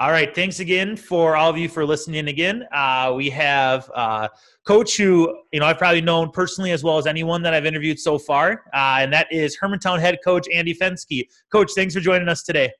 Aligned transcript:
All 0.00 0.10
right. 0.12 0.34
Thanks 0.34 0.60
again 0.60 0.96
for 0.96 1.36
all 1.36 1.50
of 1.50 1.58
you 1.58 1.68
for 1.68 1.84
listening 1.84 2.28
again. 2.28 2.66
Uh, 2.72 3.12
we 3.14 3.28
have 3.28 3.90
uh, 3.94 4.28
coach 4.66 4.96
who, 4.96 5.42
you 5.52 5.60
know, 5.60 5.66
I've 5.66 5.76
probably 5.76 6.00
known 6.00 6.30
personally 6.30 6.70
as 6.70 6.82
well 6.82 6.96
as 6.96 7.06
anyone 7.06 7.42
that 7.42 7.52
I've 7.52 7.66
interviewed 7.66 8.00
so 8.00 8.18
far, 8.18 8.64
uh, 8.72 8.96
and 9.00 9.12
that 9.12 9.30
is 9.30 9.58
Hermantown 9.58 10.00
head 10.00 10.16
coach 10.24 10.48
Andy 10.50 10.72
Fenske. 10.72 11.28
Coach, 11.52 11.72
thanks 11.74 11.92
for 11.92 12.00
joining 12.00 12.30
us 12.30 12.42
today. 12.42 12.70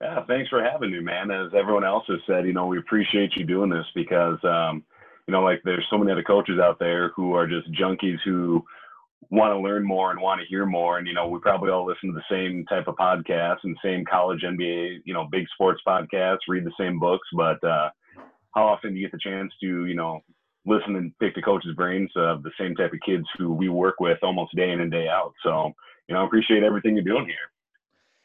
Yeah, 0.00 0.24
thanks 0.28 0.48
for 0.48 0.62
having 0.62 0.92
me, 0.92 1.00
man. 1.00 1.32
As 1.32 1.50
everyone 1.52 1.82
else 1.82 2.04
has 2.06 2.20
said, 2.28 2.46
you 2.46 2.52
know, 2.52 2.66
we 2.66 2.78
appreciate 2.78 3.34
you 3.34 3.44
doing 3.44 3.68
this 3.68 3.86
because, 3.96 4.38
um, 4.44 4.84
you 5.26 5.32
know, 5.32 5.42
like 5.42 5.60
there's 5.64 5.84
so 5.90 5.98
many 5.98 6.12
other 6.12 6.22
coaches 6.22 6.60
out 6.60 6.78
there 6.78 7.08
who 7.16 7.34
are 7.34 7.48
just 7.48 7.72
junkies 7.72 8.18
who 8.24 8.64
want 9.28 9.52
to 9.52 9.58
learn 9.58 9.84
more 9.84 10.10
and 10.10 10.20
want 10.20 10.40
to 10.40 10.46
hear 10.46 10.64
more. 10.64 10.98
And, 10.98 11.06
you 11.06 11.12
know, 11.12 11.28
we 11.28 11.38
probably 11.40 11.70
all 11.70 11.86
listen 11.86 12.12
to 12.12 12.14
the 12.14 12.34
same 12.34 12.64
type 12.66 12.88
of 12.88 12.96
podcasts 12.96 13.64
and 13.64 13.76
same 13.84 14.04
college 14.04 14.40
NBA, 14.42 15.00
you 15.04 15.12
know, 15.12 15.28
big 15.30 15.46
sports 15.52 15.80
podcasts, 15.86 16.38
read 16.48 16.64
the 16.64 16.72
same 16.78 16.98
books. 16.98 17.26
But 17.34 17.62
uh, 17.62 17.90
how 18.54 18.66
often 18.66 18.94
do 18.94 18.98
you 18.98 19.06
get 19.06 19.12
the 19.12 19.18
chance 19.18 19.52
to, 19.60 19.86
you 19.86 19.94
know, 19.94 20.20
listen 20.66 20.96
and 20.96 21.16
pick 21.18 21.34
the 21.34 21.42
coach's 21.42 21.74
brains 21.74 22.10
of 22.16 22.42
the 22.42 22.50
same 22.58 22.74
type 22.74 22.92
of 22.92 23.00
kids 23.04 23.24
who 23.38 23.52
we 23.52 23.68
work 23.68 24.00
with 24.00 24.18
almost 24.22 24.56
day 24.56 24.70
in 24.70 24.80
and 24.80 24.90
day 24.90 25.06
out? 25.08 25.32
So, 25.42 25.72
you 26.08 26.14
know, 26.14 26.22
I 26.22 26.26
appreciate 26.26 26.62
everything 26.62 26.94
you're 26.94 27.04
doing 27.04 27.26
here. 27.26 27.36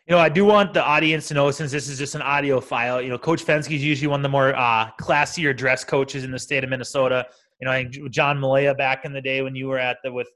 You 0.07 0.15
know, 0.15 0.21
I 0.21 0.29
do 0.29 0.45
want 0.45 0.73
the 0.73 0.83
audience 0.83 1.27
to 1.29 1.33
know, 1.33 1.49
since 1.49 1.71
this 1.71 1.89
is 1.89 1.97
just 1.97 2.13
an 2.13 2.21
audio 2.21 2.59
file, 2.61 3.01
you 3.01 3.09
know, 3.09 3.17
Coach 3.17 3.43
Fenske 3.43 3.75
is 3.75 3.83
usually 3.83 4.07
one 4.07 4.19
of 4.19 4.23
the 4.23 4.29
more 4.29 4.55
uh, 4.55 4.91
classier 5.01 5.55
dress 5.55 5.83
coaches 5.83 6.23
in 6.23 6.29
the 6.29 6.37
state 6.37 6.63
of 6.63 6.69
Minnesota 6.69 7.25
you 7.59 7.65
know, 7.65 7.71
I 7.71 7.83
think 7.83 8.11
John 8.11 8.39
Malaya 8.39 8.75
back 8.75 9.05
in 9.05 9.13
the 9.13 9.21
day 9.21 9.41
when 9.41 9.55
you 9.55 9.67
were 9.67 9.79
at 9.79 9.97
the 10.03 10.11
with 10.11 10.27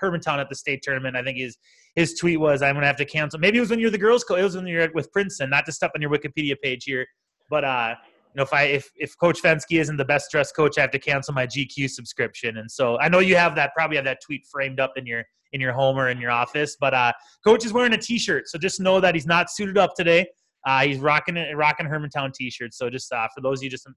Hermantown 0.00 0.38
at 0.38 0.48
the 0.48 0.54
state 0.54 0.82
tournament, 0.82 1.16
I 1.16 1.22
think 1.22 1.38
his 1.38 1.56
his 1.94 2.14
tweet 2.14 2.38
was, 2.38 2.60
"I'm 2.60 2.74
gonna 2.74 2.86
have 2.86 2.96
to 2.96 3.04
cancel." 3.04 3.40
Maybe 3.40 3.56
it 3.58 3.60
was 3.60 3.70
when 3.70 3.80
you're 3.80 3.90
the 3.90 3.98
girls' 3.98 4.24
coach. 4.24 4.40
It 4.40 4.44
was 4.44 4.56
when 4.56 4.66
you're 4.66 4.90
with 4.92 5.10
Princeton. 5.12 5.48
Not 5.50 5.64
to 5.66 5.72
step 5.72 5.92
on 5.94 6.02
your 6.02 6.10
Wikipedia 6.10 6.54
page 6.62 6.84
here, 6.84 7.06
but 7.48 7.64
uh, 7.64 7.94
you 8.36 8.40
know, 8.40 8.42
if 8.42 8.52
I 8.52 8.64
if 8.64 8.90
if 8.96 9.16
Coach 9.18 9.40
Fenske 9.42 9.80
isn't 9.80 9.96
the 9.96 10.04
best 10.04 10.30
dressed 10.30 10.54
coach, 10.54 10.76
I 10.76 10.82
have 10.82 10.90
to 10.90 10.98
cancel 10.98 11.32
my 11.32 11.46
GQ 11.46 11.88
subscription. 11.88 12.58
And 12.58 12.70
so 12.70 12.98
I 12.98 13.08
know 13.08 13.20
you 13.20 13.36
have 13.36 13.54
that 13.54 13.72
probably 13.74 13.96
have 13.96 14.04
that 14.04 14.18
tweet 14.22 14.46
framed 14.52 14.78
up 14.78 14.92
in 14.96 15.06
your 15.06 15.24
in 15.52 15.60
your 15.62 15.72
home 15.72 15.96
or 15.98 16.10
in 16.10 16.20
your 16.20 16.30
office. 16.30 16.76
But 16.78 16.92
uh, 16.92 17.12
Coach 17.46 17.64
is 17.64 17.72
wearing 17.72 17.94
a 17.94 17.98
T-shirt, 17.98 18.48
so 18.48 18.58
just 18.58 18.78
know 18.78 19.00
that 19.00 19.14
he's 19.14 19.26
not 19.26 19.50
suited 19.50 19.78
up 19.78 19.94
today. 19.96 20.26
Uh, 20.66 20.82
he's 20.82 20.98
rocking 20.98 21.36
rocking 21.54 21.86
Hermantown 21.86 22.34
T-shirt. 22.34 22.74
So 22.74 22.90
just 22.90 23.10
uh, 23.10 23.26
for 23.34 23.40
those 23.40 23.60
of 23.60 23.64
you 23.64 23.70
just 23.70 23.88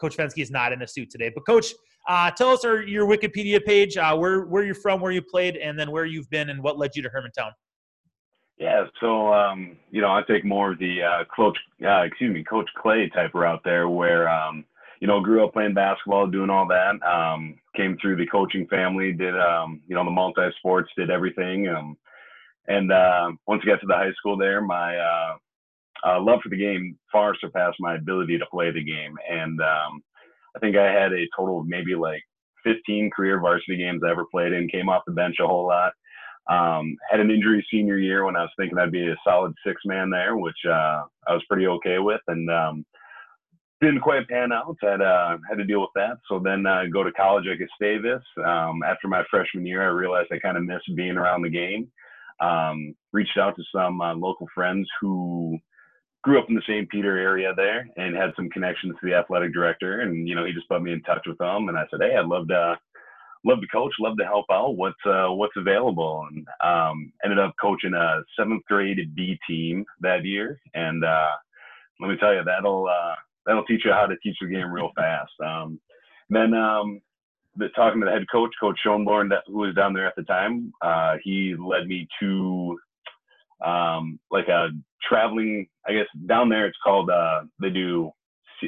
Coach 0.00 0.16
Fenske 0.16 0.42
is 0.42 0.50
not 0.50 0.72
in 0.72 0.82
a 0.82 0.88
suit 0.88 1.10
today. 1.10 1.30
But 1.34 1.46
Coach, 1.46 1.72
uh, 2.08 2.30
tell 2.30 2.50
us 2.50 2.64
our, 2.64 2.82
your 2.82 3.06
Wikipedia 3.06 3.64
page, 3.64 3.96
uh, 3.96 4.16
where 4.16 4.42
where 4.42 4.64
you're 4.64 4.74
from, 4.74 5.00
where 5.00 5.12
you 5.12 5.22
played, 5.22 5.56
and 5.56 5.78
then 5.78 5.90
where 5.90 6.04
you've 6.04 6.30
been, 6.30 6.50
and 6.50 6.62
what 6.62 6.78
led 6.78 6.90
you 6.94 7.02
to 7.02 7.08
Hermantown. 7.08 7.50
Yeah, 8.58 8.86
so 9.00 9.32
um, 9.34 9.76
you 9.90 10.00
know, 10.00 10.10
I 10.10 10.22
take 10.22 10.44
more 10.44 10.72
of 10.72 10.78
the 10.78 11.02
uh, 11.02 11.24
coach, 11.34 11.58
uh, 11.84 12.02
excuse 12.02 12.32
me, 12.32 12.44
Coach 12.44 12.68
Clay 12.80 13.10
type 13.14 13.34
route 13.34 13.60
there, 13.64 13.88
where 13.88 14.28
um, 14.28 14.64
you 15.00 15.06
know, 15.06 15.20
grew 15.20 15.44
up 15.44 15.52
playing 15.52 15.74
basketball, 15.74 16.26
doing 16.26 16.48
all 16.48 16.66
that. 16.68 17.02
Um, 17.06 17.58
came 17.76 17.98
through 18.00 18.16
the 18.16 18.26
coaching 18.26 18.66
family, 18.68 19.12
did 19.12 19.38
um, 19.38 19.82
you 19.86 19.94
know 19.94 20.04
the 20.04 20.10
multi 20.10 20.48
sports, 20.58 20.90
did 20.96 21.10
everything. 21.10 21.68
Um, 21.68 21.96
and 22.68 22.90
uh, 22.90 23.30
once 23.46 23.62
I 23.64 23.68
got 23.68 23.80
to 23.80 23.86
the 23.86 23.94
high 23.94 24.12
school 24.16 24.36
there, 24.36 24.60
my 24.60 24.96
uh, 26.06 26.20
love 26.20 26.40
for 26.42 26.48
the 26.48 26.56
game 26.56 26.96
far 27.10 27.34
surpassed 27.40 27.76
my 27.80 27.96
ability 27.96 28.38
to 28.38 28.46
play 28.50 28.70
the 28.70 28.84
game. 28.84 29.14
And 29.28 29.60
um, 29.60 30.02
I 30.54 30.58
think 30.60 30.76
I 30.76 30.90
had 30.90 31.12
a 31.12 31.26
total 31.36 31.60
of 31.60 31.66
maybe 31.66 31.94
like 31.94 32.22
15 32.64 33.10
career 33.14 33.40
varsity 33.40 33.76
games 33.76 34.02
I 34.04 34.10
ever 34.10 34.24
played 34.30 34.52
in, 34.52 34.68
came 34.68 34.88
off 34.88 35.02
the 35.06 35.12
bench 35.12 35.36
a 35.40 35.46
whole 35.46 35.66
lot. 35.66 35.92
Um, 36.48 36.96
had 37.10 37.18
an 37.18 37.30
injury 37.30 37.66
senior 37.72 37.98
year 37.98 38.24
when 38.24 38.36
I 38.36 38.42
was 38.42 38.50
thinking 38.56 38.78
I'd 38.78 38.92
be 38.92 39.08
a 39.08 39.16
solid 39.26 39.52
six 39.66 39.82
man 39.84 40.10
there, 40.10 40.36
which 40.36 40.56
uh, 40.68 41.02
I 41.26 41.32
was 41.32 41.42
pretty 41.48 41.66
okay 41.66 41.98
with. 41.98 42.20
And 42.28 42.48
um, 42.50 42.86
didn't 43.80 44.00
quite 44.00 44.28
pan 44.28 44.52
out. 44.52 44.76
Had 44.80 45.02
uh, 45.02 45.38
had 45.48 45.58
to 45.58 45.64
deal 45.64 45.80
with 45.80 45.90
that. 45.96 46.18
So 46.28 46.38
then 46.38 46.64
uh, 46.66 46.84
go 46.92 47.02
to 47.02 47.12
college 47.12 47.46
at 47.46 47.58
Gustavus. 47.58 48.22
Um, 48.44 48.82
after 48.86 49.08
my 49.08 49.22
freshman 49.30 49.66
year, 49.66 49.82
I 49.82 49.86
realized 49.86 50.28
I 50.32 50.38
kind 50.38 50.56
of 50.56 50.64
missed 50.64 50.94
being 50.94 51.16
around 51.16 51.42
the 51.42 51.50
game. 51.50 51.90
Um, 52.40 52.94
reached 53.12 53.38
out 53.38 53.56
to 53.56 53.62
some 53.74 54.00
uh, 54.00 54.14
local 54.14 54.46
friends 54.54 54.88
who 55.00 55.58
grew 56.26 56.40
up 56.40 56.48
in 56.48 56.56
the 56.56 56.62
St. 56.62 56.88
Peter 56.90 57.16
area 57.16 57.54
there 57.54 57.88
and 57.96 58.16
had 58.16 58.32
some 58.34 58.50
connections 58.50 58.94
to 59.00 59.06
the 59.06 59.14
athletic 59.14 59.54
director. 59.54 60.00
And, 60.00 60.26
you 60.26 60.34
know, 60.34 60.44
he 60.44 60.52
just 60.52 60.68
put 60.68 60.82
me 60.82 60.92
in 60.92 61.00
touch 61.02 61.22
with 61.24 61.38
them. 61.38 61.68
And 61.68 61.78
I 61.78 61.84
said, 61.88 62.00
Hey, 62.02 62.16
I'd 62.16 62.26
love 62.26 62.48
to, 62.48 62.76
love 63.44 63.60
to 63.60 63.66
coach, 63.68 63.92
love 64.00 64.16
to 64.18 64.24
help 64.24 64.46
out. 64.50 64.76
What's, 64.76 64.98
uh, 65.06 65.28
what's 65.28 65.56
available? 65.56 66.26
And, 66.28 66.44
um, 66.64 67.12
ended 67.24 67.38
up 67.38 67.54
coaching 67.60 67.94
a 67.94 68.24
seventh 68.36 68.64
grade 68.64 69.14
B 69.14 69.38
team 69.48 69.86
that 70.00 70.24
year. 70.24 70.60
And, 70.74 71.04
uh, 71.04 71.30
let 72.00 72.10
me 72.10 72.16
tell 72.18 72.34
you, 72.34 72.42
that'll, 72.44 72.88
uh, 72.88 73.14
that'll 73.46 73.64
teach 73.64 73.84
you 73.84 73.92
how 73.92 74.06
to 74.06 74.16
teach 74.20 74.36
the 74.40 74.48
game 74.48 74.72
real 74.72 74.90
fast. 74.96 75.30
Um, 75.40 75.78
then, 76.28 76.54
um, 76.54 77.00
the, 77.54 77.68
talking 77.68 78.00
to 78.00 78.06
the 78.06 78.10
head 78.12 78.26
coach, 78.32 78.50
Coach 78.58 78.80
Schoenborn, 78.84 79.30
that, 79.30 79.44
who 79.46 79.58
was 79.58 79.76
down 79.76 79.94
there 79.94 80.08
at 80.08 80.16
the 80.16 80.24
time, 80.24 80.72
uh, 80.82 81.18
he 81.22 81.54
led 81.54 81.86
me 81.86 82.08
to 82.18 82.78
um, 83.64 84.18
like 84.30 84.48
a 84.48 84.68
traveling. 85.08 85.66
I 85.86 85.92
guess 85.92 86.06
down 86.26 86.48
there 86.48 86.66
it's 86.66 86.78
called. 86.82 87.10
Uh, 87.10 87.42
they 87.60 87.70
do 87.70 88.10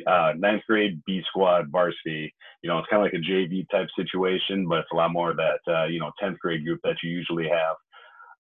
uh, 0.06 0.32
ninth 0.36 0.62
grade 0.66 1.02
B 1.06 1.22
squad 1.28 1.70
varsity. 1.70 2.32
You 2.62 2.70
know, 2.70 2.78
it's 2.78 2.88
kind 2.88 3.04
of 3.04 3.12
like 3.12 3.20
a 3.20 3.30
JV 3.30 3.68
type 3.70 3.88
situation, 3.96 4.66
but 4.68 4.80
it's 4.80 4.92
a 4.92 4.96
lot 4.96 5.12
more 5.12 5.30
of 5.30 5.36
that 5.36 5.60
uh, 5.68 5.86
you 5.86 6.00
know 6.00 6.10
10th 6.22 6.38
grade 6.38 6.64
group 6.64 6.80
that 6.84 6.96
you 7.02 7.10
usually 7.10 7.48
have 7.48 7.76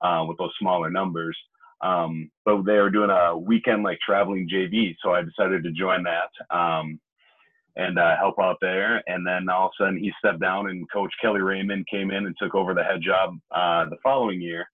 uh, 0.02 0.24
with 0.26 0.38
those 0.38 0.52
smaller 0.60 0.90
numbers. 0.90 1.36
Um, 1.80 2.30
but 2.44 2.62
they 2.64 2.78
were 2.78 2.90
doing 2.90 3.10
a 3.10 3.36
weekend 3.36 3.84
like 3.84 3.98
traveling 4.04 4.48
JV, 4.52 4.96
so 5.02 5.12
I 5.12 5.22
decided 5.22 5.62
to 5.62 5.70
join 5.70 6.04
that 6.04 6.56
um, 6.56 6.98
and 7.76 7.98
uh, 7.98 8.16
help 8.16 8.34
out 8.40 8.56
there. 8.60 9.00
And 9.06 9.24
then 9.24 9.48
all 9.48 9.66
of 9.66 9.72
a 9.78 9.84
sudden 9.84 9.98
he 9.98 10.12
stepped 10.18 10.40
down, 10.40 10.68
and 10.70 10.90
Coach 10.90 11.12
Kelly 11.22 11.40
Raymond 11.40 11.86
came 11.88 12.10
in 12.10 12.26
and 12.26 12.34
took 12.40 12.54
over 12.56 12.74
the 12.74 12.82
head 12.82 13.00
job 13.00 13.38
uh, 13.54 13.88
the 13.88 13.96
following 14.02 14.40
year 14.40 14.66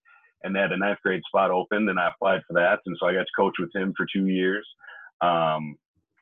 and 0.45 0.55
they 0.55 0.59
had 0.59 0.71
a 0.71 0.77
ninth 0.77 0.99
grade 1.03 1.23
spot 1.27 1.49
open, 1.49 1.89
and 1.89 1.99
I 1.99 2.09
applied 2.09 2.41
for 2.47 2.53
that, 2.53 2.79
and 2.85 2.95
so 2.99 3.07
I 3.07 3.13
got 3.13 3.21
to 3.21 3.35
coach 3.35 3.55
with 3.59 3.75
him 3.75 3.93
for 3.97 4.05
two 4.11 4.27
years. 4.27 4.65
Um, 5.21 5.75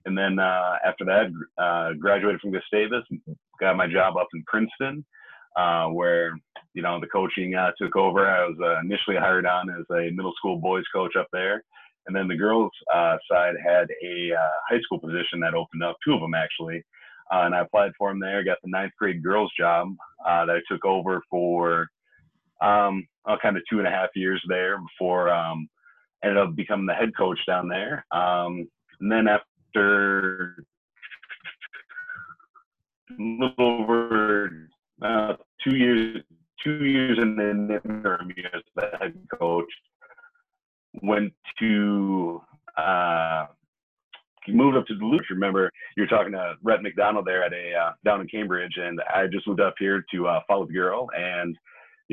and 0.05 0.17
then 0.17 0.39
uh, 0.39 0.77
after 0.85 1.03
that, 1.05 1.27
uh, 1.61 1.93
graduated 1.99 2.39
from 2.39 2.53
Gustavus, 2.53 3.03
got 3.59 3.75
my 3.75 3.87
job 3.87 4.15
up 4.17 4.27
in 4.33 4.43
Princeton, 4.47 5.05
uh, 5.57 5.87
where 5.87 6.33
you 6.73 6.81
know 6.81 6.99
the 6.99 7.07
coaching 7.07 7.53
uh, 7.55 7.71
took 7.77 7.95
over. 7.97 8.27
I 8.27 8.45
was 8.45 8.57
uh, 8.61 8.79
initially 8.79 9.17
hired 9.17 9.45
on 9.45 9.69
as 9.69 9.85
a 9.91 10.09
middle 10.11 10.33
school 10.37 10.57
boys 10.57 10.85
coach 10.93 11.15
up 11.17 11.27
there, 11.33 11.61
and 12.07 12.15
then 12.15 12.29
the 12.29 12.37
girls 12.37 12.71
uh, 12.93 13.17
side 13.29 13.55
had 13.63 13.87
a 14.03 14.31
high 14.69 14.79
school 14.83 14.99
position 14.99 15.41
that 15.41 15.53
opened 15.53 15.83
up, 15.83 15.97
two 16.05 16.13
of 16.13 16.21
them 16.21 16.33
actually. 16.33 16.81
and 17.31 17.53
I 17.53 17.59
applied 17.59 17.91
for 17.97 18.09
them 18.09 18.21
there. 18.21 18.43
Got 18.43 18.57
the 18.63 18.69
ninth 18.69 18.93
grade 18.97 19.21
girls 19.21 19.51
job 19.59 19.89
that 20.25 20.49
I 20.49 20.59
took 20.69 20.85
over 20.85 21.21
for 21.29 21.89
um, 22.61 23.07
kind 23.41 23.57
of 23.57 23.63
two 23.69 23.79
and 23.79 23.87
a 23.87 23.91
half 23.91 24.09
years 24.15 24.43
there 24.47 24.79
before 24.79 25.29
um, 25.29 25.67
ended 26.23 26.37
up 26.37 26.55
becoming 26.55 26.85
the 26.85 26.93
head 26.93 27.15
coach 27.17 27.39
down 27.47 27.67
there. 27.67 28.05
Um, 28.11 28.67
and 28.99 29.11
then 29.11 29.27
after 29.27 30.65
a 33.09 33.13
little 33.19 33.53
over 33.57 34.69
uh, 35.01 35.33
two 35.63 35.75
years, 35.75 36.21
two 36.63 36.85
years 36.85 37.17
in 37.21 37.35
the 37.35 37.81
interim 37.83 38.31
as 38.53 38.61
the 38.75 38.89
head 38.99 39.15
coach, 39.37 39.69
went 41.01 41.33
to 41.59 42.41
uh, 42.77 43.47
moved 44.47 44.77
up 44.77 44.85
to 44.87 44.95
Duluth. 44.95 45.21
Remember, 45.29 45.71
you're 45.95 46.07
talking 46.07 46.33
to 46.33 46.55
Rhett 46.63 46.81
McDonald 46.81 47.25
there 47.25 47.43
at 47.43 47.53
a 47.53 47.73
uh, 47.73 47.91
down 48.03 48.21
in 48.21 48.27
Cambridge, 48.27 48.77
and 48.77 49.01
I 49.13 49.27
just 49.27 49.47
moved 49.47 49.61
up 49.61 49.75
here 49.79 50.03
to 50.11 50.27
uh, 50.27 50.39
follow 50.47 50.65
the 50.65 50.73
girl 50.73 51.09
and 51.15 51.57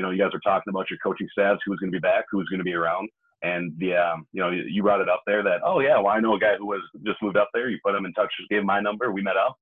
you 0.00 0.06
know, 0.06 0.12
you 0.12 0.18
guys 0.18 0.32
were 0.32 0.40
talking 0.40 0.70
about 0.70 0.88
your 0.88 0.98
coaching 1.02 1.28
staffs, 1.30 1.60
who 1.62 1.72
was 1.72 1.78
going 1.78 1.92
to 1.92 1.96
be 1.96 2.00
back, 2.00 2.24
who 2.30 2.38
was 2.38 2.48
going 2.48 2.58
to 2.58 2.64
be 2.64 2.72
around. 2.72 3.06
And 3.42 3.74
the, 3.76 3.96
um, 3.96 4.26
you 4.32 4.40
know, 4.40 4.48
you 4.48 4.82
brought 4.82 5.02
it 5.02 5.10
up 5.10 5.20
there 5.26 5.42
that, 5.42 5.60
oh 5.62 5.80
yeah, 5.80 5.98
well, 5.98 6.08
I 6.08 6.20
know 6.20 6.36
a 6.36 6.40
guy 6.40 6.56
who 6.56 6.66
was 6.66 6.80
just 7.04 7.20
moved 7.20 7.36
up 7.36 7.50
there. 7.52 7.68
You 7.68 7.78
put 7.84 7.94
him 7.94 8.06
in 8.06 8.14
touch, 8.14 8.32
just 8.38 8.48
gave 8.48 8.60
him 8.60 8.66
my 8.66 8.80
number. 8.80 9.12
We 9.12 9.20
met 9.20 9.36
up. 9.36 9.58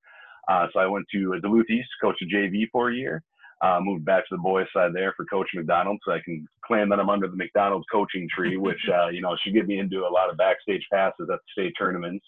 Uh, 0.47 0.69
so 0.73 0.79
I 0.79 0.87
went 0.87 1.07
to 1.13 1.41
Duluth 1.41 1.69
East, 1.69 1.89
coached 2.01 2.23
a 2.23 2.37
JV 2.37 2.69
for 2.71 2.91
a 2.91 2.95
year. 2.95 3.21
Uh, 3.61 3.81
moved 3.83 4.05
back 4.05 4.29
to 4.29 4.37
the 4.37 4.41
boys 4.41 4.67
side 4.73 4.93
there 4.95 5.13
for 5.17 5.25
Coach 5.25 5.49
McDonald, 5.53 5.99
so 6.05 6.13
I 6.13 6.21
can 6.25 6.47
claim 6.65 6.89
that 6.91 7.01
I'm 7.01 7.11
under 7.11 7.27
the 7.27 7.35
McDonald 7.35 7.85
coaching 7.91 8.29
tree, 8.33 8.57
which 8.57 8.79
uh, 8.95 9.09
you 9.09 9.21
know 9.21 9.37
should 9.43 9.55
get 9.55 9.67
me 9.67 9.81
into 9.81 10.07
a 10.07 10.09
lot 10.09 10.31
of 10.31 10.37
backstage 10.37 10.87
passes 10.93 11.29
at 11.33 11.41
the 11.41 11.63
state 11.63 11.75
tournaments. 11.77 12.25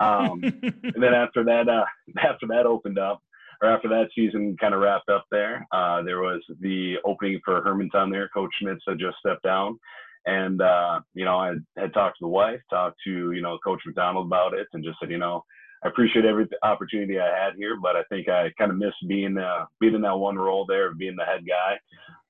Um, 0.00 0.40
and 0.42 1.02
then 1.02 1.12
after 1.12 1.44
that, 1.44 1.68
uh, 1.68 1.84
after 2.18 2.46
that 2.48 2.64
opened 2.64 2.98
up, 2.98 3.22
or 3.64 3.70
after 3.70 3.88
that 3.88 4.08
season 4.14 4.56
kind 4.60 4.74
of 4.74 4.80
wrapped 4.80 5.08
up 5.08 5.24
there, 5.30 5.66
uh, 5.72 6.02
there 6.02 6.20
was 6.20 6.42
the 6.60 6.96
opening 7.04 7.40
for 7.44 7.62
Hermantown 7.62 8.10
there. 8.10 8.28
Coach 8.28 8.50
Schmitz 8.60 8.82
had 8.86 8.98
just 8.98 9.16
stepped 9.18 9.42
down. 9.42 9.78
And, 10.26 10.60
uh, 10.60 11.00
you 11.14 11.24
know, 11.24 11.36
I 11.36 11.54
had 11.76 11.94
talked 11.94 12.18
to 12.18 12.24
the 12.24 12.28
wife, 12.28 12.60
talked 12.68 12.98
to, 13.04 13.32
you 13.32 13.40
know, 13.40 13.58
Coach 13.64 13.80
McDonald 13.86 14.26
about 14.26 14.54
it 14.54 14.66
and 14.72 14.84
just 14.84 14.98
said, 15.00 15.10
you 15.10 15.18
know, 15.18 15.44
I 15.82 15.88
appreciate 15.88 16.24
every 16.24 16.46
opportunity 16.62 17.18
I 17.18 17.26
had 17.26 17.54
here, 17.56 17.76
but 17.80 17.96
I 17.96 18.02
think 18.10 18.28
I 18.28 18.50
kind 18.58 18.70
of 18.70 18.78
missed 18.78 18.96
being, 19.08 19.36
uh, 19.38 19.64
being 19.80 19.94
in 19.94 20.02
that 20.02 20.16
one 20.16 20.36
role 20.36 20.66
there 20.66 20.94
being 20.94 21.16
the 21.16 21.24
head 21.24 21.44
guy. 21.46 21.78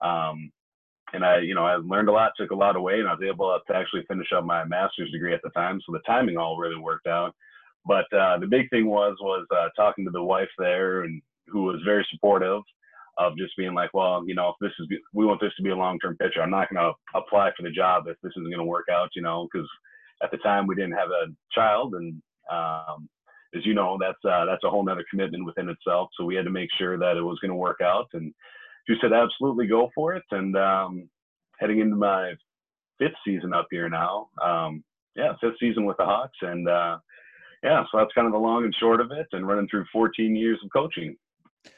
Um, 0.09 0.51
and 1.13 1.25
I, 1.25 1.39
you 1.39 1.55
know, 1.55 1.65
I 1.65 1.77
learned 1.77 2.09
a 2.09 2.13
lot, 2.13 2.33
took 2.37 2.51
a 2.51 2.57
lot 2.57 2.77
away, 2.77 3.01
and 3.01 3.09
I 3.09 3.13
was 3.13 3.23
able 3.29 3.57
to 3.67 3.77
actually 3.77 4.05
finish 4.09 4.29
up 4.37 4.45
my 4.45 4.65
master's 4.65 5.11
degree 5.11 5.35
at 5.35 5.41
the 5.43 5.51
time. 5.51 5.81
So 5.85 5.93
the 5.93 6.01
timing 6.07 6.37
all 6.37 6.59
really 6.59 6.81
worked 6.81 7.07
out. 7.07 7.35
But 7.87 8.13
uh, 8.13 8.39
the 8.39 8.47
big 8.47 8.71
thing 8.71 8.87
was 8.87 9.17
was 9.21 9.47
uh, 9.55 9.69
talking 9.77 10.05
to 10.05 10.11
the 10.11 10.23
wife 10.23 10.49
there, 10.59 11.03
and 11.03 11.21
who 11.49 11.63
was 11.63 11.81
very 11.85 12.07
supportive 12.11 12.63
of 13.19 13.37
just 13.37 13.57
being 13.57 13.75
like, 13.75 13.93
well, 13.95 14.25
you 14.27 14.35
know, 14.35 14.49
if 14.49 14.57
this 14.61 14.73
is 14.81 14.89
we 15.13 15.27
want 15.27 15.41
this 15.41 15.55
to 15.57 15.63
be 15.63 15.71
a 15.71 15.77
long 15.77 15.99
term 16.01 16.17
pitcher, 16.17 16.43
I'm 16.43 16.51
not 16.51 16.69
going 16.71 16.83
to 16.83 16.93
apply 17.19 17.51
for 17.57 17.63
the 17.63 17.71
job 17.71 18.05
if 18.07 18.17
this 18.23 18.33
isn't 18.33 18.45
going 18.45 18.59
to 18.59 18.65
work 18.65 18.87
out, 18.91 19.11
you 19.15 19.23
know, 19.23 19.49
because 19.53 19.69
at 20.23 20.31
the 20.31 20.39
time 20.39 20.67
we 20.67 20.75
didn't 20.75 20.93
have 20.93 21.11
a 21.11 21.33
child, 21.53 21.95
and 21.95 22.21
um, 22.51 23.09
as 23.55 23.65
you 23.65 23.75
know, 23.75 23.99
that's 24.01 24.19
uh, 24.25 24.45
that's 24.47 24.65
a 24.65 24.71
whole 24.71 24.85
nother 24.85 25.05
commitment 25.11 25.45
within 25.45 25.69
itself. 25.69 26.11
So 26.17 26.25
we 26.25 26.35
had 26.35 26.45
to 26.45 26.51
make 26.51 26.71
sure 26.77 26.99
that 26.99 27.17
it 27.17 27.23
was 27.23 27.39
going 27.41 27.51
to 27.51 27.57
work 27.57 27.81
out, 27.83 28.09
and 28.15 28.33
she 28.87 28.95
said, 29.01 29.13
absolutely 29.13 29.67
go 29.67 29.91
for 29.95 30.15
it. 30.15 30.25
And 30.31 30.57
um, 30.57 31.09
heading 31.59 31.81
into 31.81 31.97
my 31.97 32.35
fifth 32.99 33.15
season 33.25 33.55
up 33.55 33.67
here 33.71 33.89
now, 33.89 34.29
um, 34.43 34.85
yeah, 35.17 35.33
fifth 35.41 35.59
season 35.61 35.85
with 35.85 35.97
the 35.97 36.05
Hawks, 36.05 36.39
and 36.43 36.69
uh, 36.69 36.99
yeah, 37.65 37.83
so 37.91 37.99
that's 37.99 38.13
kind 38.13 38.27
of 38.27 38.33
the 38.33 38.39
long 38.39 38.65
and 38.65 38.75
short 38.79 39.01
of 39.01 39.11
it, 39.11 39.27
and 39.33 39.49
running 39.49 39.67
through 39.69 39.87
14 39.91 40.37
years 40.37 40.59
of 40.63 40.71
coaching. 40.71 41.17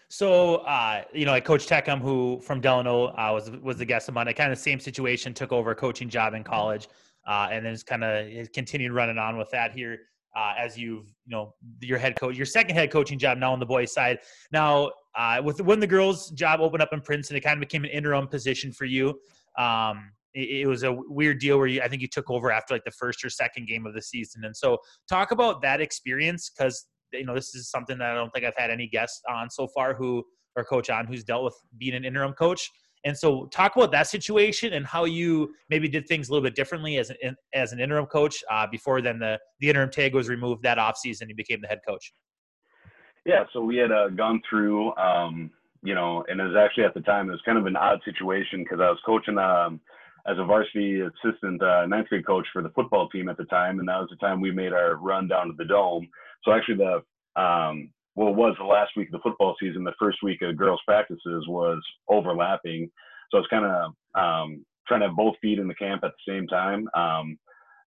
So, 0.08 0.56
uh, 0.56 1.02
you 1.12 1.24
know, 1.24 1.30
like 1.30 1.44
Coach 1.44 1.66
Teckham, 1.66 2.00
who 2.00 2.40
from 2.42 2.60
Delano 2.60 3.06
uh, 3.06 3.30
was 3.32 3.50
was 3.62 3.78
the 3.78 3.84
guest 3.84 4.08
of 4.08 4.14
mine. 4.14 4.32
Kind 4.34 4.52
of 4.52 4.58
same 4.58 4.80
situation, 4.80 5.32
took 5.32 5.52
over 5.52 5.70
a 5.70 5.74
coaching 5.74 6.08
job 6.08 6.34
in 6.34 6.42
college, 6.42 6.88
uh, 7.26 7.48
and 7.50 7.64
then 7.64 7.72
just 7.72 7.86
kind 7.86 8.04
of 8.04 8.52
continued 8.52 8.92
running 8.92 9.18
on 9.18 9.38
with 9.38 9.50
that 9.52 9.72
here 9.72 10.00
uh, 10.36 10.54
as 10.58 10.76
you've 10.76 11.06
you 11.24 11.30
know 11.30 11.54
your 11.80 11.98
head 11.98 12.14
coach, 12.18 12.36
your 12.36 12.46
second 12.46 12.76
head 12.76 12.90
coaching 12.90 13.18
job 13.18 13.38
now 13.38 13.52
on 13.52 13.58
the 13.58 13.66
boys' 13.66 13.92
side. 13.92 14.18
Now, 14.52 14.90
uh, 15.16 15.40
with 15.42 15.60
when 15.60 15.80
the 15.80 15.86
girls' 15.86 16.30
job 16.30 16.60
opened 16.60 16.82
up 16.82 16.92
in 16.92 17.00
Princeton, 17.00 17.36
it 17.36 17.40
kind 17.40 17.56
of 17.56 17.60
became 17.60 17.84
an 17.84 17.90
interim 17.90 18.28
position 18.28 18.72
for 18.72 18.84
you. 18.84 19.20
Um, 19.58 20.10
it, 20.36 20.62
it 20.62 20.66
was 20.66 20.82
a 20.82 20.92
weird 20.92 21.40
deal 21.40 21.58
where 21.58 21.66
you, 21.66 21.82
I 21.82 21.88
think 21.88 22.02
you 22.02 22.08
took 22.08 22.30
over 22.30 22.52
after 22.52 22.74
like 22.74 22.84
the 22.84 22.90
first 22.90 23.24
or 23.24 23.30
second 23.30 23.66
game 23.66 23.86
of 23.86 23.94
the 23.94 24.02
season, 24.02 24.44
and 24.44 24.56
so 24.56 24.78
talk 25.08 25.30
about 25.32 25.62
that 25.62 25.80
experience 25.80 26.50
because 26.50 26.86
you 27.12 27.24
know 27.24 27.34
this 27.34 27.54
is 27.54 27.70
something 27.70 27.98
that 27.98 28.10
I 28.10 28.14
don't 28.14 28.30
think 28.30 28.44
I've 28.44 28.56
had 28.56 28.70
any 28.70 28.86
guests 28.86 29.22
on 29.28 29.50
so 29.50 29.66
far 29.68 29.94
who 29.94 30.24
or 30.56 30.64
coach 30.64 30.90
on 30.90 31.06
who's 31.06 31.22
dealt 31.22 31.44
with 31.44 31.54
being 31.78 31.94
an 31.94 32.04
interim 32.04 32.32
coach. 32.32 32.70
And 33.04 33.16
so, 33.16 33.46
talk 33.46 33.76
about 33.76 33.92
that 33.92 34.08
situation 34.08 34.72
and 34.72 34.84
how 34.84 35.04
you 35.04 35.54
maybe 35.70 35.88
did 35.88 36.08
things 36.08 36.28
a 36.28 36.32
little 36.32 36.42
bit 36.42 36.56
differently 36.56 36.96
as 36.98 37.10
an 37.10 37.36
as 37.54 37.72
an 37.72 37.78
interim 37.78 38.06
coach 38.06 38.42
uh, 38.50 38.66
before 38.66 39.00
then 39.00 39.18
the 39.18 39.38
the 39.60 39.68
interim 39.68 39.90
tag 39.90 40.14
was 40.14 40.28
removed 40.28 40.62
that 40.64 40.78
offseason. 40.78 41.28
You 41.28 41.36
became 41.36 41.60
the 41.60 41.68
head 41.68 41.80
coach. 41.86 42.12
Yeah, 43.24 43.44
so 43.52 43.60
we 43.60 43.76
had 43.76 43.90
uh, 43.90 44.08
gone 44.08 44.40
through, 44.48 44.94
um, 44.96 45.50
you 45.82 45.94
know, 45.94 46.24
and 46.28 46.40
it 46.40 46.44
was 46.44 46.56
actually 46.56 46.84
at 46.84 46.94
the 46.94 47.00
time 47.00 47.28
it 47.28 47.32
was 47.32 47.42
kind 47.44 47.58
of 47.58 47.66
an 47.66 47.76
odd 47.76 48.00
situation 48.04 48.62
because 48.62 48.78
I 48.80 48.88
was 48.88 48.98
coaching 49.04 49.36
um, 49.36 49.80
as 50.26 50.38
a 50.38 50.44
varsity 50.44 51.00
assistant 51.00 51.62
uh, 51.62 51.87
ninth 51.87 52.08
grade 52.08 52.26
coach 52.26 52.46
for 52.52 52.62
the 52.62 52.70
football 52.70 53.08
team 53.08 53.28
at 53.28 53.37
the 53.37 53.44
time, 53.44 53.78
and 53.78 53.88
that 53.88 53.99
was 53.99 54.08
the 54.11 54.17
time 54.17 54.40
we 54.40 54.50
made 54.50 54.73
our 54.73 54.96
run 54.96 55.28
down 55.28 55.49
to 55.49 55.55
the 55.56 55.64
dome. 55.64 56.08
So 56.44 56.52
actually, 56.52 56.78
the 56.78 57.40
um, 57.40 57.90
well, 58.14 58.28
it 58.28 58.34
was 58.34 58.56
the 58.58 58.64
last 58.64 58.93
week 58.96 59.08
of 59.08 59.12
the 59.12 59.19
football 59.19 59.55
season. 59.61 59.84
The 59.84 59.93
first 59.99 60.19
week 60.23 60.43
of 60.43 60.56
girls' 60.56 60.81
practices 60.87 61.44
was 61.49 61.82
overlapping, 62.08 62.90
so 63.31 63.38
it's 63.38 63.49
kind 63.49 63.67
of 63.67 63.93
um, 64.14 64.64
trying 64.88 65.00
to 65.00 65.08
have 65.08 65.17
both 65.17 65.34
feet 65.43 65.58
in 65.58 65.69
the 65.69 65.75
camp 65.75 66.02
at 66.02 66.12
the 66.12 66.32
same 66.32 66.46
time. 66.46 66.88
Um, 66.94 67.38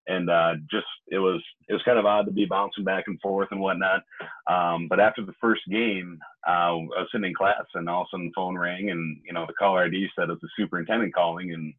and 0.06 0.30
uh, 0.30 0.54
just 0.70 0.86
it 1.08 1.18
was 1.18 1.42
it 1.68 1.72
was 1.72 1.82
kind 1.84 1.98
of 1.98 2.06
odd 2.06 2.26
to 2.26 2.32
be 2.32 2.46
bouncing 2.46 2.84
back 2.84 3.04
and 3.06 3.20
forth 3.20 3.48
and 3.50 3.60
whatnot. 3.60 4.02
Um, 4.50 4.86
but 4.88 4.98
after 4.98 5.24
the 5.24 5.34
first 5.40 5.62
game, 5.70 6.18
uh, 6.48 6.50
I 6.50 6.70
was 6.72 7.08
sitting 7.12 7.28
in 7.28 7.34
class, 7.34 7.64
and 7.74 7.88
all 7.88 8.02
of 8.02 8.06
a 8.06 8.08
sudden 8.10 8.26
the 8.26 8.32
phone 8.34 8.56
rang, 8.56 8.90
and 8.90 9.20
you 9.24 9.32
know 9.32 9.44
the 9.46 9.52
caller 9.54 9.84
ID 9.84 10.08
said 10.16 10.30
it's 10.30 10.40
the 10.40 10.48
superintendent 10.56 11.14
calling, 11.14 11.52
and 11.52 11.74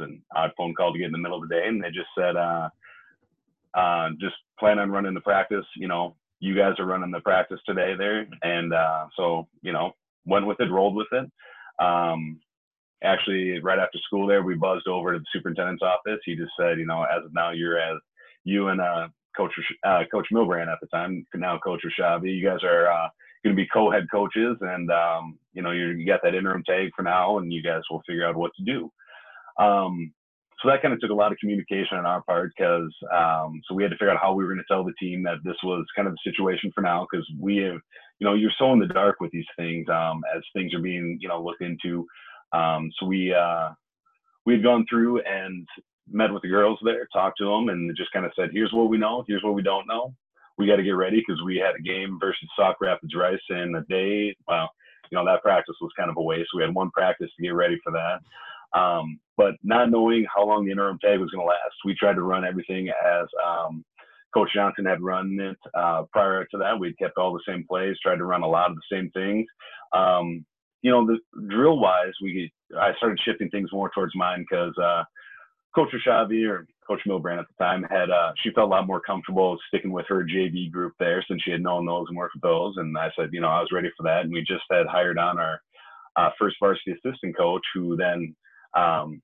it's 0.00 0.10
an 0.10 0.22
odd 0.34 0.52
phone 0.56 0.74
call 0.74 0.92
to 0.92 0.98
get 0.98 1.06
in 1.06 1.12
the 1.12 1.18
middle 1.18 1.42
of 1.42 1.48
the 1.48 1.54
day, 1.54 1.66
and 1.66 1.82
they 1.82 1.88
just 1.88 2.08
said, 2.16 2.36
uh, 2.36 2.68
uh, 3.74 4.10
just 4.20 4.34
plan 4.58 4.78
on 4.78 4.90
running 4.90 5.14
the 5.14 5.20
practice, 5.20 5.64
you 5.76 5.88
know, 5.88 6.16
you 6.40 6.56
guys 6.56 6.74
are 6.78 6.86
running 6.86 7.10
the 7.10 7.20
practice 7.20 7.60
today 7.66 7.94
there. 7.96 8.26
And 8.42 8.72
uh, 8.72 9.06
so, 9.16 9.46
you 9.62 9.72
know, 9.72 9.92
went 10.24 10.46
with 10.46 10.60
it, 10.60 10.70
rolled 10.70 10.96
with 10.96 11.06
it. 11.12 11.30
Um, 11.78 12.40
actually, 13.04 13.60
right 13.60 13.78
after 13.78 13.98
school 13.98 14.26
there, 14.26 14.42
we 14.42 14.54
buzzed 14.54 14.88
over 14.88 15.12
to 15.12 15.18
the 15.18 15.24
superintendent's 15.32 15.82
office. 15.82 16.20
He 16.24 16.34
just 16.34 16.52
said, 16.58 16.78
you 16.78 16.86
know, 16.86 17.04
as 17.04 17.24
of 17.24 17.34
now, 17.34 17.50
you're 17.50 17.78
as 17.78 17.98
you 18.44 18.68
and 18.68 18.80
uh, 18.80 19.08
Coach 19.36 19.52
uh, 19.86 20.02
Coach 20.10 20.28
Milbrand 20.32 20.72
at 20.72 20.78
the 20.80 20.86
time, 20.88 21.24
now 21.34 21.58
Coach 21.58 21.82
Rashavi, 21.84 22.34
you 22.34 22.44
guys 22.44 22.64
are 22.64 22.90
uh, 22.90 23.08
going 23.44 23.54
to 23.54 23.62
be 23.62 23.68
co-head 23.72 24.06
coaches, 24.10 24.56
and 24.60 24.90
um, 24.90 25.38
you 25.52 25.62
know, 25.62 25.70
you 25.70 26.06
got 26.06 26.20
that 26.22 26.34
interim 26.34 26.64
tag 26.64 26.90
for 26.96 27.02
now, 27.02 27.38
and 27.38 27.52
you 27.52 27.62
guys 27.62 27.82
will 27.90 28.02
figure 28.06 28.26
out 28.26 28.36
what 28.36 28.50
to 28.56 28.64
do. 28.64 28.90
Um, 29.60 30.12
so 30.62 30.68
that 30.68 30.82
kind 30.82 30.92
of 30.92 31.00
took 31.00 31.10
a 31.10 31.14
lot 31.14 31.32
of 31.32 31.38
communication 31.38 31.96
on 31.96 32.06
our 32.06 32.22
part 32.22 32.52
because 32.56 32.92
um, 33.14 33.60
so 33.66 33.74
we 33.74 33.82
had 33.82 33.90
to 33.90 33.96
figure 33.96 34.10
out 34.10 34.20
how 34.20 34.34
we 34.34 34.44
were 34.44 34.50
going 34.50 34.62
to 34.66 34.72
tell 34.72 34.84
the 34.84 34.92
team 35.00 35.22
that 35.22 35.38
this 35.44 35.56
was 35.64 35.86
kind 35.96 36.06
of 36.06 36.14
the 36.14 36.30
situation 36.30 36.70
for 36.74 36.82
now 36.82 37.06
because 37.10 37.26
we 37.38 37.58
have 37.58 37.78
you 38.18 38.26
know 38.26 38.34
you're 38.34 38.50
so 38.58 38.72
in 38.72 38.78
the 38.78 38.86
dark 38.86 39.20
with 39.20 39.30
these 39.32 39.46
things 39.56 39.86
um, 39.88 40.22
as 40.34 40.42
things 40.54 40.74
are 40.74 40.80
being 40.80 41.18
you 41.20 41.28
know 41.28 41.42
looked 41.42 41.62
into. 41.62 42.06
Um, 42.52 42.90
so 42.98 43.06
we 43.06 43.32
uh, 43.32 43.70
we 44.44 44.54
had 44.54 44.62
gone 44.62 44.84
through 44.88 45.22
and 45.22 45.66
met 46.10 46.32
with 46.32 46.42
the 46.42 46.48
girls 46.48 46.78
there 46.82 47.06
talked 47.12 47.38
to 47.38 47.44
them 47.44 47.68
and 47.68 47.96
just 47.96 48.12
kind 48.12 48.26
of 48.26 48.32
said 48.36 48.50
here's 48.52 48.72
what 48.72 48.90
we 48.90 48.98
know 48.98 49.24
here's 49.26 49.44
what 49.44 49.54
we 49.54 49.62
don't 49.62 49.86
know. 49.86 50.14
We 50.58 50.66
got 50.66 50.76
to 50.76 50.82
get 50.82 50.90
ready 50.90 51.22
because 51.26 51.40
we 51.42 51.56
had 51.56 51.74
a 51.74 51.82
game 51.82 52.18
versus 52.20 52.48
Sauk 52.54 52.76
Rapids 52.82 53.14
Rice 53.14 53.40
in 53.48 53.74
a 53.76 53.84
day. 53.88 54.36
Well 54.46 54.68
you 55.10 55.16
know 55.18 55.24
that 55.24 55.42
practice 55.42 55.76
was 55.80 55.90
kind 55.96 56.10
of 56.10 56.16
a 56.18 56.22
waste. 56.22 56.50
We 56.54 56.62
had 56.62 56.74
one 56.74 56.90
practice 56.90 57.30
to 57.36 57.42
get 57.42 57.54
ready 57.54 57.78
for 57.82 57.92
that 57.92 58.20
um, 58.74 59.18
but 59.36 59.54
not 59.62 59.90
knowing 59.90 60.26
how 60.34 60.46
long 60.46 60.64
the 60.64 60.72
interim 60.72 60.98
tag 61.02 61.18
was 61.18 61.30
going 61.30 61.42
to 61.44 61.48
last, 61.48 61.74
we 61.84 61.94
tried 61.94 62.14
to 62.14 62.22
run 62.22 62.44
everything 62.44 62.88
as 62.88 63.26
um, 63.46 63.84
Coach 64.34 64.50
Johnson 64.54 64.84
had 64.84 65.02
run 65.02 65.36
it 65.40 65.56
uh, 65.74 66.04
prior 66.12 66.44
to 66.44 66.58
that. 66.58 66.78
We'd 66.78 66.98
kept 66.98 67.18
all 67.18 67.32
the 67.32 67.42
same 67.48 67.64
plays, 67.68 67.96
tried 68.02 68.16
to 68.16 68.24
run 68.24 68.42
a 68.42 68.48
lot 68.48 68.70
of 68.70 68.76
the 68.76 68.96
same 68.96 69.10
things. 69.10 69.46
Um, 69.92 70.44
you 70.82 70.90
know, 70.90 71.06
the 71.06 71.18
drill 71.48 71.78
wise, 71.78 72.12
we 72.22 72.50
I 72.78 72.92
started 72.96 73.20
shifting 73.24 73.50
things 73.50 73.70
more 73.72 73.90
towards 73.94 74.14
mine 74.14 74.44
because 74.48 74.72
uh, 74.78 75.02
Coach 75.74 75.88
Rashavi 75.92 76.48
or 76.48 76.66
Coach 76.86 77.00
Milbrand 77.06 77.38
at 77.38 77.46
the 77.46 77.64
time 77.64 77.84
had 77.90 78.10
uh, 78.10 78.32
she 78.42 78.50
felt 78.50 78.68
a 78.68 78.70
lot 78.70 78.86
more 78.86 79.00
comfortable 79.00 79.58
sticking 79.68 79.92
with 79.92 80.06
her 80.08 80.24
JV 80.24 80.70
group 80.70 80.94
there 80.98 81.24
since 81.28 81.42
she 81.42 81.50
had 81.50 81.62
known 81.62 81.86
those 81.86 82.06
and 82.08 82.16
worked 82.16 82.34
with 82.34 82.42
those. 82.42 82.74
And 82.76 82.96
I 82.96 83.10
said, 83.16 83.30
you 83.32 83.40
know, 83.40 83.48
I 83.48 83.60
was 83.60 83.70
ready 83.72 83.90
for 83.96 84.04
that. 84.04 84.22
And 84.22 84.32
we 84.32 84.40
just 84.40 84.64
had 84.70 84.86
hired 84.86 85.18
on 85.18 85.38
our 85.38 85.60
uh, 86.16 86.30
first 86.38 86.56
varsity 86.60 86.92
assistant 86.92 87.36
coach, 87.36 87.62
who 87.74 87.96
then 87.96 88.34
um, 88.74 89.20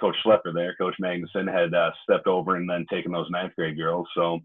Coach 0.00 0.16
Schlepper 0.24 0.52
there, 0.52 0.74
Coach 0.76 0.94
Magnuson 1.00 1.52
had 1.52 1.74
uh, 1.74 1.90
stepped 2.02 2.26
over 2.26 2.56
and 2.56 2.68
then 2.68 2.86
taken 2.90 3.12
those 3.12 3.30
ninth 3.30 3.52
grade 3.56 3.76
girls. 3.76 4.06
So 4.14 4.40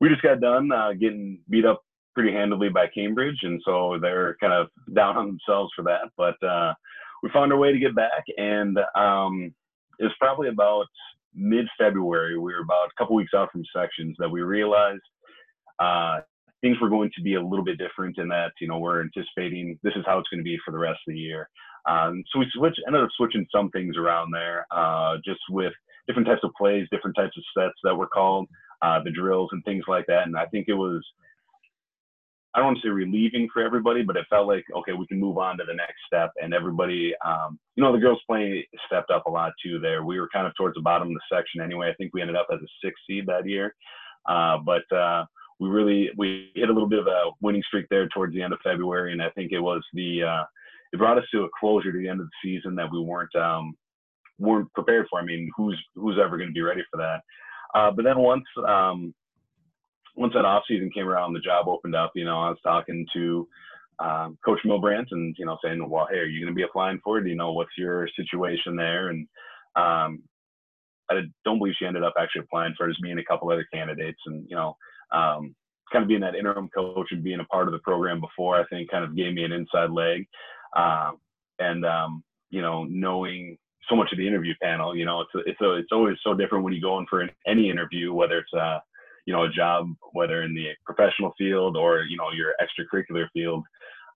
we 0.00 0.08
just 0.08 0.22
got 0.22 0.40
done 0.40 0.70
uh, 0.72 0.92
getting 0.92 1.40
beat 1.48 1.64
up 1.64 1.82
pretty 2.14 2.32
handily 2.32 2.68
by 2.68 2.86
Cambridge, 2.88 3.38
and 3.42 3.60
so 3.64 3.98
they're 4.00 4.36
kind 4.40 4.52
of 4.52 4.68
down 4.94 5.16
on 5.16 5.26
themselves 5.26 5.72
for 5.74 5.82
that. 5.82 6.10
But 6.16 6.42
uh, 6.46 6.74
we 7.22 7.30
found 7.30 7.52
our 7.52 7.58
way 7.58 7.72
to 7.72 7.78
get 7.78 7.94
back, 7.94 8.24
and 8.36 8.78
um, 8.96 9.54
it 9.98 10.04
was 10.04 10.14
probably 10.18 10.48
about 10.48 10.86
mid-February. 11.34 12.36
We 12.38 12.52
were 12.52 12.62
about 12.62 12.88
a 12.88 12.98
couple 12.98 13.16
weeks 13.16 13.32
out 13.34 13.50
from 13.52 13.62
sections 13.74 14.16
that 14.18 14.28
we 14.28 14.40
realized 14.42 15.02
uh, 15.78 16.20
things 16.60 16.76
were 16.80 16.90
going 16.90 17.10
to 17.16 17.22
be 17.22 17.34
a 17.34 17.42
little 17.42 17.64
bit 17.64 17.78
different 17.78 18.18
in 18.18 18.28
that 18.28 18.52
you 18.60 18.68
know 18.68 18.78
we're 18.78 19.00
anticipating 19.00 19.78
this 19.82 19.94
is 19.96 20.04
how 20.06 20.18
it's 20.18 20.28
going 20.28 20.40
to 20.40 20.44
be 20.44 20.58
for 20.64 20.72
the 20.72 20.78
rest 20.78 21.00
of 21.06 21.14
the 21.14 21.18
year. 21.18 21.48
Um, 21.88 22.22
so 22.32 22.38
we 22.38 22.46
switch, 22.52 22.76
ended 22.86 23.02
up 23.02 23.10
switching 23.16 23.46
some 23.54 23.70
things 23.70 23.96
around 23.96 24.32
there, 24.32 24.66
uh, 24.70 25.16
just 25.24 25.40
with 25.48 25.72
different 26.06 26.28
types 26.28 26.42
of 26.44 26.50
plays, 26.58 26.86
different 26.90 27.16
types 27.16 27.36
of 27.36 27.44
sets 27.56 27.78
that 27.84 27.94
were 27.94 28.06
called, 28.06 28.48
uh, 28.82 29.02
the 29.02 29.10
drills 29.10 29.50
and 29.52 29.64
things 29.64 29.84
like 29.86 30.06
that. 30.06 30.26
And 30.26 30.36
I 30.36 30.46
think 30.46 30.66
it 30.68 30.74
was, 30.74 31.04
I 32.52 32.58
don't 32.58 32.66
want 32.66 32.78
to 32.78 32.88
say 32.88 32.90
relieving 32.90 33.48
for 33.52 33.62
everybody, 33.62 34.02
but 34.02 34.16
it 34.16 34.26
felt 34.28 34.48
like, 34.48 34.64
okay, 34.76 34.92
we 34.92 35.06
can 35.06 35.20
move 35.20 35.38
on 35.38 35.56
to 35.58 35.64
the 35.64 35.74
next 35.74 35.98
step. 36.06 36.32
And 36.42 36.52
everybody, 36.52 37.14
um, 37.24 37.60
you 37.76 37.84
know, 37.84 37.92
the 37.92 37.98
girls 37.98 38.20
play 38.26 38.66
stepped 38.86 39.10
up 39.10 39.26
a 39.26 39.30
lot 39.30 39.52
too 39.62 39.78
there. 39.78 40.04
We 40.04 40.18
were 40.18 40.28
kind 40.32 40.48
of 40.48 40.54
towards 40.56 40.74
the 40.74 40.80
bottom 40.80 41.08
of 41.08 41.14
the 41.14 41.36
section 41.36 41.60
anyway. 41.60 41.90
I 41.90 41.94
think 41.94 42.12
we 42.12 42.22
ended 42.22 42.36
up 42.36 42.48
as 42.52 42.58
a 42.58 42.66
six 42.84 43.00
seed 43.06 43.26
that 43.26 43.46
year. 43.46 43.74
Uh, 44.28 44.58
but, 44.58 44.90
uh, 44.92 45.24
we 45.60 45.68
really, 45.68 46.10
we 46.16 46.50
hit 46.54 46.70
a 46.70 46.72
little 46.72 46.88
bit 46.88 46.98
of 46.98 47.06
a 47.06 47.30
winning 47.40 47.62
streak 47.68 47.86
there 47.88 48.08
towards 48.08 48.34
the 48.34 48.42
end 48.42 48.52
of 48.52 48.58
February. 48.64 49.12
And 49.12 49.22
I 49.22 49.30
think 49.30 49.52
it 49.52 49.60
was 49.60 49.82
the, 49.92 50.22
uh, 50.24 50.44
it 50.92 50.98
brought 50.98 51.18
us 51.18 51.24
to 51.32 51.44
a 51.44 51.48
closure 51.58 51.92
to 51.92 51.98
the 51.98 52.08
end 52.08 52.20
of 52.20 52.26
the 52.26 52.32
season 52.42 52.74
that 52.76 52.90
we 52.92 53.00
weren't 53.00 53.34
um, 53.36 53.74
weren't 54.38 54.72
prepared 54.72 55.06
for. 55.10 55.20
I 55.20 55.24
mean, 55.24 55.50
who's 55.56 55.78
who's 55.94 56.18
ever 56.22 56.36
going 56.36 56.48
to 56.48 56.54
be 56.54 56.62
ready 56.62 56.82
for 56.90 56.98
that? 56.98 57.20
Uh, 57.74 57.90
but 57.90 58.04
then 58.04 58.18
once 58.18 58.44
um, 58.66 59.14
once 60.16 60.32
that 60.34 60.44
off 60.44 60.64
season 60.66 60.90
came 60.90 61.08
around, 61.08 61.32
the 61.32 61.40
job 61.40 61.68
opened 61.68 61.94
up. 61.94 62.12
You 62.14 62.24
know, 62.24 62.40
I 62.40 62.50
was 62.50 62.58
talking 62.62 63.06
to 63.14 63.48
um, 64.00 64.38
Coach 64.44 64.60
Milbrandt 64.64 65.06
and 65.10 65.34
you 65.38 65.46
know 65.46 65.58
saying, 65.62 65.88
well, 65.88 66.08
hey, 66.10 66.18
are 66.18 66.24
you 66.24 66.40
going 66.40 66.52
to 66.52 66.56
be 66.56 66.64
applying 66.64 67.00
for 67.04 67.18
it? 67.18 67.28
You 67.28 67.36
know, 67.36 67.52
what's 67.52 67.76
your 67.78 68.08
situation 68.16 68.76
there? 68.76 69.08
And 69.08 69.28
um, 69.76 70.22
I 71.10 71.20
don't 71.44 71.58
believe 71.58 71.74
she 71.78 71.86
ended 71.86 72.02
up 72.02 72.14
actually 72.18 72.42
applying 72.42 72.74
for 72.76 72.86
it. 72.86 72.90
As 72.90 73.00
me 73.00 73.10
and 73.10 73.20
a 73.20 73.24
couple 73.24 73.50
other 73.50 73.66
candidates, 73.72 74.20
and 74.26 74.44
you 74.48 74.56
know, 74.56 74.76
um, 75.12 75.54
kind 75.92 76.02
of 76.02 76.08
being 76.08 76.20
that 76.20 76.34
interim 76.34 76.68
coach 76.74 77.08
and 77.10 77.22
being 77.22 77.40
a 77.40 77.44
part 77.44 77.68
of 77.68 77.72
the 77.72 77.80
program 77.80 78.20
before, 78.20 78.58
I 78.58 78.64
think 78.66 78.90
kind 78.90 79.04
of 79.04 79.16
gave 79.16 79.34
me 79.34 79.44
an 79.44 79.52
inside 79.52 79.90
leg. 79.90 80.26
Um, 80.76 81.18
and 81.58 81.84
um, 81.84 82.24
you 82.50 82.62
know, 82.62 82.84
knowing 82.84 83.58
so 83.88 83.96
much 83.96 84.12
of 84.12 84.18
the 84.18 84.26
interview 84.26 84.54
panel, 84.62 84.96
you 84.96 85.04
know, 85.04 85.22
it's 85.22 85.34
a, 85.34 85.50
it's 85.50 85.60
a, 85.60 85.74
it's 85.74 85.92
always 85.92 86.16
so 86.22 86.34
different 86.34 86.64
when 86.64 86.72
you 86.72 86.80
go 86.80 86.98
in 86.98 87.06
for 87.08 87.20
an, 87.20 87.30
any 87.46 87.70
interview, 87.70 88.12
whether 88.12 88.38
it's 88.38 88.52
uh, 88.54 88.78
you 89.26 89.36
know, 89.36 89.44
a 89.44 89.50
job, 89.50 89.86
whether 90.12 90.42
in 90.42 90.54
the 90.54 90.70
professional 90.84 91.32
field 91.38 91.76
or, 91.76 92.02
you 92.02 92.16
know, 92.16 92.30
your 92.32 92.54
extracurricular 92.60 93.26
field. 93.32 93.64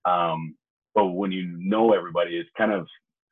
Um, 0.05 0.57
but 0.95 1.07
when 1.07 1.33
you 1.33 1.57
know 1.59 1.93
everybody, 1.93 2.37
it's 2.37 2.51
kind 2.57 2.73
of, 2.73 2.87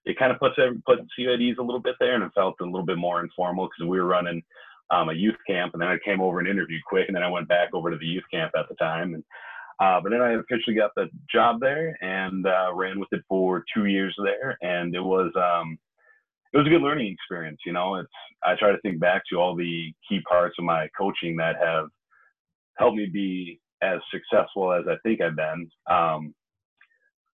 it 0.05 0.19
kind 0.19 0.33
of 0.33 0.38
puts, 0.38 0.57
puts 0.87 1.02
you 1.19 1.33
at 1.33 1.41
ease 1.41 1.57
a 1.59 1.62
little 1.62 1.81
bit 1.81 1.97
there 2.00 2.14
and 2.14 2.25
it 2.25 2.33
felt 2.35 2.57
a 2.61 2.64
little 2.64 2.87
bit 2.87 2.99
more 2.99 3.21
informal 3.21 3.67
because 3.67 3.88
we 3.88 3.99
were 3.99 4.07
running 4.07 4.43
um, 4.91 5.09
a 5.09 5.14
youth 5.14 5.37
camp 5.47 5.73
and 5.75 5.83
then 5.83 5.88
I 5.88 5.97
came 6.05 6.21
over 6.21 6.38
and 6.38 6.49
interviewed 6.49 6.85
quick 6.85 7.09
and 7.09 7.17
then 7.17 7.23
I 7.23 7.31
went 7.31 7.49
back 7.49 7.71
over 7.73 7.91
to 7.91 7.97
the 7.97 8.07
youth 8.07 8.25
camp 8.33 8.52
at 8.57 8.69
the 8.69 8.75
time. 8.76 9.14
And, 9.14 9.25
uh, 9.81 10.00
but 10.00 10.11
then 10.11 10.21
I 10.21 10.33
officially 10.33 10.76
got 10.76 10.91
the 10.97 11.09
job 11.33 11.61
there 11.61 11.97
and 12.00 12.47
uh, 12.47 12.73
ran 12.75 13.00
with 13.00 13.09
it 13.12 13.23
for 13.29 13.64
two 13.75 13.87
years 13.87 14.14
there. 14.23 14.57
And 14.62 14.95
it 14.95 15.00
was, 15.00 15.33
um, 15.37 15.79
it 16.52 16.59
was 16.59 16.67
a 16.67 16.71
good 16.71 16.83
learning 16.83 17.12
experience. 17.12 17.61
You 17.64 17.73
know, 17.73 17.97
it's 17.97 18.09
I 18.45 18.55
try 18.57 18.73
to 18.73 18.81
think 18.81 19.00
back 19.00 19.23
to 19.31 19.37
all 19.37 19.57
the 19.57 19.93
key 20.09 20.21
parts 20.29 20.57
of 20.59 20.64
my 20.64 20.88
coaching 20.97 21.37
that 21.37 21.57
have 21.57 21.87
helped 22.76 22.97
me 22.97 23.07
be 23.07 23.61
as 23.83 24.00
successful 24.11 24.73
as 24.73 24.85
I 24.88 24.97
think 25.02 25.21
I've 25.21 25.37
been. 25.37 25.69
Um, 25.91 26.35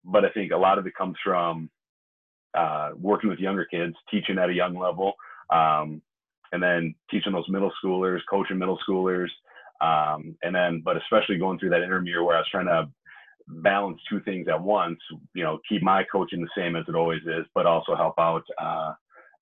but 0.05 0.23
I 0.23 0.29
think 0.29 0.51
a 0.51 0.57
lot 0.57 0.77
of 0.77 0.87
it 0.87 0.93
comes 0.95 1.15
from 1.23 1.69
uh, 2.57 2.91
working 2.95 3.29
with 3.29 3.39
younger 3.39 3.65
kids, 3.65 3.95
teaching 4.09 4.37
at 4.37 4.49
a 4.49 4.53
young 4.53 4.77
level, 4.77 5.13
um, 5.53 6.01
and 6.51 6.63
then 6.63 6.95
teaching 7.11 7.33
those 7.33 7.49
middle 7.49 7.71
schoolers, 7.83 8.19
coaching 8.29 8.57
middle 8.57 8.79
schoolers, 8.87 9.27
um, 9.81 10.35
and 10.43 10.55
then 10.55 10.81
but 10.83 10.97
especially 10.97 11.37
going 11.37 11.59
through 11.59 11.69
that 11.69 11.83
intermediate 11.83 12.23
where 12.23 12.35
I 12.35 12.39
was 12.39 12.49
trying 12.49 12.67
to 12.67 12.87
balance 13.47 13.99
two 14.09 14.19
things 14.21 14.47
at 14.47 14.61
once. 14.61 14.99
You 15.33 15.43
know, 15.43 15.59
keep 15.67 15.81
my 15.81 16.03
coaching 16.11 16.41
the 16.41 16.49
same 16.55 16.75
as 16.75 16.85
it 16.87 16.95
always 16.95 17.21
is, 17.23 17.45
but 17.53 17.65
also 17.65 17.95
help 17.95 18.15
out 18.19 18.43
uh, 18.61 18.93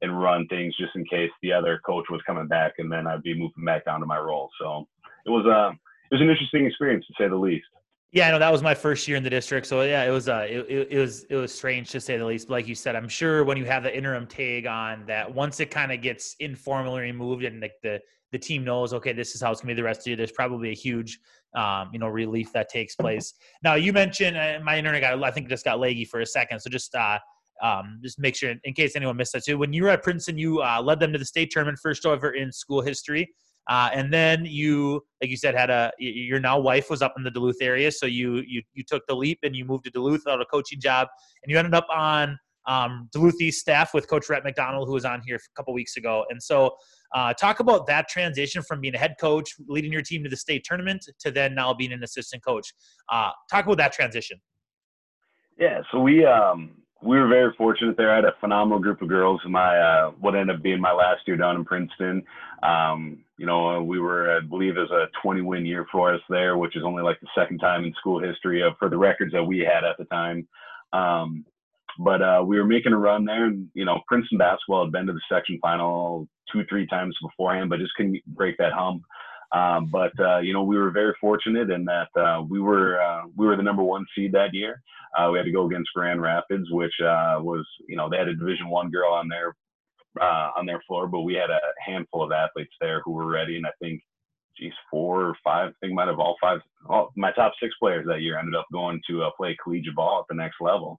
and 0.02 0.20
run 0.20 0.48
things 0.48 0.76
just 0.78 0.96
in 0.96 1.06
case 1.06 1.32
the 1.42 1.54
other 1.54 1.80
coach 1.86 2.06
was 2.10 2.22
coming 2.26 2.48
back, 2.48 2.74
and 2.78 2.92
then 2.92 3.08
I'd 3.08 3.24
be 3.24 3.34
moving 3.34 3.66
back 3.66 3.86
down 3.86 4.00
to 4.02 4.06
my 4.06 4.20
role. 4.20 4.50
So 4.60 4.88
it 5.26 5.30
was 5.30 5.46
a 5.46 5.70
uh, 5.70 5.72
it 6.12 6.16
was 6.16 6.22
an 6.22 6.30
interesting 6.30 6.66
experience 6.66 7.06
to 7.08 7.14
say 7.18 7.28
the 7.28 7.36
least. 7.36 7.66
Yeah, 8.12 8.30
I 8.30 8.32
know 8.32 8.40
that 8.40 8.52
was 8.52 8.62
my 8.62 8.76
first 8.76 9.08
year 9.08 9.18
in 9.18 9.24
the 9.24 9.30
district, 9.30 9.68
so 9.68 9.82
yeah, 9.82 10.04
it 10.04 10.12
was 10.12 10.30
uh, 10.30 10.46
it, 10.48 10.66
it, 10.70 10.88
it 10.92 11.00
was 11.00 11.24
it 11.30 11.36
was 11.36 11.54
strange 11.54 11.90
to 11.92 12.00
say 12.00 12.18
the 12.18 12.26
least. 12.26 12.48
But 12.48 12.54
like 12.54 12.68
you 12.68 12.76
said, 12.76 12.96
I'm 12.96 13.10
sure 13.10 13.44
when 13.44 13.58
you 13.58 13.66
have 13.66 13.84
the 13.84 13.96
interim 13.96 14.28
tag 14.28 14.68
on, 14.68 15.06
that 15.08 15.34
once 15.34 15.60
it 15.60 15.72
kind 15.72 15.92
of 15.92 16.02
gets 16.02 16.36
informally 16.40 17.02
removed 17.02 17.44
and 17.44 17.60
like 17.60 17.74
the 17.84 18.00
the 18.36 18.40
team 18.40 18.66
knows, 18.66 18.94
okay, 18.94 19.14
this 19.14 19.34
is 19.34 19.42
how 19.42 19.50
it's 19.50 19.62
gonna 19.62 19.74
be 19.74 19.82
the 19.82 19.84
rest 19.84 20.02
of 20.02 20.08
you. 20.08 20.18
There's 20.18 20.34
probably 20.34 20.72
a 20.72 20.76
huge, 20.76 21.20
um, 21.56 21.90
you 21.94 22.00
know, 22.00 22.10
relief 22.10 22.52
that 22.52 22.68
takes 22.68 22.94
place. 22.94 23.34
Now 23.64 23.76
you 23.76 23.94
mentioned 23.94 24.36
uh, 24.36 24.60
my 24.62 24.78
internet 24.78 25.00
got, 25.00 25.24
I 25.24 25.32
think, 25.32 25.48
just 25.48 25.64
got 25.64 25.80
laggy 25.80 26.06
for 26.06 26.20
a 26.20 26.26
second, 26.26 26.60
so 26.60 26.70
just 26.70 26.94
uh, 26.96 27.18
um, 27.64 28.02
just 28.04 28.20
make 28.20 28.36
sure 28.36 28.54
in 28.66 28.74
case 28.74 28.98
anyone 28.98 29.16
missed 29.16 29.32
that 29.32 29.46
too. 29.46 29.58
When 29.58 29.72
you 29.72 29.84
were 29.84 29.90
at 29.90 30.04
Princeton, 30.04 30.38
you 30.38 30.62
uh, 30.62 30.82
led 30.84 31.00
them 31.00 31.14
to 31.14 31.18
the 31.18 31.24
state 31.24 31.50
tournament, 31.50 31.80
first 31.82 32.06
ever 32.06 32.32
in 32.32 32.52
school 32.52 32.82
history. 32.82 33.34
Uh, 33.70 33.90
and 33.94 34.14
then 34.14 34.46
you, 34.46 35.02
like 35.22 35.32
you 35.32 35.38
said, 35.38 35.56
had 35.56 35.70
a 35.70 35.92
your 35.98 36.42
now 36.42 36.60
wife 36.60 36.90
was 36.90 37.02
up 37.02 37.14
in 37.18 37.24
the 37.24 37.32
Duluth 37.32 37.62
area, 37.62 37.90
so 37.90 38.06
you 38.06 38.44
you 38.46 38.62
you 38.74 38.84
took 38.84 39.08
the 39.08 39.16
leap 39.16 39.40
and 39.44 39.56
you 39.56 39.64
moved 39.64 39.86
to 39.86 39.92
Duluth 39.92 40.24
without 40.26 40.42
a 40.42 40.46
coaching 40.46 40.82
job, 40.82 41.08
and 41.42 41.50
you 41.50 41.58
ended 41.58 41.74
up 41.74 41.88
on 41.90 42.38
um, 42.68 43.10
Duluth 43.12 43.40
East 43.42 43.60
staff 43.60 43.94
with 43.94 44.08
Coach 44.10 44.30
Rhett 44.30 44.44
McDonald, 44.44 44.88
who 44.88 44.94
was 44.94 45.06
on 45.06 45.22
here 45.26 45.36
a 45.36 45.56
couple 45.56 45.74
weeks 45.74 45.98
ago. 45.98 46.26
And 46.30 46.42
so, 46.42 46.76
uh, 47.14 47.34
talk 47.34 47.60
about 47.60 47.88
that 47.88 48.10
transition 48.10 48.62
from 48.62 48.82
being 48.82 48.96
a 48.96 48.98
head 48.98 49.16
coach, 49.20 49.52
leading 49.68 49.92
your 49.92 50.02
team 50.02 50.24
to 50.24 50.30
the 50.30 50.38
state 50.38 50.64
tournament, 50.66 51.08
to 51.20 51.32
then 51.32 51.56
now 51.56 51.74
being 51.74 51.94
an 51.94 52.04
assistant 52.04 52.44
coach. 52.44 52.74
Uh, 53.10 53.32
talk 53.50 53.66
about 53.66 53.78
that 53.78 53.94
transition. 53.94 54.40
Yeah, 55.58 55.82
so 55.92 56.00
we 56.00 56.26
um, 56.26 56.72
we 57.02 57.18
were 57.18 57.28
very 57.28 57.54
fortunate 57.58 57.96
there. 57.96 58.12
I 58.12 58.16
had 58.16 58.26
a 58.26 58.34
phenomenal 58.42 58.80
group 58.80 59.02
of 59.02 59.08
girls. 59.08 59.40
In 59.46 59.52
my 59.52 59.78
uh, 59.78 60.12
what 60.20 60.36
ended 60.36 60.58
up 60.58 60.64
being 60.64 60.82
my 60.82 60.92
last 60.92 61.22
year 61.28 61.38
down 61.38 61.56
in 61.56 61.66
Princeton. 61.66 62.24
Um, 62.64 63.24
you 63.38 63.46
know, 63.46 63.84
we 63.84 64.00
were, 64.00 64.38
I 64.38 64.40
believe, 64.40 64.78
it 64.78 64.80
was 64.80 64.92
a 64.92 65.08
20 65.22 65.42
win 65.42 65.66
year 65.66 65.86
for 65.92 66.14
us 66.14 66.22
there, 66.30 66.58
which 66.58 66.76
is 66.76 66.84
only 66.84 67.04
like 67.04 67.20
the 67.20 67.28
second 67.36 67.60
time 67.60 67.84
in 67.84 67.94
school 67.96 68.20
history 68.20 68.62
of, 68.62 68.74
for 68.80 68.90
the 68.90 68.98
records 68.98 69.34
that 69.34 69.44
we 69.44 69.60
had 69.60 69.84
at 69.84 69.98
the 69.98 70.06
time. 70.06 70.48
Um, 70.94 71.46
but 72.00 72.22
uh, 72.22 72.44
we 72.46 72.58
were 72.58 72.66
making 72.66 72.94
a 72.94 72.98
run 72.98 73.26
there, 73.26 73.46
and 73.46 73.70
you 73.74 73.86
know, 73.86 74.02
Princeton 74.08 74.38
basketball 74.38 74.86
had 74.86 74.92
been 74.92 75.08
to 75.08 75.14
the 75.14 75.22
section 75.32 75.60
final 75.62 76.28
two, 76.52 76.64
three 76.70 76.88
times 76.88 77.16
beforehand, 77.22 77.70
but 77.70 77.80
just 77.80 77.94
couldn't 77.96 78.22
break 78.28 78.58
that 78.58 78.74
hump. 78.74 79.04
Um, 79.52 79.90
but 79.92 80.12
uh, 80.20 80.40
you 80.40 80.54
know, 80.54 80.64
we 80.64 80.78
were 80.78 80.92
very 80.92 81.14
fortunate 81.22 81.70
in 81.70 81.86
that 81.86 82.10
uh, 82.20 82.42
we 82.42 82.60
were 82.60 83.02
uh, 83.02 83.24
we 83.36 83.46
were 83.46 83.56
the 83.56 83.64
number 83.64 83.84
one 83.84 84.06
seed 84.16 84.34
that 84.34 84.54
year. 84.54 84.82
Uh, 85.18 85.30
we 85.32 85.38
had 85.38 85.46
to 85.46 85.52
go 85.52 85.66
against 85.66 85.94
Grand 85.96 86.22
Rapids, 86.22 86.70
which 86.72 86.94
uh, 87.02 87.40
was 87.40 87.66
you 87.88 87.96
know 87.96 88.10
they 88.10 88.18
had 88.18 88.28
a 88.28 88.36
Division 88.36 88.70
One 88.70 88.92
girl 88.92 89.14
on 89.14 89.30
their 89.30 89.56
uh, 90.20 90.52
on 90.58 90.66
their 90.66 90.82
floor, 90.88 91.08
but 91.08 91.22
we 91.22 91.36
had 91.36 91.50
a 91.50 91.60
handful 91.86 92.24
of 92.24 92.32
athletes 92.32 92.74
there 92.82 93.02
who 93.06 93.12
were 93.12 93.28
ready, 93.28 93.58
and 93.58 93.66
I 93.66 93.72
think. 93.82 94.02
Geez, 94.58 94.72
four 94.90 95.24
or 95.24 95.36
five. 95.44 95.72
I 95.72 95.74
think 95.82 95.92
might 95.96 96.08
have 96.08 96.18
all 96.18 96.38
five. 96.40 96.62
All, 96.88 97.12
my 97.18 97.34
top 97.34 97.52
six 97.62 97.76
players 97.78 98.06
that 98.08 98.22
year 98.22 98.40
ended 98.40 98.56
up 98.56 98.66
going 98.72 99.02
to 99.06 99.30
play 99.36 99.58
collegiate 99.62 99.96
ball 99.96 100.22
at 100.22 100.28
the 100.30 100.42
next 100.42 100.62
level. 100.62 100.98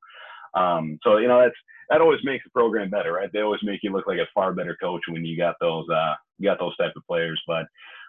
Um, 0.57 0.99
so 1.05 1.19
you 1.19 1.29
know 1.29 1.41
that's 1.41 1.57
that 1.91 2.01
always 2.01 2.21
makes 2.25 2.45
the 2.45 2.51
program 2.51 2.91
better, 2.91 3.13
right? 3.13 3.31
They 3.33 3.41
always 3.41 3.61
make 3.63 3.81
you 3.83 3.93
look 3.93 4.07
like 4.07 4.19
a 4.19 4.27
far 4.35 4.53
better 4.53 4.77
coach 4.81 5.03
when 5.09 5.25
you 5.25 5.37
got 5.37 5.55
those 5.61 5.87
uh, 5.89 6.15
you 6.39 6.49
got 6.49 6.59
those 6.59 6.77
type 6.77 6.93
of 6.97 7.07
players. 7.07 7.41
But 7.47 7.67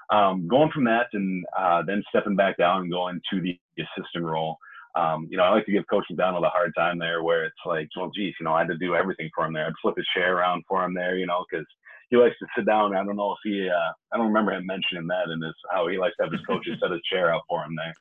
um, 0.10 0.48
going 0.48 0.72
from 0.74 0.86
that 0.86 1.08
and 1.14 1.46
uh, 1.58 1.84
then 1.86 2.04
stepping 2.10 2.36
back 2.36 2.58
down 2.58 2.84
and 2.84 2.92
going 2.92 3.22
to 3.32 3.42
the 3.42 3.60
assistant 3.78 4.26
role. 4.26 4.58
Um, 4.96 5.28
you 5.30 5.38
know, 5.38 5.44
I 5.44 5.50
like 5.50 5.66
to 5.66 5.72
give 5.72 5.84
Coach 5.90 6.06
McDonald 6.10 6.44
a 6.44 6.50
hard 6.50 6.74
time 6.76 6.98
there, 6.98 7.22
where 7.22 7.46
it's 7.46 7.56
like, 7.66 7.88
well, 7.96 8.10
geez, 8.16 8.34
you 8.40 8.46
know, 8.46 8.54
I 8.54 8.60
had 8.60 8.70
to 8.70 8.78
do 8.78 8.96
everything 8.96 9.30
for 9.36 9.46
him 9.46 9.54
there. 9.54 9.68
I'd 9.68 9.74
flip 9.80 9.96
his 9.96 10.08
chair 10.16 10.38
around 10.38 10.64
for 10.68 10.84
him 10.84 10.96
there, 10.96 11.18
you 11.18 11.28
know, 11.28 11.46
because 11.50 11.68
he 12.10 12.18
likes 12.18 12.36
to 12.40 12.48
sit 12.56 12.66
down. 12.66 12.96
I 12.96 13.04
don't 13.04 13.16
know 13.16 13.34
if 13.34 13.40
he, 13.44 13.70
uh, 13.70 13.92
I 14.12 14.18
don't 14.18 14.28
remember 14.28 14.54
him 14.54 14.66
mentioning 14.66 15.08
that 15.08 15.30
in 15.32 15.42
his 15.42 15.56
how 15.72 15.88
he 15.88 15.98
likes 15.98 16.16
to 16.18 16.24
have 16.24 16.32
his 16.32 16.42
coaches 16.46 16.78
set 16.82 16.92
his 16.92 17.02
chair 17.12 17.34
up 17.34 17.44
for 17.50 17.64
him 17.64 17.76
there. 17.76 17.94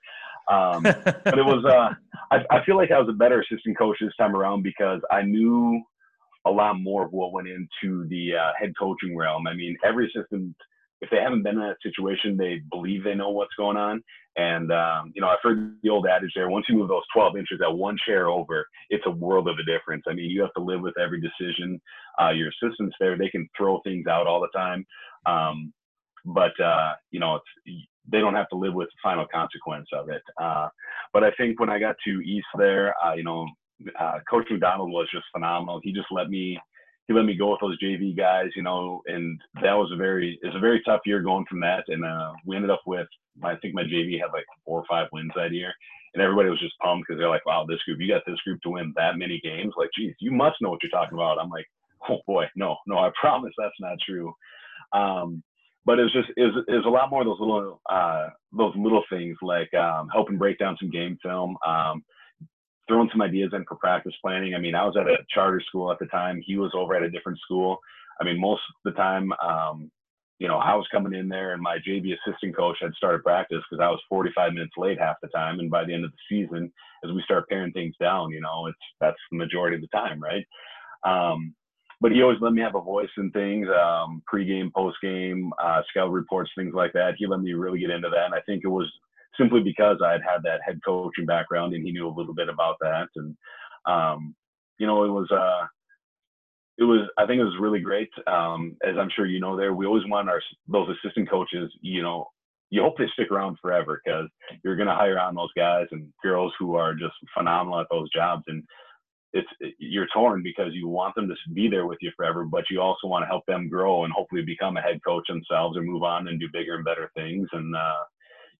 Um, 0.48 0.82
but 0.82 1.38
it 1.38 1.44
was, 1.44 1.64
uh, 1.64 1.92
I, 2.30 2.44
I 2.56 2.64
feel 2.64 2.76
like 2.76 2.92
I 2.92 3.00
was 3.00 3.08
a 3.08 3.12
better 3.12 3.40
assistant 3.40 3.76
coach 3.76 3.96
this 4.00 4.14
time 4.16 4.36
around 4.36 4.62
because 4.62 5.00
I 5.10 5.22
knew 5.22 5.82
a 6.44 6.50
lot 6.50 6.78
more 6.78 7.04
of 7.04 7.12
what 7.12 7.32
went 7.32 7.48
into 7.48 8.06
the 8.08 8.36
uh, 8.36 8.52
head 8.58 8.72
coaching 8.78 9.16
realm. 9.16 9.48
I 9.48 9.54
mean, 9.54 9.76
every 9.84 10.06
assistant 10.06 10.54
if 11.00 11.10
they 11.10 11.18
haven't 11.18 11.42
been 11.42 11.56
in 11.56 11.60
that 11.60 11.76
situation, 11.82 12.36
they 12.36 12.60
believe 12.70 13.04
they 13.04 13.14
know 13.14 13.30
what's 13.30 13.54
going 13.56 13.76
on. 13.76 14.02
And 14.36 14.70
um, 14.72 15.12
you 15.14 15.20
know, 15.20 15.28
I've 15.28 15.38
heard 15.42 15.76
the 15.82 15.88
old 15.88 16.06
adage 16.06 16.32
there: 16.34 16.50
once 16.50 16.66
you 16.68 16.76
move 16.76 16.88
those 16.88 17.02
12 17.14 17.36
inches, 17.36 17.58
that 17.60 17.70
one 17.70 17.96
chair 18.06 18.28
over, 18.28 18.66
it's 18.90 19.04
a 19.06 19.10
world 19.10 19.48
of 19.48 19.56
a 19.58 19.64
difference. 19.64 20.04
I 20.06 20.14
mean, 20.14 20.30
you 20.30 20.42
have 20.42 20.52
to 20.54 20.62
live 20.62 20.80
with 20.80 20.98
every 20.98 21.20
decision. 21.20 21.80
Uh, 22.20 22.30
your 22.30 22.48
assistants 22.48 22.96
there, 23.00 23.16
they 23.16 23.28
can 23.28 23.48
throw 23.56 23.80
things 23.82 24.06
out 24.06 24.26
all 24.26 24.40
the 24.40 24.58
time, 24.58 24.86
um, 25.24 25.72
but 26.26 26.58
uh, 26.60 26.92
you 27.10 27.20
know, 27.20 27.40
they 27.64 28.20
don't 28.20 28.34
have 28.34 28.48
to 28.50 28.56
live 28.56 28.74
with 28.74 28.88
the 28.88 28.98
final 29.02 29.26
consequence 29.32 29.88
of 29.92 30.08
it. 30.10 30.22
Uh, 30.40 30.68
but 31.12 31.24
I 31.24 31.30
think 31.32 31.58
when 31.58 31.70
I 31.70 31.78
got 31.78 31.96
to 32.06 32.20
East 32.20 32.46
there, 32.58 32.94
uh, 33.04 33.14
you 33.14 33.24
know, 33.24 33.46
uh, 33.98 34.18
Coach 34.28 34.46
McDonald 34.50 34.90
was 34.90 35.08
just 35.12 35.24
phenomenal. 35.32 35.80
He 35.82 35.92
just 35.92 36.08
let 36.10 36.28
me 36.28 36.58
he 37.06 37.14
let 37.14 37.24
me 37.24 37.36
go 37.36 37.52
with 37.52 37.60
those 37.60 37.78
JV 37.80 38.16
guys, 38.16 38.50
you 38.56 38.62
know, 38.62 39.02
and 39.06 39.40
that 39.62 39.74
was 39.74 39.90
a 39.92 39.96
very 39.96 40.38
it's 40.42 40.56
a 40.56 40.60
very 40.60 40.82
tough 40.84 41.00
year 41.06 41.22
going 41.22 41.44
from 41.48 41.60
that. 41.60 41.84
And 41.88 42.04
uh, 42.04 42.32
we 42.44 42.56
ended 42.56 42.70
up 42.70 42.82
with 42.86 43.06
I 43.42 43.54
think 43.56 43.74
my 43.74 43.84
JV 43.84 44.20
had 44.20 44.32
like 44.32 44.46
four 44.64 44.80
or 44.80 44.84
five 44.88 45.08
wins 45.12 45.30
that 45.36 45.52
year, 45.52 45.72
and 46.14 46.22
everybody 46.22 46.48
was 46.48 46.60
just 46.60 46.78
pumped 46.78 47.06
because 47.06 47.20
they're 47.20 47.28
like, 47.28 47.46
wow, 47.46 47.64
this 47.68 47.82
group, 47.84 48.00
you 48.00 48.08
got 48.08 48.22
this 48.26 48.40
group 48.40 48.60
to 48.62 48.70
win 48.70 48.92
that 48.96 49.18
many 49.18 49.40
games. 49.42 49.74
Like, 49.76 49.90
geez, 49.96 50.14
you 50.18 50.32
must 50.32 50.56
know 50.60 50.70
what 50.70 50.82
you're 50.82 50.90
talking 50.90 51.16
about. 51.16 51.38
I'm 51.38 51.50
like, 51.50 51.66
oh 52.08 52.18
boy, 52.26 52.46
no, 52.56 52.76
no, 52.86 52.98
I 52.98 53.10
promise 53.20 53.52
that's 53.56 53.80
not 53.80 53.98
true. 54.06 54.34
Um, 54.92 55.42
but 55.84 56.00
it 56.00 56.02
was 56.02 56.12
just 56.12 56.28
it 56.36 56.42
was, 56.42 56.64
it 56.66 56.72
was 56.72 56.86
a 56.86 56.90
lot 56.90 57.10
more 57.10 57.20
of 57.20 57.26
those 57.26 57.38
little 57.38 57.80
uh, 57.88 58.28
those 58.52 58.74
little 58.76 59.04
things 59.08 59.36
like 59.42 59.72
um, 59.74 60.08
helping 60.12 60.38
break 60.38 60.58
down 60.58 60.76
some 60.80 60.90
game 60.90 61.16
film. 61.22 61.56
Um, 61.64 62.04
throwing 62.88 63.08
some 63.12 63.22
ideas 63.22 63.50
in 63.52 63.64
for 63.68 63.76
practice 63.76 64.14
planning. 64.22 64.54
I 64.54 64.58
mean, 64.58 64.74
I 64.74 64.84
was 64.84 64.96
at 64.96 65.08
a 65.08 65.18
charter 65.28 65.60
school 65.66 65.90
at 65.90 65.98
the 65.98 66.06
time. 66.06 66.42
He 66.44 66.56
was 66.56 66.72
over 66.74 66.94
at 66.94 67.02
a 67.02 67.10
different 67.10 67.38
school. 67.40 67.78
I 68.20 68.24
mean, 68.24 68.40
most 68.40 68.62
of 68.84 68.92
the 68.92 68.96
time, 68.96 69.32
um, 69.44 69.90
you 70.38 70.48
know, 70.48 70.58
I 70.58 70.74
was 70.74 70.86
coming 70.92 71.14
in 71.14 71.28
there 71.28 71.52
and 71.52 71.62
my 71.62 71.78
JV 71.78 72.14
assistant 72.14 72.56
coach 72.56 72.76
had 72.80 72.92
started 72.94 73.22
practice 73.22 73.62
because 73.70 73.82
I 73.82 73.88
was 73.88 74.00
45 74.08 74.52
minutes 74.52 74.74
late 74.76 74.98
half 74.98 75.16
the 75.22 75.28
time. 75.28 75.60
And 75.60 75.70
by 75.70 75.84
the 75.84 75.94
end 75.94 76.04
of 76.04 76.12
the 76.12 76.18
season, 76.28 76.72
as 77.04 77.12
we 77.12 77.22
start 77.22 77.48
paring 77.48 77.72
things 77.72 77.94
down, 78.00 78.30
you 78.30 78.40
know, 78.40 78.66
it's 78.66 78.78
that's 79.00 79.16
the 79.30 79.38
majority 79.38 79.76
of 79.76 79.82
the 79.82 79.88
time, 79.88 80.22
right? 80.22 80.46
Um, 81.04 81.54
but 82.00 82.12
he 82.12 82.22
always 82.22 82.38
let 82.42 82.52
me 82.52 82.60
have 82.60 82.74
a 82.74 82.80
voice 82.80 83.08
in 83.16 83.30
things, 83.30 83.66
um, 83.68 84.22
pregame, 84.32 84.70
postgame, 84.72 85.48
uh, 85.62 85.80
scout 85.88 86.10
reports, 86.10 86.50
things 86.54 86.74
like 86.74 86.92
that. 86.92 87.14
He 87.16 87.26
let 87.26 87.40
me 87.40 87.54
really 87.54 87.80
get 87.80 87.90
into 87.90 88.10
that. 88.10 88.26
And 88.26 88.34
I 88.34 88.40
think 88.40 88.62
it 88.64 88.68
was 88.68 88.90
simply 89.38 89.60
because 89.60 89.98
I 90.04 90.12
had 90.12 90.22
had 90.22 90.42
that 90.44 90.60
head 90.64 90.80
coaching 90.84 91.26
background 91.26 91.74
and 91.74 91.84
he 91.84 91.92
knew 91.92 92.08
a 92.08 92.16
little 92.16 92.34
bit 92.34 92.48
about 92.48 92.76
that. 92.80 93.08
And, 93.16 93.36
um, 93.86 94.34
you 94.78 94.86
know, 94.86 95.04
it 95.04 95.08
was, 95.08 95.30
uh, 95.30 95.66
it 96.78 96.84
was, 96.84 97.08
I 97.16 97.26
think 97.26 97.40
it 97.40 97.44
was 97.44 97.58
really 97.60 97.80
great. 97.80 98.10
Um, 98.26 98.76
as 98.86 98.96
I'm 98.98 99.10
sure 99.14 99.26
you 99.26 99.40
know 99.40 99.56
there, 99.56 99.74
we 99.74 99.86
always 99.86 100.06
want 100.06 100.28
our, 100.28 100.42
those 100.68 100.88
assistant 100.96 101.30
coaches, 101.30 101.72
you 101.80 102.02
know, 102.02 102.28
you 102.70 102.82
hope 102.82 102.98
they 102.98 103.06
stick 103.12 103.30
around 103.30 103.56
forever 103.62 104.00
because 104.04 104.28
you're 104.64 104.76
going 104.76 104.88
to 104.88 104.94
hire 104.94 105.18
on 105.18 105.34
those 105.34 105.52
guys 105.56 105.86
and 105.92 106.12
girls 106.22 106.52
who 106.58 106.74
are 106.74 106.94
just 106.94 107.14
phenomenal 107.36 107.80
at 107.80 107.86
those 107.90 108.10
jobs. 108.10 108.42
And 108.48 108.62
it's 109.32 109.48
you're 109.78 110.08
torn 110.12 110.42
because 110.42 110.72
you 110.72 110.88
want 110.88 111.14
them 111.14 111.28
to 111.28 111.34
be 111.52 111.68
there 111.68 111.86
with 111.86 111.98
you 112.00 112.10
forever, 112.16 112.44
but 112.44 112.64
you 112.70 112.80
also 112.80 113.06
want 113.06 113.22
to 113.22 113.28
help 113.28 113.44
them 113.46 113.68
grow 113.68 114.04
and 114.04 114.12
hopefully 114.12 114.42
become 114.42 114.76
a 114.76 114.82
head 114.82 115.00
coach 115.06 115.24
themselves 115.28 115.76
or 115.76 115.82
move 115.82 116.02
on 116.02 116.28
and 116.28 116.40
do 116.40 116.48
bigger 116.52 116.74
and 116.74 116.84
better 116.84 117.10
things. 117.14 117.48
And 117.52 117.74
uh, 117.76 118.02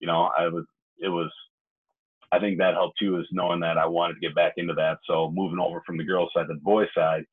you 0.00 0.06
know, 0.06 0.30
I 0.36 0.48
was 0.48 0.64
it 0.98 1.08
was 1.08 1.30
I 2.32 2.38
think 2.38 2.58
that 2.58 2.74
helped 2.74 2.98
too 2.98 3.18
is 3.18 3.26
knowing 3.30 3.60
that 3.60 3.78
I 3.78 3.86
wanted 3.86 4.14
to 4.14 4.20
get 4.20 4.34
back 4.34 4.54
into 4.56 4.74
that. 4.74 4.98
So 5.06 5.30
moving 5.30 5.58
over 5.60 5.82
from 5.86 5.96
the 5.96 6.04
girls 6.04 6.30
side 6.34 6.48
to 6.48 6.54
the 6.54 6.60
boys 6.60 6.88
side, 6.94 7.24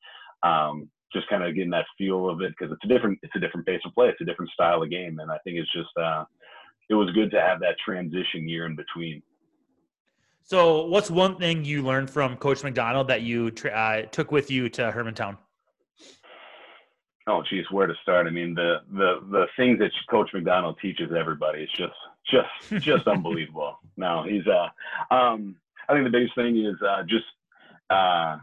um, 0.42 0.88
just 1.12 1.28
kind 1.28 1.42
of 1.42 1.54
getting 1.54 1.70
that 1.70 1.86
feel 1.96 2.28
of 2.28 2.40
it 2.42 2.54
because 2.58 2.72
it's 2.72 2.84
a 2.84 2.88
different 2.88 3.18
it's 3.22 3.34
a 3.36 3.40
different 3.40 3.66
pace 3.66 3.80
of 3.84 3.94
play, 3.94 4.08
it's 4.08 4.20
a 4.20 4.24
different 4.24 4.50
style 4.52 4.82
of 4.82 4.90
game, 4.90 5.18
and 5.18 5.30
I 5.30 5.38
think 5.38 5.56
it's 5.56 5.72
just 5.72 5.96
uh, 5.96 6.24
it 6.88 6.94
was 6.94 7.10
good 7.12 7.30
to 7.32 7.40
have 7.40 7.60
that 7.60 7.76
transition 7.84 8.48
year 8.48 8.66
in 8.66 8.76
between. 8.76 9.22
So, 10.46 10.84
what's 10.86 11.10
one 11.10 11.36
thing 11.36 11.64
you 11.64 11.82
learned 11.82 12.10
from 12.10 12.36
Coach 12.36 12.62
McDonald 12.62 13.08
that 13.08 13.22
you 13.22 13.50
uh, 13.72 14.02
took 14.02 14.30
with 14.30 14.50
you 14.50 14.68
to 14.70 14.92
Hermantown? 14.92 15.38
Oh, 17.26 17.42
geez, 17.48 17.64
where 17.70 17.86
to 17.86 17.94
start? 18.02 18.26
I 18.26 18.30
mean, 18.30 18.54
the 18.54 18.82
the 18.92 19.20
the 19.30 19.46
things 19.56 19.78
that 19.78 19.90
Coach 20.10 20.30
McDonald 20.34 20.78
teaches 20.80 21.10
everybody 21.18 21.62
is 21.62 21.70
just 21.70 21.94
just 22.30 22.84
just 22.84 23.06
unbelievable. 23.06 23.78
No, 23.96 24.24
he's 24.28 24.46
uh, 24.46 25.14
um, 25.14 25.56
I 25.88 25.94
think 25.94 26.04
the 26.04 26.10
biggest 26.10 26.34
thing 26.34 26.64
is 26.64 26.76
uh, 26.86 27.02
just 27.04 27.24
uh, 27.88 28.38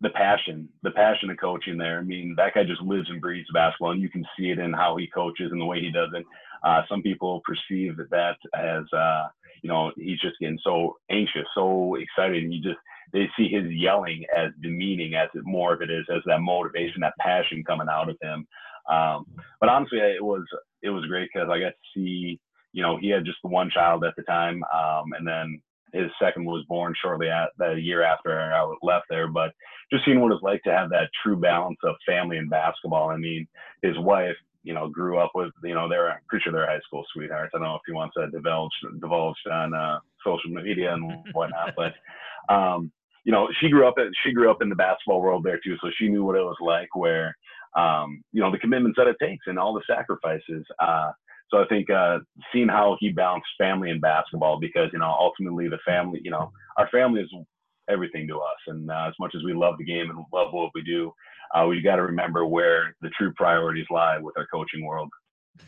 the 0.00 0.10
passion, 0.10 0.68
the 0.82 0.90
passion 0.90 1.30
of 1.30 1.38
coaching 1.38 1.78
there. 1.78 1.98
I 1.98 2.02
mean, 2.02 2.34
that 2.36 2.54
guy 2.54 2.64
just 2.64 2.82
lives 2.82 3.08
and 3.08 3.20
breathes 3.20 3.48
basketball, 3.54 3.92
and 3.92 4.02
you 4.02 4.10
can 4.10 4.24
see 4.38 4.50
it 4.50 4.58
in 4.58 4.72
how 4.72 4.96
he 4.96 5.06
coaches 5.06 5.50
and 5.52 5.60
the 5.60 5.66
way 5.66 5.80
he 5.80 5.90
does 5.90 6.10
it. 6.14 6.24
Uh, 6.62 6.82
some 6.88 7.02
people 7.02 7.42
perceive 7.44 7.96
that 7.96 8.10
that 8.10 8.36
as 8.54 8.84
uh, 8.92 9.28
you 9.62 9.68
know, 9.68 9.92
he's 9.96 10.20
just 10.20 10.38
getting 10.40 10.58
so 10.62 10.96
anxious, 11.10 11.46
so 11.54 11.96
excited, 11.96 12.42
and 12.42 12.52
you 12.52 12.62
just 12.62 12.78
they 13.12 13.28
see 13.36 13.48
his 13.48 13.70
yelling 13.70 14.24
as 14.36 14.50
demeaning 14.62 15.14
as 15.14 15.28
it 15.34 15.42
more 15.44 15.74
of 15.74 15.82
it 15.82 15.90
is 15.90 16.06
as 16.14 16.22
that 16.26 16.40
motivation, 16.40 17.00
that 17.00 17.14
passion 17.18 17.64
coming 17.64 17.88
out 17.90 18.08
of 18.08 18.16
him. 18.20 18.46
Um, 18.90 19.26
but 19.60 19.68
honestly, 19.68 19.98
it 19.98 20.24
was 20.24 20.44
it 20.82 20.90
was 20.90 21.06
great 21.06 21.28
because 21.32 21.48
I 21.50 21.60
got 21.60 21.72
to 21.72 21.74
see, 21.94 22.40
you 22.72 22.82
know, 22.82 22.98
he 23.00 23.10
had 23.10 23.24
just 23.24 23.38
the 23.42 23.48
one 23.48 23.70
child 23.70 24.04
at 24.04 24.14
the 24.16 24.22
time, 24.22 24.62
um, 24.74 25.12
and 25.16 25.26
then 25.26 25.60
his 25.92 26.10
second 26.20 26.44
was 26.44 26.64
born 26.68 26.94
shortly 27.00 27.28
at 27.28 27.50
the 27.58 27.72
year 27.72 28.02
after 28.02 28.40
I 28.40 28.74
left 28.82 29.06
there. 29.10 29.28
But 29.28 29.52
just 29.92 30.04
seeing 30.04 30.20
what 30.20 30.32
it's 30.32 30.42
like 30.42 30.62
to 30.62 30.72
have 30.72 30.90
that 30.90 31.10
true 31.22 31.36
balance 31.36 31.78
of 31.82 31.96
family 32.06 32.38
and 32.38 32.50
basketball. 32.50 33.10
I 33.10 33.16
mean, 33.16 33.46
his 33.82 33.98
wife, 33.98 34.36
you 34.62 34.74
know, 34.74 34.88
grew 34.88 35.18
up 35.18 35.32
with, 35.34 35.50
you 35.64 35.74
know, 35.74 35.88
they're, 35.88 36.10
I'm 36.10 36.20
pretty 36.28 36.44
sure 36.44 36.52
they're 36.52 36.66
high 36.66 36.80
school 36.86 37.04
sweethearts. 37.12 37.52
I 37.54 37.58
don't 37.58 37.66
know 37.66 37.74
if 37.74 37.82
he 37.86 37.92
wants 37.92 38.14
to 38.14 38.30
divulge, 38.30 38.70
divulge 39.00 39.36
on 39.50 39.74
uh, 39.74 39.98
social 40.24 40.50
media 40.50 40.94
and 40.94 41.24
whatnot, 41.32 41.74
but, 41.76 41.94
um, 42.52 42.92
you 43.24 43.32
know, 43.32 43.48
she 43.60 43.68
grew 43.68 43.86
up, 43.86 43.94
at, 43.98 44.06
she 44.24 44.32
grew 44.32 44.50
up 44.50 44.62
in 44.62 44.68
the 44.68 44.74
basketball 44.74 45.20
world 45.20 45.44
there 45.44 45.60
too. 45.62 45.76
So 45.82 45.90
she 45.98 46.08
knew 46.08 46.24
what 46.24 46.36
it 46.36 46.42
was 46.42 46.56
like 46.60 46.88
where, 46.94 47.36
um, 47.76 48.22
you 48.32 48.40
know, 48.40 48.50
the 48.50 48.58
commitments 48.58 48.96
that 48.98 49.06
it 49.06 49.16
takes 49.20 49.46
and 49.46 49.58
all 49.58 49.74
the 49.74 49.82
sacrifices. 49.86 50.64
Uh, 50.78 51.12
so 51.50 51.58
I 51.58 51.66
think 51.66 51.90
uh, 51.90 52.18
seeing 52.52 52.68
how 52.68 52.96
he 53.00 53.10
balanced 53.10 53.48
family 53.58 53.90
and 53.90 54.00
basketball, 54.00 54.60
because 54.60 54.88
you 54.92 55.00
know 55.00 55.14
ultimately 55.18 55.68
the 55.68 55.78
family, 55.84 56.20
you 56.22 56.30
know, 56.30 56.52
our 56.76 56.88
family 56.90 57.22
is 57.22 57.32
everything 57.90 58.28
to 58.28 58.36
us, 58.36 58.58
and 58.68 58.90
uh, 58.90 59.06
as 59.08 59.14
much 59.18 59.34
as 59.34 59.42
we 59.44 59.52
love 59.52 59.74
the 59.76 59.84
game 59.84 60.10
and 60.10 60.24
love 60.32 60.52
what 60.52 60.70
we 60.74 60.82
do, 60.82 61.12
uh, 61.54 61.66
we 61.66 61.82
got 61.82 61.96
to 61.96 62.02
remember 62.02 62.46
where 62.46 62.94
the 63.00 63.10
true 63.18 63.32
priorities 63.34 63.86
lie 63.90 64.18
with 64.18 64.36
our 64.38 64.46
coaching 64.46 64.84
world. 64.84 65.10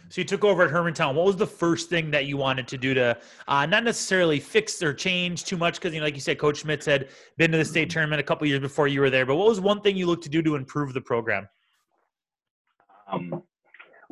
So 0.09 0.21
you 0.21 0.27
took 0.27 0.45
over 0.45 0.63
at 0.63 0.71
Hermantown. 0.71 1.15
What 1.15 1.25
was 1.25 1.37
the 1.37 1.47
first 1.47 1.89
thing 1.89 2.11
that 2.11 2.27
you 2.27 2.37
wanted 2.37 2.69
to 2.69 2.77
do 2.77 2.93
to 2.93 3.17
uh, 3.49 3.65
not 3.65 3.83
necessarily 3.83 4.41
fix 4.41 4.83
or 4.83 4.93
change 4.93 5.45
too 5.45 5.57
much? 5.57 5.77
Because 5.77 5.95
you 5.95 6.01
know, 6.01 6.05
like 6.05 6.15
you 6.15 6.21
said, 6.21 6.39
Coach 6.39 6.59
Schmitz 6.59 6.85
had 6.85 7.09
been 7.39 7.51
to 7.51 7.57
the 7.57 7.65
state 7.65 7.89
tournament 7.89 8.21
a 8.21 8.23
couple 8.23 8.47
years 8.47 8.61
before 8.61 8.89
you 8.89 9.01
were 9.01 9.09
there. 9.09 9.25
But 9.25 9.37
what 9.37 9.49
was 9.49 9.59
one 9.59 9.81
thing 9.81 9.97
you 9.97 10.05
looked 10.07 10.25
to 10.25 10.29
do 10.29 10.43
to 10.43 10.55
improve 10.55 10.93
the 10.93 11.01
program? 11.01 11.49
Um, 13.11 13.43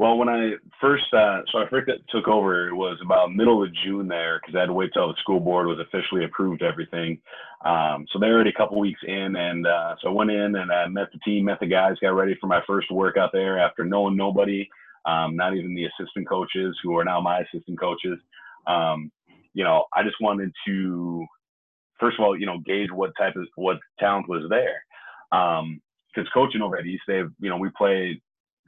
well, 0.01 0.17
when 0.17 0.31
I 0.31 0.53
first, 0.81 1.05
uh, 1.13 1.43
so 1.53 1.59
I 1.59 1.69
first 1.69 1.91
took 2.09 2.27
over, 2.27 2.69
it 2.69 2.75
was 2.75 2.99
about 3.05 3.35
middle 3.35 3.63
of 3.63 3.69
June 3.85 4.09
there 4.09 4.41
because 4.41 4.57
I 4.57 4.61
had 4.61 4.67
to 4.69 4.73
wait 4.73 4.95
till 4.95 5.09
the 5.09 5.15
school 5.21 5.41
board 5.41 5.67
was 5.67 5.79
officially 5.79 6.25
approved 6.25 6.63
everything. 6.63 7.21
Um, 7.67 8.07
so 8.11 8.19
they're 8.19 8.33
already 8.33 8.49
a 8.49 8.55
couple 8.55 8.81
weeks 8.81 9.01
in, 9.07 9.37
and 9.37 9.67
uh, 9.67 9.97
so 10.01 10.09
I 10.09 10.13
went 10.13 10.31
in 10.31 10.57
and 10.57 10.73
I 10.73 10.87
met 10.89 11.13
the 11.13 11.19
team, 11.19 11.45
met 11.45 11.61
the 11.61 11.67
guys, 11.67 11.97
got 12.01 12.15
ready 12.15 12.35
for 12.41 12.47
my 12.47 12.63
first 12.67 12.91
workout 12.91 13.33
there 13.35 13.59
after 13.59 13.85
knowing 13.85 14.17
nobody, 14.17 14.67
um, 15.07 15.37
not 15.37 15.57
even 15.57 15.75
the 15.75 15.87
assistant 15.87 16.29
coaches 16.29 16.77
who 16.83 16.97
are 16.97 17.05
now 17.05 17.21
my 17.21 17.41
assistant 17.41 17.79
coaches. 17.79 18.19
Um, 18.67 19.11
you 19.55 19.65
know, 19.65 19.87
I 19.95 20.03
just 20.03 20.17
wanted 20.21 20.53
to, 20.67 21.27
first 21.99 22.19
of 22.19 22.25
all, 22.25 22.39
you 22.39 22.47
know, 22.47 22.59
gauge 22.65 22.91
what 22.91 23.13
type 23.19 23.37
of 23.37 23.47
what 23.57 23.79
talent 23.99 24.29
was 24.29 24.45
there. 24.49 24.83
Because 25.31 25.61
um, 26.17 26.27
coaching 26.33 26.63
over 26.63 26.77
at 26.77 26.87
East, 26.87 27.03
they've, 27.07 27.31
you 27.41 27.51
know, 27.51 27.57
we 27.57 27.71
played 27.77 28.21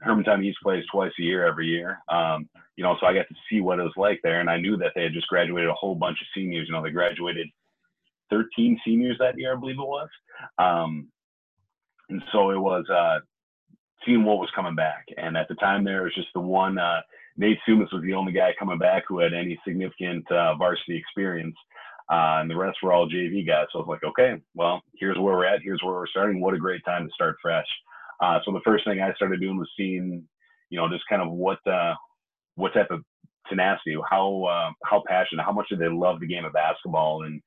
Hermantown 0.05 0.43
East 0.43 0.59
plays 0.61 0.83
twice 0.91 1.11
a 1.19 1.23
year 1.23 1.45
every 1.45 1.67
year. 1.67 1.99
Um, 2.09 2.49
you 2.75 2.83
know, 2.83 2.95
so 2.99 3.05
I 3.05 3.13
got 3.13 3.27
to 3.29 3.35
see 3.49 3.61
what 3.61 3.79
it 3.79 3.83
was 3.83 3.93
like 3.95 4.19
there, 4.23 4.41
and 4.41 4.49
I 4.49 4.57
knew 4.57 4.75
that 4.77 4.91
they 4.95 5.03
had 5.03 5.13
just 5.13 5.27
graduated 5.27 5.69
a 5.69 5.73
whole 5.73 5.95
bunch 5.95 6.19
of 6.19 6.27
seniors. 6.35 6.67
You 6.67 6.73
know, 6.73 6.83
they 6.83 6.89
graduated 6.89 7.47
13 8.29 8.79
seniors 8.85 9.17
that 9.19 9.37
year, 9.37 9.55
I 9.55 9.59
believe 9.59 9.77
it 9.77 9.87
was. 9.87 10.09
Um, 10.57 11.07
and 12.09 12.21
so 12.31 12.49
it 12.49 12.59
was 12.59 12.85
uh, 12.89 13.19
seeing 14.05 14.23
what 14.23 14.39
was 14.39 14.49
coming 14.55 14.75
back. 14.75 15.05
And 15.17 15.37
at 15.37 15.47
the 15.47 15.55
time, 15.55 15.83
there 15.83 16.03
was 16.03 16.15
just 16.15 16.29
the 16.33 16.39
one. 16.39 16.77
Uh, 16.77 17.01
Nate 17.37 17.59
Sumas 17.67 17.91
was 17.91 18.03
the 18.03 18.13
only 18.13 18.31
guy 18.31 18.53
coming 18.57 18.77
back 18.77 19.03
who 19.07 19.19
had 19.19 19.33
any 19.33 19.59
significant 19.65 20.29
uh, 20.31 20.55
varsity 20.55 20.97
experience. 20.97 21.55
Uh, 22.11 22.41
and 22.41 22.49
the 22.49 22.55
rest 22.55 22.77
were 22.83 22.91
all 22.91 23.09
JV 23.09 23.47
guys. 23.47 23.67
So 23.71 23.79
I 23.79 23.81
was 23.81 23.87
like, 23.89 24.03
okay, 24.03 24.41
well, 24.55 24.81
here's 24.95 25.17
where 25.17 25.35
we're 25.35 25.45
at. 25.45 25.61
Here's 25.61 25.81
where 25.81 25.93
we're 25.93 26.07
starting. 26.07 26.41
What 26.41 26.53
a 26.53 26.59
great 26.59 26.83
time 26.85 27.07
to 27.07 27.13
start 27.13 27.37
fresh. 27.41 27.65
Uh, 28.21 28.39
so 28.45 28.51
the 28.51 28.61
first 28.65 28.85
thing 28.85 29.01
I 29.01 29.13
started 29.13 29.39
doing 29.39 29.57
was 29.57 29.69
seeing, 29.77 30.23
you 30.69 30.79
know, 30.79 30.89
just 30.89 31.07
kind 31.09 31.21
of 31.21 31.31
what 31.31 31.65
uh, 31.65 31.93
what 32.55 32.73
type 32.73 32.91
of 32.91 33.03
tenacity, 33.49 33.95
how 34.09 34.43
uh, 34.43 34.71
how 34.83 35.03
passionate, 35.07 35.43
how 35.43 35.51
much 35.51 35.69
do 35.69 35.75
they 35.75 35.89
love 35.89 36.19
the 36.19 36.27
game 36.27 36.45
of 36.45 36.53
basketball, 36.53 37.23
and 37.23 37.41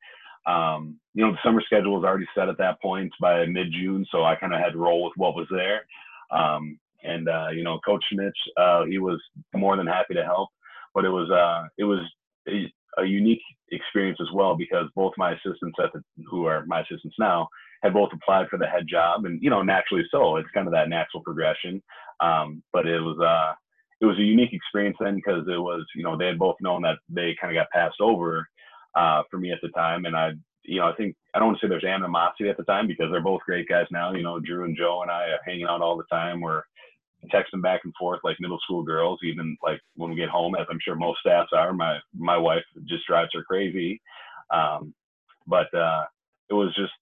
um, 0.46 0.96
you 1.14 1.24
know, 1.24 1.32
the 1.32 1.38
summer 1.44 1.60
schedule 1.60 1.94
was 1.94 2.04
already 2.04 2.26
set 2.34 2.48
at 2.48 2.58
that 2.58 2.80
point 2.80 3.12
by 3.20 3.46
mid 3.46 3.72
June, 3.72 4.06
so 4.10 4.24
I 4.24 4.36
kind 4.36 4.54
of 4.54 4.60
had 4.60 4.72
to 4.72 4.78
roll 4.78 5.04
with 5.04 5.14
what 5.16 5.34
was 5.34 5.46
there. 5.50 5.86
Um, 6.30 6.78
and 7.02 7.28
uh, 7.28 7.48
you 7.52 7.62
know, 7.62 7.78
Coach 7.86 8.04
Schmitz, 8.10 8.38
uh, 8.56 8.84
he 8.84 8.98
was 8.98 9.20
more 9.54 9.76
than 9.76 9.86
happy 9.86 10.14
to 10.14 10.24
help, 10.24 10.48
but 10.94 11.04
it 11.04 11.10
was 11.10 11.30
uh, 11.30 11.68
it 11.78 11.84
was 11.84 12.00
a, 12.48 12.72
a 12.98 13.04
unique 13.04 13.42
experience 13.72 14.18
as 14.20 14.28
well 14.32 14.56
because 14.56 14.86
both 14.94 15.12
my 15.16 15.32
assistants 15.32 15.76
at 15.82 15.92
the, 15.92 16.02
who 16.28 16.46
are 16.46 16.64
my 16.66 16.80
assistants 16.80 17.16
now 17.18 17.48
had 17.82 17.92
both 17.92 18.10
applied 18.12 18.48
for 18.48 18.58
the 18.58 18.66
head 18.66 18.86
job, 18.88 19.24
and 19.24 19.42
you 19.42 19.50
know, 19.50 19.62
naturally 19.62 20.04
so. 20.10 20.36
It's 20.36 20.48
kind 20.54 20.66
of 20.66 20.72
that 20.72 20.88
natural 20.88 21.22
progression. 21.22 21.82
Um, 22.20 22.62
but 22.72 22.86
it 22.86 23.00
was 23.00 23.18
uh, 23.20 23.54
it 24.00 24.06
was 24.06 24.18
a 24.18 24.22
unique 24.22 24.52
experience 24.52 24.96
then 25.00 25.16
because 25.16 25.46
it 25.48 25.58
was 25.58 25.84
you 25.94 26.02
know 26.02 26.16
they 26.16 26.26
had 26.26 26.38
both 26.38 26.56
known 26.60 26.82
that 26.82 26.98
they 27.08 27.36
kind 27.40 27.56
of 27.56 27.60
got 27.60 27.70
passed 27.70 28.00
over 28.00 28.46
uh, 28.94 29.22
for 29.30 29.38
me 29.38 29.52
at 29.52 29.58
the 29.62 29.68
time, 29.68 30.04
and 30.04 30.16
I 30.16 30.30
you 30.66 30.80
know 30.80 30.88
I 30.88 30.94
think 30.94 31.16
I 31.34 31.38
don't 31.38 31.48
want 31.48 31.60
to 31.60 31.66
say 31.66 31.68
there's 31.68 31.84
animosity 31.84 32.48
at 32.48 32.56
the 32.56 32.64
time 32.64 32.86
because 32.86 33.06
they're 33.10 33.20
both 33.20 33.42
great 33.42 33.68
guys 33.68 33.86
now. 33.90 34.12
You 34.12 34.22
know, 34.22 34.40
Drew 34.40 34.64
and 34.64 34.76
Joe 34.76 35.02
and 35.02 35.10
I 35.10 35.24
are 35.24 35.38
hanging 35.44 35.66
out 35.66 35.82
all 35.82 35.96
the 35.96 36.04
time. 36.10 36.40
We're 36.40 36.62
texting 37.32 37.62
back 37.62 37.80
and 37.84 37.94
forth 37.98 38.20
like 38.24 38.36
middle 38.40 38.58
school 38.64 38.82
girls. 38.82 39.20
Even 39.22 39.56
like 39.62 39.80
when 39.94 40.10
we 40.10 40.16
get 40.16 40.28
home, 40.28 40.54
as 40.54 40.66
I'm 40.70 40.78
sure 40.82 40.94
most 40.94 41.20
staffs 41.20 41.50
are. 41.52 41.72
My 41.72 41.98
my 42.16 42.36
wife 42.36 42.64
just 42.86 43.06
drives 43.06 43.30
her 43.34 43.44
crazy. 43.44 44.00
Um, 44.52 44.94
but 45.46 45.72
uh, 45.74 46.04
it 46.50 46.54
was 46.54 46.74
just 46.76 46.92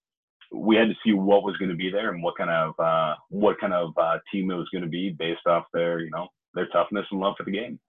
we 0.51 0.75
had 0.75 0.87
to 0.87 0.95
see 1.03 1.13
what 1.13 1.43
was 1.43 1.57
going 1.57 1.69
to 1.69 1.75
be 1.75 1.89
there 1.89 2.13
and 2.13 2.23
what 2.23 2.37
kind 2.37 2.49
of 2.49 2.73
uh, 2.79 3.15
what 3.29 3.59
kind 3.59 3.73
of 3.73 3.91
uh, 3.97 4.17
team 4.31 4.51
it 4.51 4.55
was 4.55 4.69
going 4.71 4.83
to 4.83 4.89
be 4.89 5.09
based 5.17 5.45
off 5.47 5.65
their 5.73 5.99
you 5.99 6.11
know 6.11 6.27
their 6.53 6.67
toughness 6.67 7.05
and 7.11 7.19
love 7.19 7.35
for 7.37 7.43
the 7.43 7.51
game. 7.51 7.79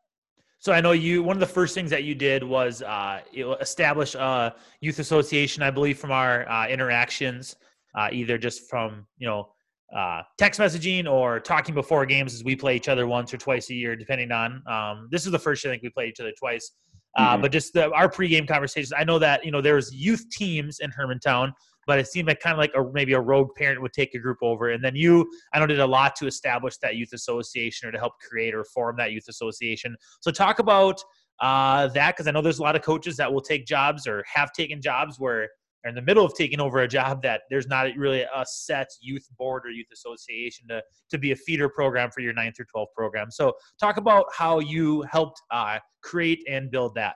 So 0.59 0.73
I 0.73 0.81
know 0.81 0.93
you. 0.93 1.23
One 1.23 1.37
of 1.37 1.41
the 1.41 1.47
first 1.47 1.75
things 1.75 1.91
that 1.91 2.05
you 2.05 2.15
did 2.15 2.43
was 2.43 2.83
uh, 2.83 3.21
establish 3.61 4.15
a 4.15 4.55
youth 4.81 4.99
association. 4.99 5.63
I 5.63 5.71
believe 5.71 5.99
from 5.99 6.11
our 6.11 6.49
uh, 6.49 6.67
interactions, 6.69 7.57
uh, 7.95 8.09
either 8.11 8.39
just 8.39 8.69
from 8.69 9.07
you 9.19 9.29
know 9.29 9.49
uh, 9.95 10.23
text 10.39 10.61
messaging 10.61 11.11
or 11.11 11.41
talking 11.41 11.75
before 11.75 12.05
games, 12.07 12.35
as 12.35 12.43
we 12.43 12.57
play 12.57 12.75
each 12.75 12.89
other 12.89 13.07
once 13.07 13.33
or 13.33 13.37
twice 13.37 13.71
a 13.71 13.75
year, 13.75 13.95
depending 13.97 14.33
on. 14.33 14.63
Um, 14.67 15.09
this 15.11 15.27
is 15.27 15.33
the 15.33 15.39
first 15.39 15.63
year 15.63 15.73
I 15.73 15.75
think 15.75 15.83
we 15.83 15.91
played 15.91 16.09
each 16.09 16.21
other 16.21 16.33
twice. 16.39 16.73
Uh, 17.17 17.33
mm-hmm. 17.33 17.43
But 17.43 17.53
just 17.53 17.73
the, 17.73 17.91
our 17.93 18.09
pregame 18.09 18.49
conversations. 18.49 18.93
I 18.97 19.05
know 19.05 19.19
that 19.19 19.45
you 19.45 19.51
know 19.51 19.61
there's 19.61 19.95
youth 19.95 20.29
teams 20.31 20.81
in 20.81 20.91
Hermantown 20.91 21.53
but 21.87 21.99
it 21.99 22.07
seemed 22.07 22.29
like 22.29 22.41
kind 22.41 22.53
of 22.53 22.59
like 22.59 22.73
a, 22.75 22.93
maybe 22.93 23.13
a 23.13 23.21
rogue 23.21 23.55
parent 23.55 23.81
would 23.81 23.93
take 23.93 24.15
a 24.15 24.19
group 24.19 24.39
over. 24.43 24.71
And 24.71 24.83
then 24.85 24.97
you, 24.97 25.31
I 25.53 25.59
know, 25.59 25.67
did 25.67 25.79
a 25.79 25.87
lot 25.87 26.17
to 26.17 26.27
establish 26.27 26.77
that 26.79 26.97
youth 26.97 27.13
association 27.13 27.89
or 27.89 27.93
to 27.93 27.99
help 27.99 28.15
create 28.21 28.55
or 28.55 28.65
form 28.65 28.97
that 28.99 29.13
youth 29.13 29.29
association. 29.29 29.97
So 30.21 30.31
talk 30.31 30.59
about 30.59 31.01
uh, 31.41 31.89
that 31.89 32.17
because 32.17 32.27
I 32.27 32.31
know 32.31 32.43
there's 32.43 32.59
a 32.59 32.63
lot 32.63 32.77
of 32.77 32.83
coaches 32.83 33.17
that 33.19 33.33
will 33.33 33.41
take 33.41 33.67
jobs 33.67 34.07
or 34.07 34.25
have 34.33 34.53
taken 34.53 34.81
jobs 34.81 35.21
where 35.21 35.49
they're 35.83 35.91
in 35.91 35.95
the 35.95 36.03
middle 36.03 36.25
of 36.25 36.35
taking 36.35 36.61
over 36.61 36.81
a 36.81 36.89
job 36.89 37.23
that 37.23 37.43
there's 37.49 37.69
not 37.69 37.87
really 37.97 38.23
a 38.23 38.45
set 38.45 38.89
youth 39.01 39.29
board 39.39 39.63
or 39.65 39.71
youth 39.71 39.87
association 39.93 40.67
to, 40.69 40.83
to 41.11 41.19
be 41.19 41.31
a 41.31 41.37
feeder 41.37 41.69
program 41.69 42.11
for 42.11 42.21
your 42.21 42.33
9 42.33 42.53
through 42.57 42.67
12 42.73 42.89
program. 42.97 43.31
So 43.31 43.53
talk 43.79 43.97
about 43.97 44.27
how 44.35 44.59
you 44.59 45.03
helped 45.03 45.41
uh, 45.53 45.79
create 46.03 46.43
and 46.49 46.71
build 46.71 46.95
that. 46.97 47.15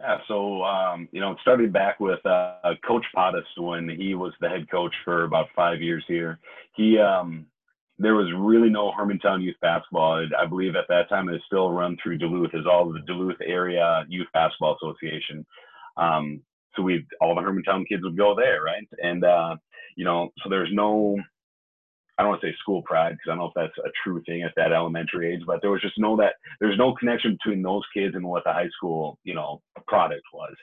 Yeah, 0.00 0.18
so 0.28 0.62
um, 0.62 1.08
you 1.12 1.20
know, 1.20 1.32
it 1.32 1.38
started 1.40 1.72
back 1.72 2.00
with 2.00 2.24
uh, 2.26 2.74
Coach 2.86 3.04
Pottis 3.14 3.44
when 3.56 3.88
he 3.88 4.14
was 4.14 4.32
the 4.40 4.48
head 4.48 4.70
coach 4.70 4.94
for 5.04 5.24
about 5.24 5.46
five 5.54 5.80
years 5.80 6.04
here. 6.06 6.38
He 6.74 6.98
um, 6.98 7.46
there 7.98 8.14
was 8.14 8.30
really 8.36 8.68
no 8.68 8.92
Hermantown 8.92 9.42
youth 9.42 9.56
basketball. 9.62 10.26
I 10.38 10.46
believe 10.46 10.76
at 10.76 10.88
that 10.88 11.08
time 11.08 11.28
it 11.28 11.32
was 11.32 11.40
still 11.46 11.70
run 11.70 11.96
through 12.02 12.18
Duluth, 12.18 12.54
as 12.54 12.66
all 12.66 12.92
the 12.92 13.00
Duluth 13.06 13.40
area 13.44 14.04
youth 14.08 14.28
basketball 14.34 14.76
association. 14.82 15.46
Um, 15.96 16.42
so 16.74 16.82
we 16.82 17.06
all 17.20 17.34
the 17.34 17.40
Hermantown 17.40 17.88
kids 17.88 18.02
would 18.02 18.18
go 18.18 18.34
there, 18.36 18.62
right? 18.62 18.86
And 19.02 19.24
uh, 19.24 19.56
you 19.96 20.04
know, 20.04 20.30
so 20.42 20.50
there's 20.50 20.68
no 20.72 21.16
I 22.18 22.22
don't 22.22 22.30
want 22.30 22.40
to 22.40 22.48
say 22.48 22.56
school 22.60 22.82
pride 22.82 23.12
because 23.12 23.26
I 23.26 23.30
don't 23.30 23.38
know 23.38 23.46
if 23.46 23.52
that's 23.54 23.86
a 23.86 23.90
true 24.02 24.22
thing 24.24 24.42
at 24.42 24.52
that 24.56 24.72
elementary 24.72 25.34
age, 25.34 25.42
but 25.46 25.60
there 25.60 25.70
was 25.70 25.82
just 25.82 25.98
no 25.98 26.16
that 26.16 26.34
there's 26.60 26.78
no 26.78 26.94
connection 26.94 27.32
between 27.32 27.62
those 27.62 27.82
kids 27.92 28.14
and 28.14 28.26
what 28.26 28.44
the 28.44 28.52
high 28.52 28.70
school, 28.76 29.18
you 29.24 29.34
know, 29.34 29.60
product 29.86 30.22
was. 30.32 30.54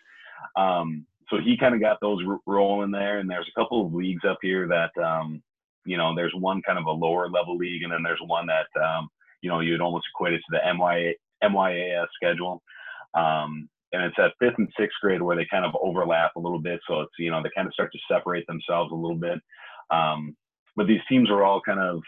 Um, 0.56 1.06
so 1.30 1.38
he 1.38 1.58
kind 1.58 1.76
of 1.76 1.82
got 1.82 2.00
those 2.02 2.24
r- 2.28 2.40
rolling 2.48 2.92
there, 2.92 3.20
and 3.20 3.30
there's 3.30 3.48
a 3.48 3.60
couple 3.60 3.86
of 3.86 3.94
leagues 3.94 4.24
up 4.28 4.40
here 4.42 4.68
that, 4.68 4.92
um, 5.02 5.42
you 5.86 5.98
know, 5.98 6.16
there's 6.16 6.34
one 6.36 6.62
kind 6.64 6.80
of 6.80 6.86
a 6.86 6.92
lower 6.92 7.30
level 7.30 7.56
league, 7.56 7.84
and 7.84 7.92
then 7.92 8.04
there's 8.04 8.22
one 8.26 8.48
that, 8.48 8.68
um, 8.82 9.10
you 9.42 9.50
know, 9.50 9.60
you'd 9.60 9.82
almost 9.82 10.08
equate 10.14 10.34
it 10.34 10.40
to 10.40 10.52
the 10.52 10.74
MYA, 10.74 11.14
MYAS 11.44 12.08
schedule. 12.16 12.62
Um, 13.14 13.70
and 13.92 14.02
it's 14.04 14.18
at 14.18 14.34
fifth 14.40 14.58
and 14.58 14.68
sixth 14.78 14.98
grade 15.02 15.22
where 15.22 15.36
they 15.36 15.46
kind 15.52 15.66
of 15.66 15.76
overlap 15.82 16.32
a 16.36 16.40
little 16.40 16.60
bit. 16.60 16.80
So 16.88 17.02
it's, 17.02 17.12
you 17.20 17.30
know, 17.30 17.44
they 17.44 17.52
kind 17.56 17.68
of 17.68 17.74
start 17.74 17.92
to 17.92 18.00
separate 18.12 18.48
themselves 18.48 18.92
a 18.92 18.96
little 18.96 19.18
bit. 19.18 19.40
Um, 19.92 20.36
but 20.76 20.88
these 20.88 21.02
teams 21.10 21.30
are 21.30 21.44
all 21.44 21.62
kind 21.62 21.80
of 21.80 22.02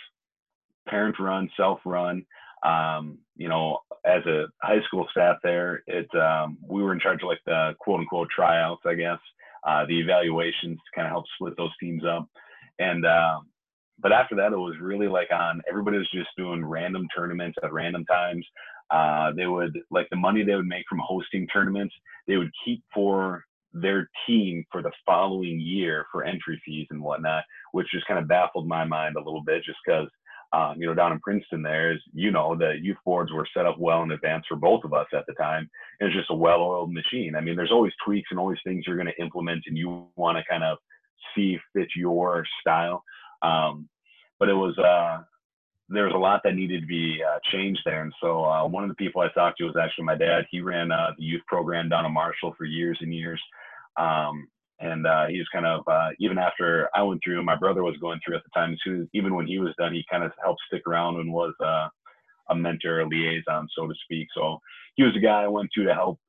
parent 0.88 1.20
run, 1.20 1.50
self 1.58 1.80
run. 1.86 2.26
Um, 2.64 3.20
you 3.36 3.48
know, 3.48 3.80
as 4.06 4.26
a 4.26 4.46
high 4.62 4.82
school 4.88 5.08
staff 5.12 5.38
there, 5.44 5.84
it 5.88 6.08
um, 6.16 6.58
we 6.68 6.82
were 6.82 6.94
in 6.94 7.00
charge 7.00 7.22
of 7.22 7.28
like 7.28 7.42
the 7.46 7.74
quote 7.80 8.00
unquote 8.00 8.30
tryouts, 8.30 8.82
I 8.86 8.96
guess, 8.96 9.20
uh, 9.68 9.86
the 9.86 10.00
evaluations 10.00 10.78
to 10.78 10.96
kind 10.96 11.08
of 11.08 11.12
help 11.12 11.26
split 11.36 11.58
those 11.58 11.76
teams 11.80 12.04
up. 12.06 12.28
And 12.80 13.06
um, 13.06 13.48
but 14.00 14.12
after 14.12 14.36
that, 14.36 14.54
it 14.54 14.58
was 14.58 14.76
really 14.82 15.08
like 15.08 15.32
on 15.32 15.62
everybody 15.70 15.98
was 15.98 16.10
just 16.14 16.30
doing 16.38 16.66
random 16.66 17.08
tournaments 17.16 17.58
at 17.64 17.74
random 17.74 18.06
times. 18.06 18.46
Uh, 18.92 19.32
they 19.36 19.48
would 19.48 19.78
like 19.90 20.08
the 20.10 20.16
money 20.16 20.44
they 20.44 20.56
would 20.56 20.68
make 20.68 20.86
from 20.88 21.00
hosting 21.04 21.48
tournaments, 21.48 21.94
they 22.28 22.38
would 22.38 22.52
keep 22.64 22.84
for 22.94 23.44
their 23.76 24.10
team 24.26 24.64
for 24.72 24.82
the 24.82 24.92
following 25.06 25.60
year 25.60 26.06
for 26.12 26.24
entry 26.24 26.60
fees 26.66 26.88
and 26.90 27.02
whatnot, 27.02 27.44
which 27.74 27.92
just 27.92 28.08
kind 28.08 28.20
of 28.20 28.28
baffled 28.28 28.68
my 28.68 28.86
mind 28.86 29.16
a 29.18 29.24
little 29.24 29.44
bit 29.44 29.64
just 29.66 29.78
because, 29.86 30.08
um, 30.54 30.76
you 30.78 30.88
know, 30.88 30.94
down 30.94 31.12
in 31.12 31.20
Princeton, 31.20 31.62
there 31.62 31.92
is, 31.92 32.00
you 32.14 32.32
know, 32.32 32.56
the 32.56 32.76
youth 32.82 32.98
boards 33.04 33.34
were 33.34 33.48
set 33.56 33.66
up 33.66 33.78
well 33.78 34.02
in 34.04 34.12
advance 34.12 34.46
for 34.48 34.56
both 34.56 34.86
of 34.86 34.94
us 34.94 35.08
at 35.14 35.26
the 35.28 35.34
time. 35.34 35.70
And 36.00 36.08
it's 36.08 36.18
just 36.18 36.32
a 36.32 36.36
well 36.36 36.62
oiled 36.62 36.94
machine. 36.94 37.36
I 37.36 37.42
mean, 37.42 37.58
there's 37.58 37.72
always 37.72 37.92
tweaks 38.06 38.30
and 38.32 38.40
always 38.40 38.60
things 38.64 38.86
you're 38.88 38.96
going 38.96 39.12
to 39.14 39.22
implement 39.22 39.64
and 39.68 39.78
you 39.78 40.08
want 40.16 40.38
to 40.38 40.44
kind 40.50 40.64
of 40.64 40.78
see 41.36 41.60
fit 41.74 41.90
your 41.98 42.46
style. 42.62 43.04
Um, 43.42 43.90
but 44.40 44.48
it 44.48 44.54
was, 44.54 44.78
uh, 44.78 45.24
there 45.90 46.06
was 46.06 46.14
a 46.16 46.18
lot 46.18 46.42
that 46.44 46.56
needed 46.56 46.82
to 46.82 46.88
be 46.88 47.22
uh, 47.22 47.40
changed 47.52 47.82
there. 47.86 48.02
And 48.02 48.14
so 48.22 48.44
uh, 48.44 48.68
one 48.68 48.84
of 48.84 48.90
the 48.90 48.96
people 48.96 49.22
I 49.22 49.28
talked 49.30 49.60
to 49.60 49.66
was 49.66 49.76
actually 49.80 50.06
my 50.06 50.16
dad. 50.16 50.46
He 50.50 50.62
ran 50.62 50.92
uh, 50.92 51.12
the 51.18 51.24
youth 51.24 51.44
program 51.48 51.90
down 51.90 52.06
in 52.06 52.14
Marshall 52.14 52.56
for 52.58 52.66
years 52.66 52.98
and 53.02 53.14
years. 53.14 53.42
Um, 53.98 54.48
and 54.80 55.08
uh, 55.08 55.28
he 55.28 55.38
was 55.38 55.48
kind 55.54 55.66
of 55.66 55.82
uh, 55.88 56.10
even 56.20 56.38
after 56.38 56.90
I 56.94 57.02
went 57.04 57.22
through, 57.24 57.44
my 57.44 57.56
brother 57.56 57.84
was 57.84 57.96
going 58.02 58.20
through 58.24 58.38
at 58.38 58.44
the 58.44 58.50
time 58.60 58.76
too. 58.84 59.08
Even 59.14 59.36
when 59.36 59.48
he 59.48 59.60
was 59.60 59.74
done, 59.78 59.94
he 59.94 60.04
kind 60.12 60.24
of 60.24 60.32
helped 60.44 60.62
stick 60.68 60.82
around 60.88 61.20
and 61.20 61.32
was 61.32 61.54
uh, 61.64 61.88
a 62.50 62.56
mentor, 62.56 63.02
a 63.02 63.08
liaison, 63.08 63.68
so 63.76 63.88
to 63.88 63.94
speak. 64.04 64.28
So 64.36 64.60
he 64.96 65.04
was 65.04 65.14
the 65.14 65.22
guy 65.22 65.44
I 65.44 65.48
went 65.48 65.70
to 65.76 65.86
to 65.86 65.94
help 65.94 66.20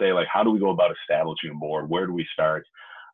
say 0.00 0.12
like, 0.12 0.26
how 0.32 0.42
do 0.42 0.50
we 0.50 0.58
go 0.58 0.70
about 0.70 0.94
establishing 1.02 1.50
a 1.50 1.54
board? 1.54 1.88
Where 1.88 2.06
do 2.06 2.12
we 2.12 2.26
start? 2.32 2.64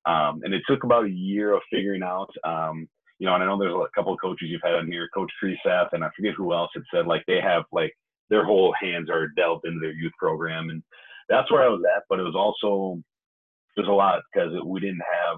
Um, 0.07 0.41
and 0.43 0.55
it 0.55 0.63
took 0.67 0.85
about 0.85 1.05
a 1.05 1.11
year 1.11 1.55
of 1.55 1.61
figuring 1.71 2.03
out. 2.03 2.31
Um, 2.45 2.89
you 3.19 3.27
know, 3.27 3.35
and 3.35 3.43
I 3.43 3.47
know 3.47 3.59
there's 3.59 3.75
a 3.75 3.95
couple 3.95 4.13
of 4.13 4.21
coaches 4.21 4.49
you've 4.49 4.63
had 4.65 4.75
on 4.75 4.91
here, 4.91 5.09
Coach 5.13 5.31
Creasap, 5.43 5.89
and 5.93 6.05
I 6.05 6.09
forget 6.17 6.35
who 6.35 6.55
else 6.55 6.71
had 6.73 6.85
said 6.95 7.07
like 7.07 7.25
they 7.27 7.41
have 7.43 7.65
like 7.73 7.93
their 8.31 8.45
whole 8.45 8.75
hands 8.81 9.11
are 9.11 9.29
delved 9.29 9.67
into 9.67 9.81
their 9.81 9.93
youth 9.93 10.13
program, 10.19 10.71
and 10.71 10.83
that's 11.29 11.51
where 11.51 11.63
I 11.63 11.69
was 11.69 11.83
at. 11.97 12.05
But 12.09 12.21
it 12.21 12.25
was 12.25 12.37
also 12.37 13.03
there's 13.79 13.89
a 13.89 13.93
lot 13.93 14.23
because 14.33 14.51
we 14.67 14.81
didn't 14.81 15.01
have 15.01 15.37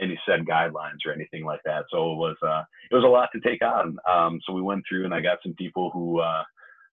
any 0.00 0.18
set 0.26 0.40
guidelines 0.40 1.06
or 1.06 1.12
anything 1.12 1.44
like 1.44 1.60
that. 1.64 1.84
So 1.90 2.12
it 2.12 2.16
was 2.16 2.36
uh, 2.42 2.62
it 2.90 2.94
was 2.94 3.04
a 3.04 3.08
lot 3.08 3.28
to 3.32 3.40
take 3.40 3.62
on. 3.62 3.96
Um, 4.08 4.40
so 4.44 4.52
we 4.52 4.62
went 4.62 4.82
through 4.88 5.04
and 5.04 5.14
I 5.14 5.20
got 5.20 5.38
some 5.42 5.54
people 5.54 5.90
who 5.92 6.18
uh, 6.18 6.42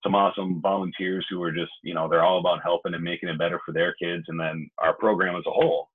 some 0.04 0.13
awesome 0.13 0.62
volunteers 0.62 1.26
who 1.30 1.39
were 1.39 1.52
just 1.52 1.71
you 1.84 1.95
know 1.95 2.08
they're 2.08 2.23
all 2.23 2.39
about 2.39 2.62
helping 2.63 2.93
and 2.93 3.04
making 3.04 3.30
it 3.30 3.39
better 3.39 3.60
for 3.65 3.71
their 3.71 3.95
kids 4.02 4.26
and 4.28 4.39
then 4.39 4.69
our 4.78 4.93
program 4.93 5.36
as 5.36 5.43
a 5.47 5.52
whole. 5.52 5.89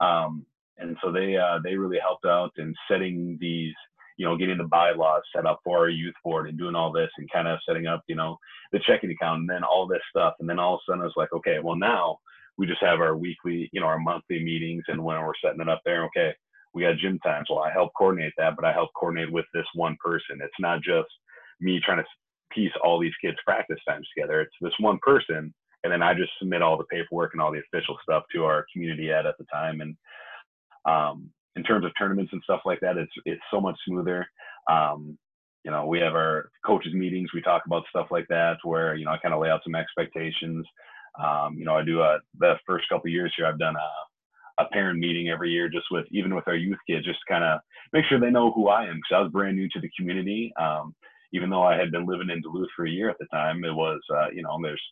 Um, 0.00 0.44
and 0.78 0.96
so 1.02 1.12
they 1.12 1.36
uh, 1.36 1.60
they 1.62 1.76
really 1.76 1.98
helped 2.00 2.24
out 2.24 2.50
in 2.58 2.74
setting 2.90 3.38
these 3.40 3.74
you 4.16 4.26
know 4.26 4.36
getting 4.36 4.58
the 4.58 4.64
bylaws 4.64 5.22
set 5.34 5.46
up 5.46 5.60
for 5.62 5.78
our 5.78 5.88
youth 5.88 6.14
board 6.24 6.48
and 6.48 6.58
doing 6.58 6.74
all 6.74 6.90
this 6.90 7.10
and 7.18 7.30
kind 7.30 7.46
of 7.46 7.58
setting 7.66 7.86
up 7.86 8.02
you 8.08 8.16
know 8.16 8.38
the 8.72 8.80
checking 8.86 9.10
account 9.10 9.40
and 9.40 9.50
then 9.50 9.62
all 9.62 9.86
this 9.86 10.02
stuff 10.10 10.34
and 10.40 10.48
then 10.48 10.58
all 10.58 10.74
of 10.74 10.80
a 10.80 10.82
sudden 10.90 11.02
I 11.02 11.04
was 11.04 11.14
like 11.16 11.32
okay 11.32 11.58
well 11.62 11.76
now 11.76 12.18
we 12.56 12.66
just 12.66 12.82
have 12.82 13.00
our 13.00 13.16
weekly, 13.16 13.68
you 13.72 13.80
know, 13.80 13.86
our 13.86 13.98
monthly 13.98 14.42
meetings. 14.42 14.84
And 14.88 15.02
when 15.02 15.20
we're 15.20 15.32
setting 15.42 15.60
it 15.60 15.68
up 15.68 15.80
there, 15.84 16.04
okay, 16.04 16.32
we 16.72 16.82
got 16.82 16.98
gym 16.98 17.18
times. 17.20 17.46
Well, 17.50 17.60
I 17.60 17.72
help 17.72 17.92
coordinate 17.96 18.32
that, 18.36 18.56
but 18.56 18.64
I 18.64 18.72
help 18.72 18.90
coordinate 18.98 19.32
with 19.32 19.46
this 19.54 19.66
one 19.74 19.96
person. 20.04 20.38
It's 20.40 20.52
not 20.60 20.82
just 20.82 21.08
me 21.60 21.80
trying 21.84 21.98
to 21.98 22.04
piece 22.52 22.72
all 22.82 23.00
these 23.00 23.12
kids' 23.20 23.38
practice 23.44 23.78
times 23.88 24.06
together. 24.14 24.40
It's 24.40 24.54
this 24.60 24.72
one 24.78 24.98
person. 25.02 25.52
And 25.82 25.92
then 25.92 26.02
I 26.02 26.14
just 26.14 26.30
submit 26.38 26.62
all 26.62 26.78
the 26.78 26.84
paperwork 26.84 27.32
and 27.34 27.42
all 27.42 27.52
the 27.52 27.60
official 27.72 27.96
stuff 28.02 28.24
to 28.34 28.44
our 28.44 28.64
community 28.72 29.10
ed 29.10 29.26
at 29.26 29.36
the 29.38 29.44
time. 29.52 29.80
And 29.80 29.96
um, 30.86 31.30
in 31.56 31.62
terms 31.62 31.84
of 31.84 31.92
tournaments 31.98 32.32
and 32.32 32.42
stuff 32.42 32.60
like 32.64 32.80
that, 32.80 32.96
it's 32.96 33.12
it's 33.24 33.42
so 33.52 33.60
much 33.60 33.76
smoother. 33.86 34.26
Um, 34.70 35.18
you 35.64 35.70
know, 35.70 35.86
we 35.86 35.98
have 36.00 36.14
our 36.14 36.50
coaches 36.66 36.92
meetings. 36.94 37.30
We 37.32 37.42
talk 37.42 37.62
about 37.66 37.84
stuff 37.88 38.08
like 38.10 38.26
that, 38.28 38.56
where 38.64 38.94
you 38.94 39.04
know 39.04 39.12
I 39.12 39.18
kind 39.18 39.34
of 39.34 39.40
lay 39.40 39.50
out 39.50 39.60
some 39.64 39.74
expectations. 39.74 40.66
Um, 41.22 41.56
you 41.58 41.64
know, 41.64 41.76
I 41.76 41.84
do 41.84 42.00
a, 42.00 42.18
the 42.38 42.54
first 42.66 42.88
couple 42.88 43.10
years 43.10 43.32
here, 43.36 43.46
I've 43.46 43.58
done 43.58 43.76
a, 43.76 44.62
a 44.62 44.68
parent 44.72 44.98
meeting 44.98 45.28
every 45.28 45.50
year, 45.50 45.68
just 45.68 45.86
with 45.90 46.06
even 46.10 46.34
with 46.34 46.46
our 46.46 46.56
youth 46.56 46.78
kids, 46.88 47.04
just 47.04 47.18
kind 47.28 47.44
of 47.44 47.60
make 47.92 48.04
sure 48.08 48.20
they 48.20 48.30
know 48.30 48.52
who 48.52 48.68
I 48.68 48.84
am 48.84 48.96
because 48.96 49.16
I 49.16 49.20
was 49.20 49.32
brand 49.32 49.56
new 49.56 49.68
to 49.70 49.80
the 49.80 49.90
community. 49.96 50.52
Um, 50.60 50.94
even 51.32 51.50
though 51.50 51.64
I 51.64 51.76
had 51.76 51.90
been 51.90 52.06
living 52.06 52.30
in 52.30 52.40
Duluth 52.40 52.70
for 52.76 52.86
a 52.86 52.90
year 52.90 53.10
at 53.10 53.16
the 53.18 53.26
time, 53.26 53.64
it 53.64 53.74
was, 53.74 54.00
uh, 54.14 54.28
you 54.32 54.42
know, 54.42 54.56
there's 54.62 54.82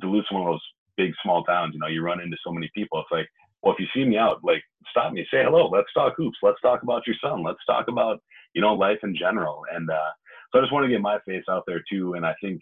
Duluth's 0.00 0.32
one 0.32 0.42
of 0.42 0.48
those 0.48 0.62
big 0.96 1.12
small 1.22 1.44
towns. 1.44 1.74
You 1.74 1.80
know, 1.80 1.86
you 1.86 2.02
run 2.02 2.20
into 2.20 2.36
so 2.42 2.52
many 2.52 2.70
people. 2.74 3.00
It's 3.00 3.12
like, 3.12 3.28
well, 3.62 3.74
if 3.74 3.80
you 3.80 3.86
see 3.94 4.08
me 4.08 4.16
out, 4.16 4.42
like 4.42 4.62
stop 4.90 5.12
me, 5.12 5.26
say 5.30 5.42
hello, 5.42 5.68
let's 5.68 5.92
talk 5.92 6.14
hoops, 6.16 6.38
let's 6.42 6.60
talk 6.60 6.82
about 6.82 7.06
your 7.06 7.16
son, 7.22 7.42
let's 7.42 7.64
talk 7.66 7.88
about, 7.88 8.20
you 8.54 8.62
know, 8.62 8.74
life 8.74 8.98
in 9.02 9.14
general. 9.14 9.64
And 9.74 9.90
uh, 9.90 10.10
so 10.52 10.58
I 10.58 10.62
just 10.62 10.72
want 10.72 10.84
to 10.84 10.90
get 10.90 11.00
my 11.00 11.18
face 11.26 11.44
out 11.50 11.64
there 11.66 11.82
too. 11.90 12.14
And 12.14 12.24
I 12.24 12.34
think 12.40 12.60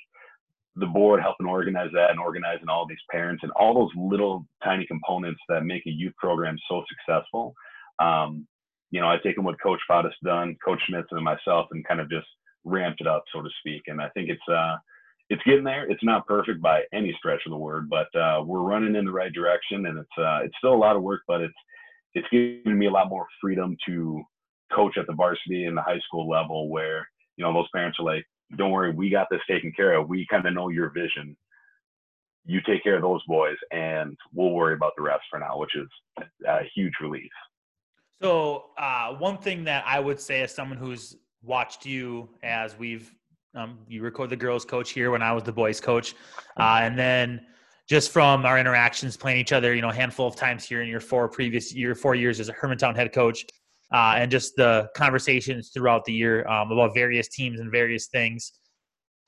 the 0.76 0.86
board 0.86 1.20
helping 1.20 1.46
organize 1.46 1.90
that 1.94 2.10
and 2.10 2.18
organizing 2.18 2.68
all 2.68 2.86
these 2.86 2.98
parents 3.10 3.42
and 3.42 3.52
all 3.52 3.74
those 3.74 3.90
little 3.96 4.46
tiny 4.62 4.86
components 4.86 5.40
that 5.48 5.64
make 5.64 5.86
a 5.86 5.90
youth 5.90 6.14
program 6.16 6.56
so 6.68 6.82
successful. 6.88 7.54
Um, 8.00 8.46
you 8.90 9.00
know, 9.00 9.08
I 9.08 9.16
take 9.22 9.36
them 9.36 9.44
what 9.44 9.60
Coach 9.62 9.80
Fott 9.90 10.10
done, 10.24 10.56
Coach 10.64 10.80
Smith, 10.88 11.06
and 11.10 11.24
myself, 11.24 11.68
and 11.70 11.86
kind 11.86 12.00
of 12.00 12.10
just 12.10 12.26
ramped 12.64 13.00
it 13.00 13.06
up, 13.06 13.24
so 13.32 13.42
to 13.42 13.48
speak. 13.60 13.82
And 13.86 14.00
I 14.00 14.08
think 14.10 14.28
it's 14.30 14.48
uh, 14.48 14.76
it's 15.30 15.42
getting 15.44 15.64
there. 15.64 15.90
It's 15.90 16.04
not 16.04 16.26
perfect 16.26 16.60
by 16.60 16.82
any 16.92 17.14
stretch 17.18 17.40
of 17.46 17.50
the 17.50 17.56
word, 17.56 17.88
but 17.88 18.14
uh, 18.18 18.42
we're 18.44 18.60
running 18.60 18.94
in 18.94 19.04
the 19.04 19.12
right 19.12 19.32
direction, 19.32 19.86
and 19.86 19.98
it's 19.98 20.18
uh, 20.18 20.40
it's 20.44 20.54
still 20.58 20.74
a 20.74 20.76
lot 20.76 20.96
of 20.96 21.02
work, 21.02 21.22
but 21.26 21.40
it's 21.40 21.54
it's 22.14 22.28
giving 22.30 22.78
me 22.78 22.86
a 22.86 22.90
lot 22.90 23.08
more 23.08 23.26
freedom 23.40 23.76
to 23.86 24.22
coach 24.72 24.96
at 24.98 25.06
the 25.06 25.12
varsity 25.12 25.64
and 25.64 25.76
the 25.76 25.82
high 25.82 26.00
school 26.06 26.28
level, 26.28 26.68
where 26.68 27.08
you 27.36 27.44
know 27.44 27.52
those 27.52 27.68
parents 27.74 27.98
are 27.98 28.06
like, 28.06 28.24
don't 28.56 28.70
worry, 28.70 28.92
we 28.92 29.10
got 29.10 29.28
this 29.30 29.40
taken 29.48 29.72
care 29.72 29.94
of. 29.94 30.08
We 30.08 30.26
kind 30.30 30.46
of 30.46 30.54
know 30.54 30.68
your 30.68 30.90
vision. 30.90 31.36
You 32.46 32.60
take 32.66 32.82
care 32.82 32.96
of 32.96 33.02
those 33.02 33.22
boys, 33.26 33.56
and 33.70 34.16
we'll 34.32 34.50
worry 34.50 34.74
about 34.74 34.92
the 34.96 35.02
rest 35.02 35.22
for 35.30 35.38
now, 35.38 35.58
which 35.58 35.74
is 35.76 35.88
a 36.46 36.60
huge 36.74 36.92
relief. 37.00 37.30
So, 38.20 38.66
uh, 38.78 39.14
one 39.14 39.38
thing 39.38 39.64
that 39.64 39.84
I 39.86 39.98
would 39.98 40.20
say 40.20 40.42
as 40.42 40.54
someone 40.54 40.78
who's 40.78 41.16
watched 41.42 41.86
you 41.86 42.28
as 42.42 42.78
we've 42.78 43.14
um, 43.54 43.78
you 43.88 44.02
record 44.02 44.30
the 44.30 44.36
girls 44.36 44.64
coach 44.64 44.90
here 44.90 45.10
when 45.10 45.22
I 45.22 45.32
was 45.32 45.44
the 45.44 45.52
boys 45.52 45.80
coach, 45.80 46.14
uh, 46.58 46.80
and 46.82 46.98
then 46.98 47.46
just 47.88 48.10
from 48.10 48.44
our 48.44 48.58
interactions 48.58 49.16
playing 49.16 49.38
each 49.38 49.52
other, 49.52 49.74
you 49.74 49.82
know, 49.82 49.90
a 49.90 49.94
handful 49.94 50.26
of 50.26 50.36
times 50.36 50.64
here 50.64 50.82
in 50.82 50.88
your 50.88 51.00
four 51.00 51.28
previous 51.28 51.72
year, 51.72 51.94
four 51.94 52.14
years 52.14 52.40
as 52.40 52.48
a 52.48 52.52
Hermantown 52.52 52.96
head 52.96 53.12
coach, 53.12 53.44
uh, 53.94 54.14
and 54.16 54.30
just 54.30 54.56
the 54.56 54.88
conversations 54.96 55.70
throughout 55.72 56.04
the 56.04 56.12
year 56.12 56.46
um, 56.48 56.72
about 56.72 56.92
various 56.94 57.28
teams 57.28 57.60
and 57.60 57.70
various 57.70 58.08
things. 58.08 58.52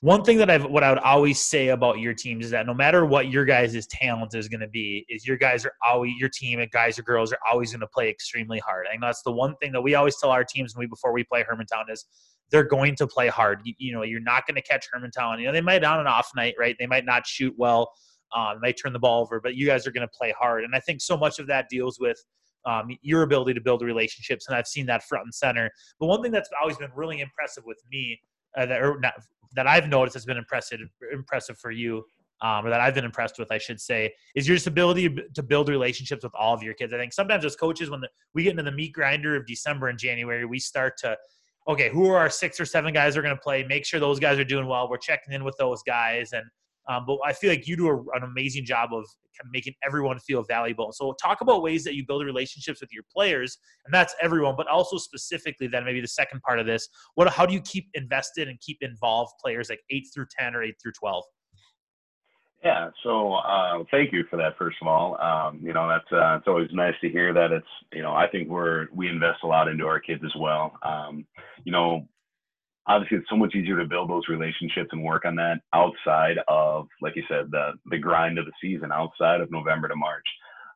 One 0.00 0.24
thing 0.24 0.36
that 0.38 0.50
I've 0.50 0.64
what 0.64 0.82
I 0.82 0.90
would 0.90 0.98
always 0.98 1.40
say 1.40 1.68
about 1.68 2.00
your 2.00 2.12
teams 2.12 2.46
is 2.46 2.50
that 2.50 2.66
no 2.66 2.74
matter 2.74 3.06
what 3.06 3.30
your 3.30 3.44
guys' 3.44 3.86
talent 3.86 4.34
is 4.34 4.48
going 4.48 4.60
to 4.60 4.68
be, 4.68 5.06
is 5.08 5.26
your 5.26 5.36
guys 5.36 5.64
are 5.64 5.72
always 5.88 6.12
your 6.18 6.28
team 6.28 6.58
and 6.58 6.70
guys 6.70 6.98
or 6.98 7.02
girls 7.02 7.32
are 7.32 7.38
always 7.50 7.70
going 7.70 7.80
to 7.80 7.86
play 7.86 8.10
extremely 8.10 8.58
hard. 8.58 8.86
I 8.86 8.90
think 8.90 9.02
that's 9.02 9.22
the 9.22 9.32
one 9.32 9.54
thing 9.56 9.72
that 9.72 9.80
we 9.80 9.94
always 9.94 10.16
tell 10.20 10.30
our 10.30 10.44
teams 10.44 10.74
when 10.74 10.84
we 10.84 10.86
before 10.86 11.12
we 11.12 11.24
play 11.24 11.44
Hermantown 11.44 11.90
is 11.90 12.04
they're 12.50 12.64
going 12.64 12.96
to 12.96 13.06
play 13.06 13.28
hard. 13.28 13.60
You, 13.64 13.74
you 13.78 13.92
know, 13.92 14.02
you're 14.02 14.20
not 14.20 14.46
going 14.46 14.56
to 14.56 14.62
catch 14.62 14.86
Hermantown. 14.94 15.40
You 15.40 15.46
know, 15.46 15.52
they 15.52 15.60
might 15.60 15.82
on 15.84 16.00
an 16.00 16.06
off 16.06 16.30
night, 16.36 16.54
right? 16.58 16.76
They 16.78 16.86
might 16.86 17.06
not 17.06 17.26
shoot 17.26 17.54
well 17.56 17.90
um, 18.34 18.60
might 18.60 18.76
turn 18.76 18.92
the 18.92 18.98
ball 18.98 19.22
over, 19.22 19.40
but 19.40 19.54
you 19.54 19.66
guys 19.66 19.86
are 19.86 19.92
going 19.92 20.06
to 20.06 20.12
play 20.12 20.34
hard. 20.36 20.64
And 20.64 20.74
I 20.74 20.80
think 20.80 21.00
so 21.00 21.16
much 21.16 21.38
of 21.38 21.46
that 21.46 21.68
deals 21.68 21.98
with 22.00 22.18
um, 22.66 22.88
your 23.02 23.22
ability 23.22 23.54
to 23.54 23.60
build 23.60 23.82
relationships, 23.82 24.46
and 24.48 24.56
I've 24.56 24.66
seen 24.66 24.86
that 24.86 25.04
front 25.04 25.24
and 25.24 25.34
center. 25.34 25.70
But 25.98 26.06
one 26.06 26.22
thing 26.22 26.32
that's 26.32 26.50
always 26.60 26.76
been 26.76 26.90
really 26.94 27.20
impressive 27.20 27.64
with 27.64 27.80
me, 27.90 28.20
uh, 28.58 28.66
that 28.66 28.82
or 28.82 28.98
not, 29.00 29.14
that 29.54 29.66
I've 29.66 29.88
noticed 29.88 30.14
has 30.14 30.26
been 30.26 30.36
impressive 30.36 30.80
impressive 31.12 31.58
for 31.58 31.70
you, 31.70 32.04
um, 32.42 32.66
or 32.66 32.70
that 32.70 32.80
I've 32.80 32.94
been 32.94 33.04
impressed 33.04 33.38
with, 33.38 33.50
I 33.50 33.58
should 33.58 33.80
say, 33.80 34.12
is 34.34 34.46
your 34.48 34.58
ability 34.66 35.16
to 35.34 35.42
build 35.42 35.68
relationships 35.68 36.24
with 36.24 36.34
all 36.34 36.54
of 36.54 36.62
your 36.62 36.74
kids. 36.74 36.92
I 36.92 36.98
think 36.98 37.12
sometimes 37.12 37.44
as 37.44 37.56
coaches, 37.56 37.88
when 37.88 38.00
the, 38.00 38.08
we 38.34 38.42
get 38.42 38.50
into 38.50 38.64
the 38.64 38.72
meat 38.72 38.92
grinder 38.92 39.36
of 39.36 39.46
December 39.46 39.88
and 39.88 39.98
January, 39.98 40.44
we 40.44 40.58
start 40.58 40.98
to 40.98 41.16
okay, 41.68 41.90
who 41.90 42.08
are 42.08 42.16
our 42.16 42.30
six 42.30 42.60
or 42.60 42.64
seven 42.64 42.94
guys 42.94 43.16
are 43.16 43.22
going 43.22 43.34
to 43.34 43.40
play? 43.40 43.64
Make 43.64 43.84
sure 43.84 43.98
those 43.98 44.20
guys 44.20 44.38
are 44.38 44.44
doing 44.44 44.68
well. 44.68 44.88
We're 44.88 44.98
checking 44.98 45.34
in 45.34 45.42
with 45.42 45.56
those 45.58 45.82
guys, 45.82 46.32
and 46.32 46.44
um, 46.88 47.04
but 47.06 47.18
I 47.24 47.32
feel 47.32 47.50
like 47.50 47.66
you 47.66 47.76
do 47.76 47.88
a, 47.88 47.96
an 48.16 48.22
amazing 48.22 48.64
job 48.64 48.90
of 48.92 49.04
making 49.50 49.74
everyone 49.84 50.18
feel 50.20 50.42
valuable. 50.42 50.92
So 50.92 51.14
talk 51.20 51.40
about 51.40 51.62
ways 51.62 51.84
that 51.84 51.94
you 51.94 52.04
build 52.06 52.24
relationships 52.24 52.80
with 52.80 52.92
your 52.92 53.02
players, 53.14 53.58
and 53.84 53.92
that's 53.92 54.14
everyone, 54.22 54.54
but 54.56 54.68
also 54.68 54.96
specifically 54.96 55.66
then 55.66 55.84
maybe 55.84 56.00
the 56.00 56.08
second 56.08 56.40
part 56.42 56.58
of 56.58 56.66
this. 56.66 56.88
What 57.14 57.28
how 57.28 57.46
do 57.46 57.54
you 57.54 57.60
keep 57.60 57.88
invested 57.94 58.48
and 58.48 58.58
keep 58.60 58.78
involved 58.80 59.32
players 59.42 59.68
like 59.68 59.80
eight 59.90 60.06
through 60.14 60.26
ten 60.38 60.54
or 60.54 60.62
eight 60.62 60.76
through 60.82 60.92
twelve? 60.92 61.24
Yeah, 62.64 62.90
so 63.02 63.34
uh, 63.34 63.84
thank 63.90 64.12
you 64.12 64.24
for 64.30 64.36
that. 64.38 64.56
First 64.58 64.78
of 64.80 64.88
all, 64.88 65.20
um, 65.20 65.60
you 65.62 65.72
know 65.72 65.88
that's 65.88 66.10
uh, 66.12 66.36
it's 66.36 66.48
always 66.48 66.68
nice 66.72 66.94
to 67.00 67.08
hear 67.08 67.32
that 67.32 67.52
it's 67.52 67.66
you 67.92 68.02
know 68.02 68.12
I 68.12 68.28
think 68.28 68.48
we're 68.48 68.86
we 68.92 69.08
invest 69.08 69.40
a 69.44 69.46
lot 69.46 69.68
into 69.68 69.86
our 69.86 70.00
kids 70.00 70.22
as 70.24 70.32
well. 70.38 70.72
Um, 70.82 71.26
you 71.64 71.72
know, 71.72 72.08
obviously 72.88 73.18
it's 73.18 73.28
so 73.28 73.36
much 73.36 73.54
easier 73.54 73.76
to 73.76 73.84
build 73.84 74.10
those 74.10 74.28
relationships 74.28 74.90
and 74.92 75.02
work 75.02 75.24
on 75.24 75.34
that 75.36 75.60
outside 75.72 76.38
of 76.48 76.86
like 77.02 77.16
you 77.16 77.22
said 77.28 77.50
the 77.50 77.72
the 77.90 77.98
grind 77.98 78.38
of 78.38 78.46
the 78.46 78.52
season 78.60 78.92
outside 78.92 79.40
of 79.40 79.50
November 79.50 79.88
to 79.88 79.96
March. 79.96 80.26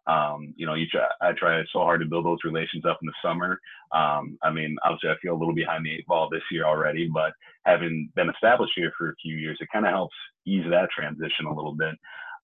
Um, 0.07 0.55
you 0.57 0.67
know, 0.67 0.75
you 0.75 0.87
try, 0.87 1.07
I 1.21 1.33
try 1.33 1.63
so 1.73 1.81
hard 1.81 2.01
to 2.01 2.07
build 2.07 2.25
those 2.25 2.39
relations 2.43 2.85
up 2.85 2.99
in 3.03 3.07
the 3.07 3.13
summer. 3.23 3.61
Um, 3.93 4.39
I 4.43 4.51
mean, 4.51 4.77
obviously, 4.83 5.11
I 5.11 5.15
feel 5.23 5.35
a 5.35 5.39
little 5.39 5.55
behind 5.55 5.85
the 5.85 5.93
eight 5.93 6.07
ball 6.07 6.29
this 6.29 6.43
year 6.51 6.65
already, 6.65 7.09
but 7.13 7.33
having 7.65 8.11
been 8.17 8.31
established 8.31 8.73
here 8.75 8.91
for 8.97 9.11
a 9.11 9.15
few 9.23 9.37
years, 9.37 9.59
it 9.61 9.69
kind 9.73 9.85
of 9.85 9.93
helps 9.93 10.17
ease 10.47 10.65
that 10.71 10.89
transition 10.91 11.47
a 11.47 11.55
little 11.55 11.75
bit. 11.75 11.95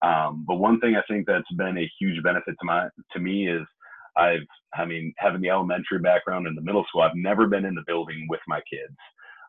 Um, 0.01 0.45
but 0.47 0.57
one 0.57 0.79
thing 0.79 0.95
I 0.95 1.01
think 1.11 1.25
that's 1.25 1.51
been 1.57 1.77
a 1.77 1.91
huge 1.99 2.21
benefit 2.23 2.55
to 2.59 2.65
my 2.65 2.87
to 3.11 3.19
me 3.19 3.49
is 3.49 3.65
I've, 4.15 4.47
I 4.75 4.85
mean, 4.85 5.13
having 5.17 5.41
the 5.41 5.49
elementary 5.49 5.99
background 5.99 6.47
and 6.47 6.57
the 6.57 6.61
middle 6.61 6.85
school, 6.87 7.01
I've 7.01 7.15
never 7.15 7.47
been 7.47 7.65
in 7.65 7.75
the 7.75 7.83
building 7.87 8.27
with 8.29 8.41
my 8.47 8.61
kids. 8.71 8.95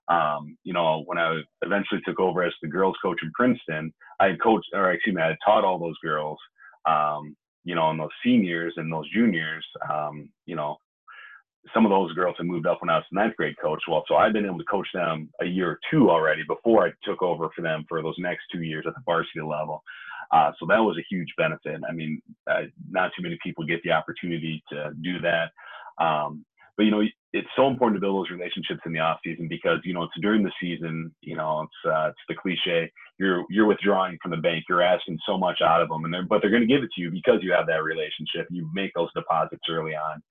Um, 0.08 0.56
you 0.64 0.72
know, 0.72 1.02
when 1.06 1.18
I 1.18 1.40
eventually 1.62 2.00
took 2.04 2.18
over 2.18 2.42
as 2.42 2.52
the 2.62 2.68
girls 2.68 2.96
coach 3.02 3.18
in 3.22 3.30
Princeton, 3.34 3.92
I 4.20 4.28
had 4.28 4.42
coached, 4.42 4.68
or 4.72 4.92
excuse 4.92 5.14
me, 5.14 5.22
I 5.22 5.28
had 5.28 5.36
taught 5.44 5.64
all 5.64 5.78
those 5.78 5.98
girls. 6.02 6.38
Um, 6.86 7.36
you 7.64 7.74
know, 7.74 7.90
and 7.90 8.00
those 8.00 8.08
seniors 8.24 8.72
and 8.76 8.90
those 8.90 9.10
juniors, 9.12 9.66
um, 9.90 10.30
you 10.46 10.56
know, 10.56 10.78
some 11.74 11.84
of 11.84 11.90
those 11.90 12.12
girls 12.14 12.36
had 12.38 12.46
moved 12.46 12.66
up 12.66 12.80
when 12.80 12.88
I 12.88 12.96
was 12.96 13.04
ninth 13.12 13.36
grade 13.36 13.56
coach. 13.60 13.82
Well, 13.88 14.04
so 14.08 14.14
I've 14.14 14.32
been 14.32 14.46
able 14.46 14.58
to 14.58 14.64
coach 14.64 14.88
them 14.94 15.28
a 15.42 15.44
year 15.44 15.72
or 15.72 15.80
two 15.90 16.10
already 16.10 16.42
before 16.46 16.86
I 16.86 16.92
took 17.04 17.22
over 17.22 17.48
for 17.54 17.62
them 17.62 17.84
for 17.88 18.02
those 18.02 18.14
next 18.18 18.44
two 18.50 18.62
years 18.62 18.84
at 18.86 18.94
the 18.94 19.02
varsity 19.04 19.40
level. 19.40 19.82
Uh, 20.32 20.52
so 20.58 20.66
that 20.66 20.78
was 20.78 20.96
a 20.98 21.06
huge 21.10 21.28
benefit. 21.36 21.80
I 21.88 21.92
mean, 21.92 22.20
not 22.90 23.12
too 23.16 23.22
many 23.22 23.38
people 23.42 23.64
get 23.64 23.82
the 23.82 23.92
opportunity 23.92 24.62
to 24.70 24.92
do 25.02 25.18
that. 25.20 25.50
Um, 26.02 26.44
but 26.76 26.84
you 26.84 26.90
know, 26.90 27.02
it's 27.32 27.48
so 27.56 27.68
important 27.68 27.96
to 27.96 28.00
build 28.00 28.16
those 28.16 28.30
relationships 28.30 28.80
in 28.86 28.92
the 28.92 29.00
off 29.00 29.18
season 29.24 29.48
because 29.48 29.80
you 29.84 29.92
know 29.92 30.04
it's 30.04 30.20
during 30.20 30.42
the 30.42 30.52
season. 30.60 31.14
You 31.20 31.36
know, 31.36 31.62
it's 31.62 31.92
uh, 31.92 32.08
it's 32.08 32.18
the 32.28 32.34
cliche. 32.34 32.90
You're 33.18 33.44
you're 33.50 33.66
withdrawing 33.66 34.18
from 34.22 34.30
the 34.30 34.38
bank. 34.38 34.64
You're 34.68 34.82
asking 34.82 35.18
so 35.26 35.36
much 35.36 35.60
out 35.60 35.82
of 35.82 35.88
them, 35.88 36.04
and 36.04 36.14
they're, 36.14 36.24
but 36.24 36.40
they're 36.40 36.50
going 36.50 36.66
to 36.66 36.72
give 36.72 36.82
it 36.82 36.90
to 36.94 37.02
you 37.02 37.10
because 37.10 37.40
you 37.42 37.52
have 37.52 37.66
that 37.66 37.82
relationship. 37.82 38.46
You 38.50 38.70
make 38.72 38.92
those 38.94 39.12
deposits 39.14 39.62
early 39.68 39.92
on. 39.92 40.22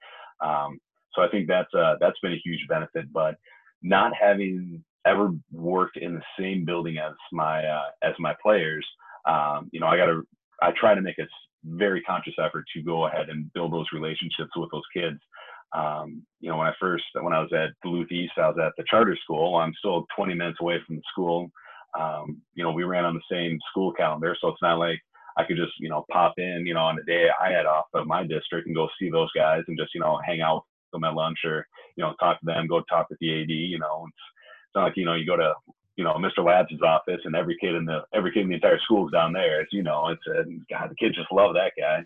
Um, 0.44 0.80
so 1.14 1.22
I 1.22 1.30
think 1.30 1.48
that's 1.48 1.72
uh, 1.74 1.96
that's 2.00 2.20
been 2.22 2.34
a 2.34 2.42
huge 2.44 2.66
benefit. 2.68 3.12
But 3.14 3.36
not 3.84 4.14
having 4.20 4.84
ever 5.06 5.32
worked 5.52 5.98
in 5.98 6.16
the 6.16 6.24
same 6.40 6.66
building 6.66 6.98
as 6.98 7.14
my 7.32 7.64
uh, 7.64 7.90
as 8.02 8.14
my 8.18 8.36
players, 8.42 8.86
um, 9.28 9.70
you 9.72 9.80
know, 9.80 9.88
I 9.88 9.98
got 9.98 10.08
to 10.08 10.24
I 10.64 10.72
try 10.72 10.96
to 10.96 11.02
make 11.02 11.20
a 11.20 11.28
very 11.64 12.02
conscious 12.02 12.34
effort 12.44 12.66
to 12.74 12.82
go 12.82 13.06
ahead 13.06 13.30
and 13.30 13.52
build 13.54 13.72
those 13.72 13.88
relationships 13.94 14.52
with 14.56 14.72
those 14.72 14.84
kids 14.94 15.20
um, 15.76 16.26
you 16.40 16.50
know, 16.50 16.58
when 16.58 16.68
I 16.68 16.74
first, 16.80 17.04
when 17.22 17.34
I 17.34 17.40
was 17.40 17.52
at 17.54 17.72
Duluth 17.84 18.12
East, 18.12 18.34
I 18.38 18.48
was 18.48 18.58
at 18.64 18.74
the 18.78 18.84
charter 18.90 19.18
school. 19.24 19.56
I'm 19.56 19.74
still 19.80 20.06
20 20.16 20.34
minutes 20.34 20.60
away 20.62 20.78
from 20.86 20.98
the 20.98 21.02
school. 21.12 21.50
Um, 22.00 22.42
you 22.54 22.64
know, 22.64 22.72
we 22.72 22.84
ran 22.84 23.06
on 23.06 23.16
the 23.16 23.22
same 23.36 23.60
school 23.70 23.92
calendar, 23.94 24.36
so 24.40 24.50
it's 24.50 24.62
not 24.62 24.78
like 24.78 25.00
I 25.38 25.44
could 25.44 25.58
just, 25.58 25.74
you 25.80 25.90
know, 25.90 26.06
pop 26.12 26.34
in, 26.38 26.66
you 26.66 26.74
know, 26.74 26.82
on 26.82 26.96
the 26.96 27.04
day 27.04 27.28
I 27.42 27.52
had 27.52 27.66
off 27.66 27.86
of 27.94 28.08
my 28.08 28.26
district 28.26 28.68
and 28.68 28.76
go 28.76 28.88
see 29.00 29.10
those 29.10 29.32
guys 29.36 29.64
and 29.68 29.78
just, 29.78 29.94
you 29.94 30.02
know, 30.02 30.20
hang 30.26 30.42
out 30.42 30.64
with 30.94 31.02
them 31.02 31.04
at 31.04 31.16
lunch 31.16 31.40
or, 31.46 31.66
you 31.96 32.04
know, 32.04 32.14
talk 32.20 32.40
to 32.40 32.46
them, 32.46 32.68
go 32.68 32.82
talk 32.90 33.10
with 33.10 33.20
the 33.20 33.42
AD. 33.42 33.50
You 33.50 33.80
know, 33.80 34.06
it's, 34.08 34.18
it's 34.68 34.76
not 34.76 34.84
like 34.86 34.98
you 34.98 35.06
know 35.06 35.16
you 35.16 35.26
go 35.26 35.38
to 35.38 35.54
you 35.96 36.04
know 36.04 36.14
Mr. 36.14 36.46
Labs' 36.46 36.82
office 36.84 37.22
and 37.26 37.36
every 37.36 37.58
kid 37.60 37.76
in 37.76 37.86
the 37.86 38.02
every 38.14 38.32
kid 38.32 38.42
in 38.42 38.50
the 38.50 38.56
entire 38.56 38.80
school 38.80 39.08
is 39.08 39.12
down 39.12 39.34
there. 39.34 39.62
It's 39.62 39.74
you 39.74 39.84
know 39.84 40.10
it's 40.10 40.28
a, 40.28 40.44
God 40.70 40.90
the 40.90 40.96
kids 40.96 41.16
just 41.16 41.32
love 41.32 41.56
that 41.56 41.74
guy. 41.78 42.04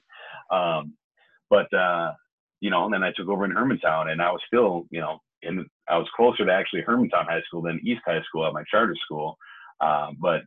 Um, 0.55 0.93
but 1.49 1.71
uh, 1.73 2.13
you 2.61 2.69
know, 2.69 2.85
and 2.85 2.93
then 2.93 3.03
I 3.03 3.11
took 3.15 3.27
over 3.27 3.43
in 3.43 3.51
Hermantown 3.51 4.09
and 4.11 4.21
I 4.21 4.31
was 4.31 4.41
still, 4.47 4.85
you 4.89 5.01
know, 5.01 5.19
and 5.43 5.65
I 5.89 5.97
was 5.97 6.07
closer 6.15 6.45
to 6.45 6.53
actually 6.53 6.83
Hermantown 6.83 7.25
High 7.25 7.41
School 7.47 7.63
than 7.63 7.81
East 7.83 8.01
High 8.05 8.21
School 8.27 8.45
at 8.45 8.53
my 8.53 8.63
charter 8.71 8.95
school. 9.03 9.35
Uh, 9.81 10.11
but 10.19 10.41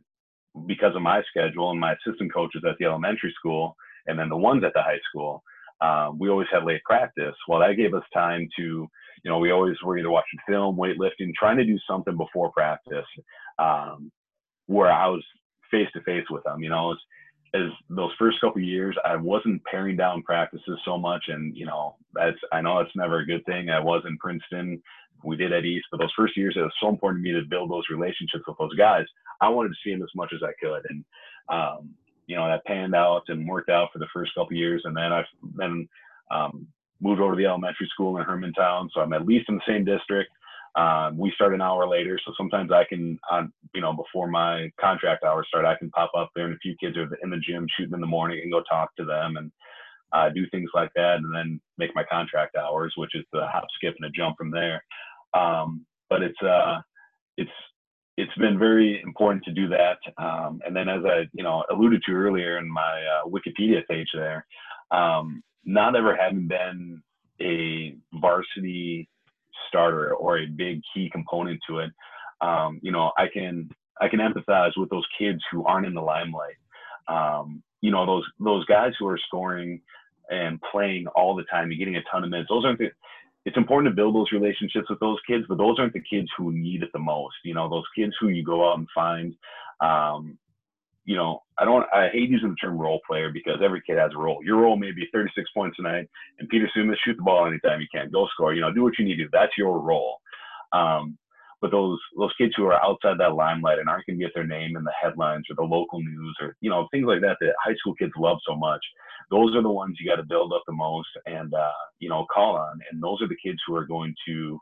because 0.67 0.95
of 0.95 1.01
my 1.01 1.21
schedule 1.29 1.71
and 1.71 1.79
my 1.79 1.93
assistant 1.93 2.33
coaches 2.33 2.63
at 2.67 2.77
the 2.79 2.85
elementary 2.85 3.33
school 3.37 3.75
and 4.07 4.17
then 4.17 4.29
the 4.29 4.37
ones 4.37 4.63
at 4.63 4.73
the 4.73 4.81
high 4.81 4.99
school, 5.09 5.43
um, 5.81 6.17
we 6.17 6.29
always 6.29 6.47
had 6.51 6.63
late 6.63 6.81
practice. 6.85 7.35
Well, 7.47 7.59
that 7.59 7.75
gave 7.75 7.93
us 7.93 8.03
time 8.13 8.47
to, 8.57 8.63
you 8.63 9.31
know, 9.31 9.39
we 9.39 9.51
always 9.51 9.75
were 9.83 9.97
either 9.97 10.09
watching 10.09 10.39
film, 10.47 10.77
weightlifting, 10.77 11.33
trying 11.37 11.57
to 11.57 11.65
do 11.65 11.77
something 11.89 12.15
before 12.15 12.51
practice 12.51 13.05
um, 13.59 14.09
where 14.67 14.91
I 14.91 15.07
was 15.07 15.23
face 15.69 15.89
to 15.93 16.01
face 16.01 16.25
with 16.29 16.43
them. 16.45 16.63
You 16.63 16.69
know, 16.69 16.95
as 17.55 17.71
those 17.89 18.11
first 18.19 18.41
couple 18.41 18.61
years, 18.61 18.95
I 19.05 19.15
wasn't 19.15 19.63
paring 19.63 19.95
down 19.95 20.23
practices 20.23 20.79
so 20.83 20.97
much, 20.97 21.23
and 21.27 21.55
you 21.55 21.65
know 21.65 21.95
that's 22.13 22.37
I 22.51 22.61
know 22.61 22.77
that's 22.77 22.95
never 22.95 23.19
a 23.19 23.25
good 23.25 23.45
thing. 23.45 23.69
I 23.69 23.79
was 23.79 24.03
in 24.07 24.17
Princeton, 24.17 24.81
we 25.23 25.35
did 25.35 25.53
at 25.53 25.65
East, 25.65 25.85
but 25.91 25.99
those 25.99 26.13
first 26.17 26.37
years 26.37 26.55
it 26.57 26.61
was 26.61 26.73
so 26.81 26.89
important 26.89 27.23
to 27.23 27.31
me 27.31 27.39
to 27.39 27.47
build 27.47 27.71
those 27.71 27.89
relationships 27.89 28.43
with 28.47 28.57
those 28.57 28.75
guys. 28.75 29.05
I 29.41 29.49
wanted 29.49 29.69
to 29.69 29.75
see 29.83 29.91
them 29.91 30.03
as 30.03 30.15
much 30.15 30.31
as 30.33 30.41
I 30.43 30.53
could, 30.63 30.85
and 30.89 31.05
um, 31.49 31.89
you 32.27 32.35
know 32.35 32.47
that 32.47 32.65
panned 32.65 32.95
out 32.95 33.23
and 33.27 33.47
worked 33.47 33.69
out 33.69 33.89
for 33.93 33.99
the 33.99 34.07
first 34.13 34.33
couple 34.35 34.55
years, 34.55 34.81
and 34.85 34.95
then 34.95 35.11
I've 35.11 35.25
then 35.57 35.87
um, 36.31 36.67
moved 37.01 37.21
over 37.21 37.33
to 37.33 37.37
the 37.37 37.47
elementary 37.47 37.87
school 37.91 38.17
in 38.17 38.25
Hermantown, 38.25 38.89
so 38.93 39.01
I'm 39.01 39.13
at 39.13 39.25
least 39.25 39.49
in 39.49 39.55
the 39.55 39.61
same 39.67 39.85
district. 39.85 40.31
Um, 40.75 41.17
we 41.17 41.31
start 41.31 41.53
an 41.53 41.61
hour 41.61 41.87
later, 41.87 42.19
so 42.25 42.33
sometimes 42.37 42.71
I 42.71 42.83
can, 42.83 43.17
on 43.31 43.51
you 43.73 43.81
know, 43.81 43.93
before 43.93 44.27
my 44.27 44.69
contract 44.79 45.23
hours 45.23 45.47
start, 45.47 45.65
I 45.65 45.77
can 45.77 45.89
pop 45.91 46.11
up 46.17 46.29
there, 46.35 46.45
and 46.45 46.53
a 46.53 46.59
few 46.59 46.75
kids 46.79 46.97
are 46.97 47.07
in 47.23 47.29
the 47.29 47.37
gym 47.37 47.65
shooting 47.77 47.93
in 47.93 48.01
the 48.01 48.07
morning, 48.07 48.41
and 48.43 48.51
go 48.51 48.61
talk 48.69 48.93
to 48.97 49.05
them 49.05 49.37
and 49.37 49.51
uh, 50.11 50.29
do 50.29 50.45
things 50.51 50.69
like 50.73 50.91
that, 50.95 51.17
and 51.17 51.33
then 51.33 51.61
make 51.77 51.95
my 51.95 52.03
contract 52.11 52.55
hours, 52.57 52.93
which 52.97 53.15
is 53.15 53.23
the 53.31 53.47
hop, 53.47 53.65
skip, 53.75 53.95
and 53.97 54.05
a 54.05 54.09
jump 54.09 54.35
from 54.37 54.51
there. 54.51 54.83
Um, 55.33 55.85
but 56.09 56.21
it's 56.21 56.41
uh, 56.41 56.79
it's 57.37 57.51
it's 58.17 58.35
been 58.35 58.57
very 58.57 59.01
important 59.01 59.43
to 59.45 59.51
do 59.51 59.67
that. 59.69 59.97
Um, 60.17 60.61
and 60.65 60.75
then, 60.75 60.89
as 60.89 61.03
I 61.05 61.23
you 61.33 61.43
know 61.43 61.63
alluded 61.71 62.01
to 62.05 62.11
earlier 62.13 62.57
in 62.57 62.69
my 62.69 62.81
uh, 62.81 63.29
Wikipedia 63.29 63.85
page 63.89 64.09
there, 64.13 64.45
um, 64.91 65.41
not 65.63 65.95
ever 65.95 66.15
having 66.15 66.47
been 66.47 67.01
a 67.41 67.95
varsity 68.13 69.09
starter 69.67 70.13
or 70.13 70.39
a 70.39 70.47
big 70.47 70.81
key 70.93 71.09
component 71.11 71.59
to 71.69 71.79
it, 71.79 71.91
um, 72.41 72.79
you 72.81 72.91
know, 72.91 73.11
I 73.17 73.27
can 73.31 73.69
I 74.01 74.07
can 74.07 74.19
empathize 74.19 74.71
with 74.77 74.89
those 74.89 75.05
kids 75.17 75.41
who 75.51 75.65
aren't 75.65 75.85
in 75.85 75.93
the 75.93 76.01
limelight. 76.01 76.55
Um, 77.07 77.63
you 77.81 77.91
know, 77.91 78.05
those 78.05 78.25
those 78.39 78.65
guys 78.65 78.93
who 78.99 79.07
are 79.07 79.19
scoring 79.27 79.81
and 80.29 80.59
playing 80.71 81.07
all 81.15 81.35
the 81.35 81.43
time 81.43 81.69
and 81.69 81.77
getting 81.77 81.95
a 81.95 82.03
ton 82.11 82.23
of 82.23 82.29
minutes. 82.29 82.49
Those 82.49 82.65
aren't 82.65 82.79
the. 82.79 82.91
It's 83.45 83.57
important 83.57 83.91
to 83.91 83.95
build 83.95 84.15
those 84.15 84.31
relationships 84.31 84.89
with 84.89 84.99
those 84.99 85.19
kids, 85.27 85.45
but 85.47 85.59
those 85.59 85.77
aren't 85.77 85.93
the 85.93 86.01
kids 86.01 86.27
who 86.35 86.51
need 86.51 86.81
it 86.81 86.89
the 86.93 86.99
most. 86.99 87.35
You 87.43 87.53
know, 87.53 87.69
those 87.69 87.85
kids 87.95 88.13
who 88.19 88.29
you 88.29 88.43
go 88.43 88.69
out 88.69 88.79
and 88.79 88.87
find. 88.93 89.35
Um, 89.81 90.37
you 91.05 91.15
know, 91.15 91.43
I 91.57 91.65
don't, 91.65 91.85
I 91.93 92.09
hate 92.11 92.29
using 92.29 92.49
the 92.49 92.55
term 92.55 92.77
role 92.77 92.99
player 93.07 93.29
because 93.31 93.59
every 93.63 93.81
kid 93.85 93.97
has 93.97 94.11
a 94.15 94.17
role. 94.17 94.43
Your 94.43 94.57
role 94.57 94.75
may 94.75 94.91
be 94.91 95.07
36 95.13 95.49
points 95.55 95.77
tonight, 95.77 96.09
and 96.39 96.49
Peter 96.49 96.69
Sumas 96.75 96.95
shoot 97.05 97.15
the 97.15 97.23
ball 97.23 97.45
anytime 97.45 97.79
you 97.79 97.87
can, 97.93 98.09
go 98.11 98.27
score. 98.33 98.53
You 98.53 98.61
know, 98.61 98.73
do 98.73 98.83
what 98.83 98.97
you 98.97 99.05
need 99.05 99.17
to. 99.17 99.27
That's 99.31 99.53
your 99.57 99.79
role. 99.79 100.17
Um, 100.73 101.17
but 101.61 101.71
those 101.71 101.99
those 102.17 102.33
kids 102.37 102.53
who 102.57 102.65
are 102.65 102.83
outside 102.83 103.17
that 103.19 103.33
limelight 103.33 103.79
and 103.79 103.87
aren't 103.87 104.05
going 104.05 104.19
to 104.19 104.25
get 104.25 104.33
their 104.35 104.45
name 104.45 104.75
in 104.75 104.83
the 104.83 104.93
headlines 105.01 105.45
or 105.49 105.55
the 105.55 105.63
local 105.63 105.99
news 105.99 106.35
or 106.41 106.55
you 106.61 106.69
know 106.69 106.87
things 106.91 107.05
like 107.07 107.21
that 107.21 107.37
that 107.39 107.53
high 107.63 107.75
school 107.75 107.95
kids 107.95 108.11
love 108.17 108.37
so 108.47 108.55
much, 108.55 108.81
those 109.31 109.55
are 109.55 109.63
the 109.63 109.69
ones 109.69 109.97
you 109.99 110.09
got 110.09 110.17
to 110.17 110.27
build 110.27 110.53
up 110.53 110.63
the 110.67 110.73
most 110.73 111.07
and 111.25 111.53
uh, 111.53 111.71
you 111.99 112.09
know 112.09 112.25
call 112.33 112.55
on. 112.57 112.79
And 112.91 113.01
those 113.01 113.21
are 113.21 113.27
the 113.27 113.37
kids 113.43 113.59
who 113.65 113.75
are 113.75 113.85
going 113.85 114.13
to, 114.27 114.59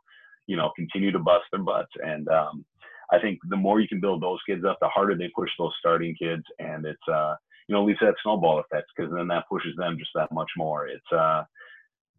you 0.47 0.55
know, 0.55 0.71
continue 0.75 1.11
to 1.11 1.19
bust 1.19 1.45
their 1.51 1.61
butts 1.61 1.91
and 2.03 2.27
um, 2.29 2.63
I 3.11 3.19
think 3.19 3.39
the 3.49 3.57
more 3.57 3.79
you 3.79 3.87
can 3.87 3.99
build 3.99 4.21
those 4.21 4.39
kids 4.47 4.63
up, 4.65 4.77
the 4.81 4.87
harder 4.87 5.15
they 5.15 5.29
push 5.35 5.49
those 5.57 5.73
starting 5.79 6.15
kids, 6.15 6.43
and 6.59 6.85
it's 6.85 7.07
uh, 7.11 7.35
you 7.67 7.75
know, 7.75 7.83
least 7.83 7.99
that 8.01 8.15
snowball 8.23 8.59
effect 8.59 8.87
because 8.95 9.11
then 9.15 9.27
that 9.27 9.47
pushes 9.49 9.75
them 9.77 9.97
just 9.97 10.11
that 10.15 10.31
much 10.31 10.49
more. 10.57 10.87
It's 10.87 11.11
uh, 11.11 11.43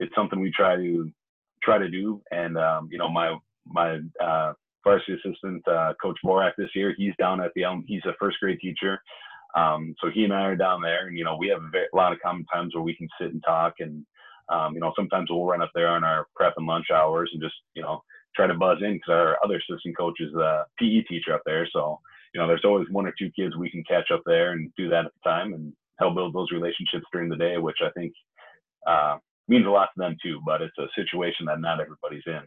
it's 0.00 0.14
something 0.14 0.40
we 0.40 0.50
try 0.50 0.76
to 0.76 1.10
try 1.62 1.78
to 1.78 1.88
do, 1.88 2.22
and 2.30 2.58
um, 2.58 2.88
you 2.90 2.98
know, 2.98 3.08
my 3.08 3.36
my 3.66 3.98
uh, 4.22 4.52
varsity 4.82 5.14
assistant 5.14 5.66
uh, 5.68 5.94
coach 6.00 6.18
Borak 6.24 6.52
this 6.56 6.70
year, 6.74 6.94
he's 6.96 7.14
down 7.18 7.40
at 7.40 7.50
the 7.54 7.64
Elm. 7.64 7.84
He's 7.86 8.04
a 8.06 8.14
first 8.20 8.38
grade 8.40 8.58
teacher. 8.60 9.00
Um, 9.56 9.94
so 10.00 10.10
he 10.12 10.24
and 10.24 10.32
I 10.32 10.42
are 10.42 10.56
down 10.56 10.82
there, 10.82 11.06
and 11.06 11.16
you 11.16 11.24
know, 11.24 11.36
we 11.36 11.48
have 11.48 11.62
a, 11.62 11.68
very, 11.70 11.86
a 11.92 11.96
lot 11.96 12.12
of 12.12 12.18
common 12.20 12.44
times 12.46 12.74
where 12.74 12.82
we 12.82 12.96
can 12.96 13.08
sit 13.20 13.32
and 13.32 13.42
talk, 13.44 13.74
and 13.80 14.04
um, 14.48 14.74
you 14.74 14.80
know, 14.80 14.92
sometimes 14.96 15.30
we'll 15.30 15.44
run 15.44 15.62
up 15.62 15.70
there 15.74 15.88
on 15.88 16.04
our 16.04 16.26
prep 16.34 16.54
and 16.56 16.66
lunch 16.66 16.86
hours 16.92 17.30
and 17.32 17.42
just 17.42 17.54
you 17.74 17.82
know 17.82 18.02
try 18.36 18.46
to 18.46 18.54
buzz 18.54 18.78
in 18.82 18.94
because 18.94 19.12
our 19.12 19.38
other 19.44 19.56
assistant 19.56 19.96
coach 19.96 20.20
is 20.20 20.34
a 20.34 20.64
PE 20.78 21.02
teacher 21.02 21.34
up 21.34 21.42
there. 21.44 21.68
So 21.72 22.00
you 22.34 22.40
know, 22.40 22.48
there's 22.48 22.64
always 22.64 22.88
one 22.90 23.06
or 23.06 23.14
two 23.16 23.30
kids 23.30 23.56
we 23.56 23.70
can 23.70 23.84
catch 23.84 24.10
up 24.12 24.22
there 24.26 24.52
and 24.52 24.70
do 24.76 24.88
that 24.88 25.06
at 25.06 25.12
the 25.12 25.30
time 25.30 25.54
and 25.54 25.72
help 26.00 26.16
build 26.16 26.34
those 26.34 26.50
relationships 26.50 27.06
during 27.12 27.28
the 27.28 27.36
day, 27.36 27.58
which 27.58 27.78
I 27.80 27.90
think 27.90 28.12
uh, 28.86 29.18
means 29.46 29.66
a 29.66 29.70
lot 29.70 29.90
to 29.94 29.98
them 29.98 30.16
too. 30.20 30.40
But 30.44 30.60
it's 30.60 30.76
a 30.78 30.88
situation 30.96 31.46
that 31.46 31.60
not 31.60 31.80
everybody's 31.80 32.24
in. 32.26 32.42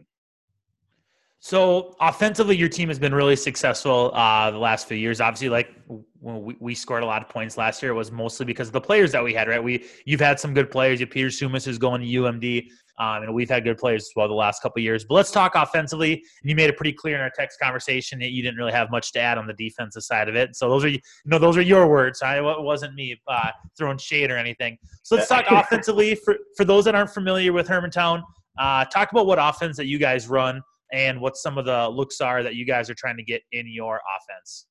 So 1.40 1.96
offensively, 2.00 2.56
your 2.56 2.68
team 2.68 2.88
has 2.88 2.98
been 2.98 3.14
really 3.14 3.36
successful 3.36 4.10
uh, 4.12 4.50
the 4.50 4.58
last 4.58 4.88
few 4.88 4.96
years. 4.96 5.20
Obviously, 5.20 5.48
like 5.48 5.72
when 6.18 6.42
we, 6.42 6.56
we 6.58 6.74
scored 6.74 7.04
a 7.04 7.06
lot 7.06 7.22
of 7.22 7.28
points 7.28 7.56
last 7.56 7.80
year, 7.80 7.92
it 7.92 7.94
was 7.94 8.10
mostly 8.10 8.44
because 8.44 8.66
of 8.68 8.72
the 8.72 8.80
players 8.80 9.12
that 9.12 9.22
we 9.22 9.32
had. 9.32 9.48
Right? 9.48 9.62
We 9.62 9.86
you've 10.04 10.20
had 10.20 10.38
some 10.38 10.52
good 10.52 10.70
players. 10.70 11.00
You 11.00 11.06
Peter 11.06 11.28
Sumas 11.28 11.66
is 11.66 11.78
going 11.78 12.02
to 12.02 12.06
UMD, 12.06 12.68
um, 12.98 13.22
and 13.22 13.34
we've 13.34 13.48
had 13.48 13.64
good 13.64 13.78
players 13.78 14.04
as 14.04 14.10
well 14.16 14.26
the 14.26 14.34
last 14.34 14.60
couple 14.60 14.82
years. 14.82 15.04
But 15.04 15.14
let's 15.14 15.30
talk 15.30 15.54
offensively. 15.54 16.14
And 16.14 16.50
You 16.50 16.56
made 16.56 16.68
it 16.68 16.76
pretty 16.76 16.92
clear 16.92 17.14
in 17.14 17.20
our 17.20 17.30
text 17.30 17.60
conversation 17.60 18.18
that 18.20 18.30
you 18.30 18.42
didn't 18.42 18.56
really 18.56 18.72
have 18.72 18.90
much 18.90 19.12
to 19.12 19.20
add 19.20 19.38
on 19.38 19.46
the 19.46 19.54
defensive 19.54 20.02
side 20.02 20.28
of 20.28 20.34
it. 20.34 20.56
So 20.56 20.68
those 20.68 20.84
are 20.84 20.88
you 20.88 20.98
know 21.24 21.38
those 21.38 21.56
are 21.56 21.62
your 21.62 21.88
words. 21.88 22.22
I, 22.22 22.38
it 22.38 22.62
wasn't 22.62 22.94
me 22.94 23.20
uh, 23.28 23.50
throwing 23.76 23.98
shade 23.98 24.30
or 24.30 24.36
anything. 24.36 24.78
So 25.02 25.16
let's 25.16 25.28
talk 25.28 25.46
offensively 25.50 26.14
for 26.14 26.36
for 26.56 26.64
those 26.64 26.84
that 26.86 26.94
aren't 26.94 27.10
familiar 27.10 27.52
with 27.52 27.68
Hermantown. 27.68 28.22
Uh, 28.58 28.84
talk 28.86 29.12
about 29.12 29.26
what 29.26 29.38
offense 29.40 29.76
that 29.76 29.86
you 29.86 29.98
guys 29.98 30.28
run 30.28 30.60
and 30.92 31.20
what 31.20 31.36
some 31.36 31.58
of 31.58 31.64
the 31.64 31.88
looks 31.88 32.20
are 32.20 32.42
that 32.42 32.54
you 32.54 32.64
guys 32.64 32.90
are 32.90 32.94
trying 32.94 33.16
to 33.16 33.22
get 33.22 33.42
in 33.52 33.66
your 33.68 34.00
offense. 34.16 34.66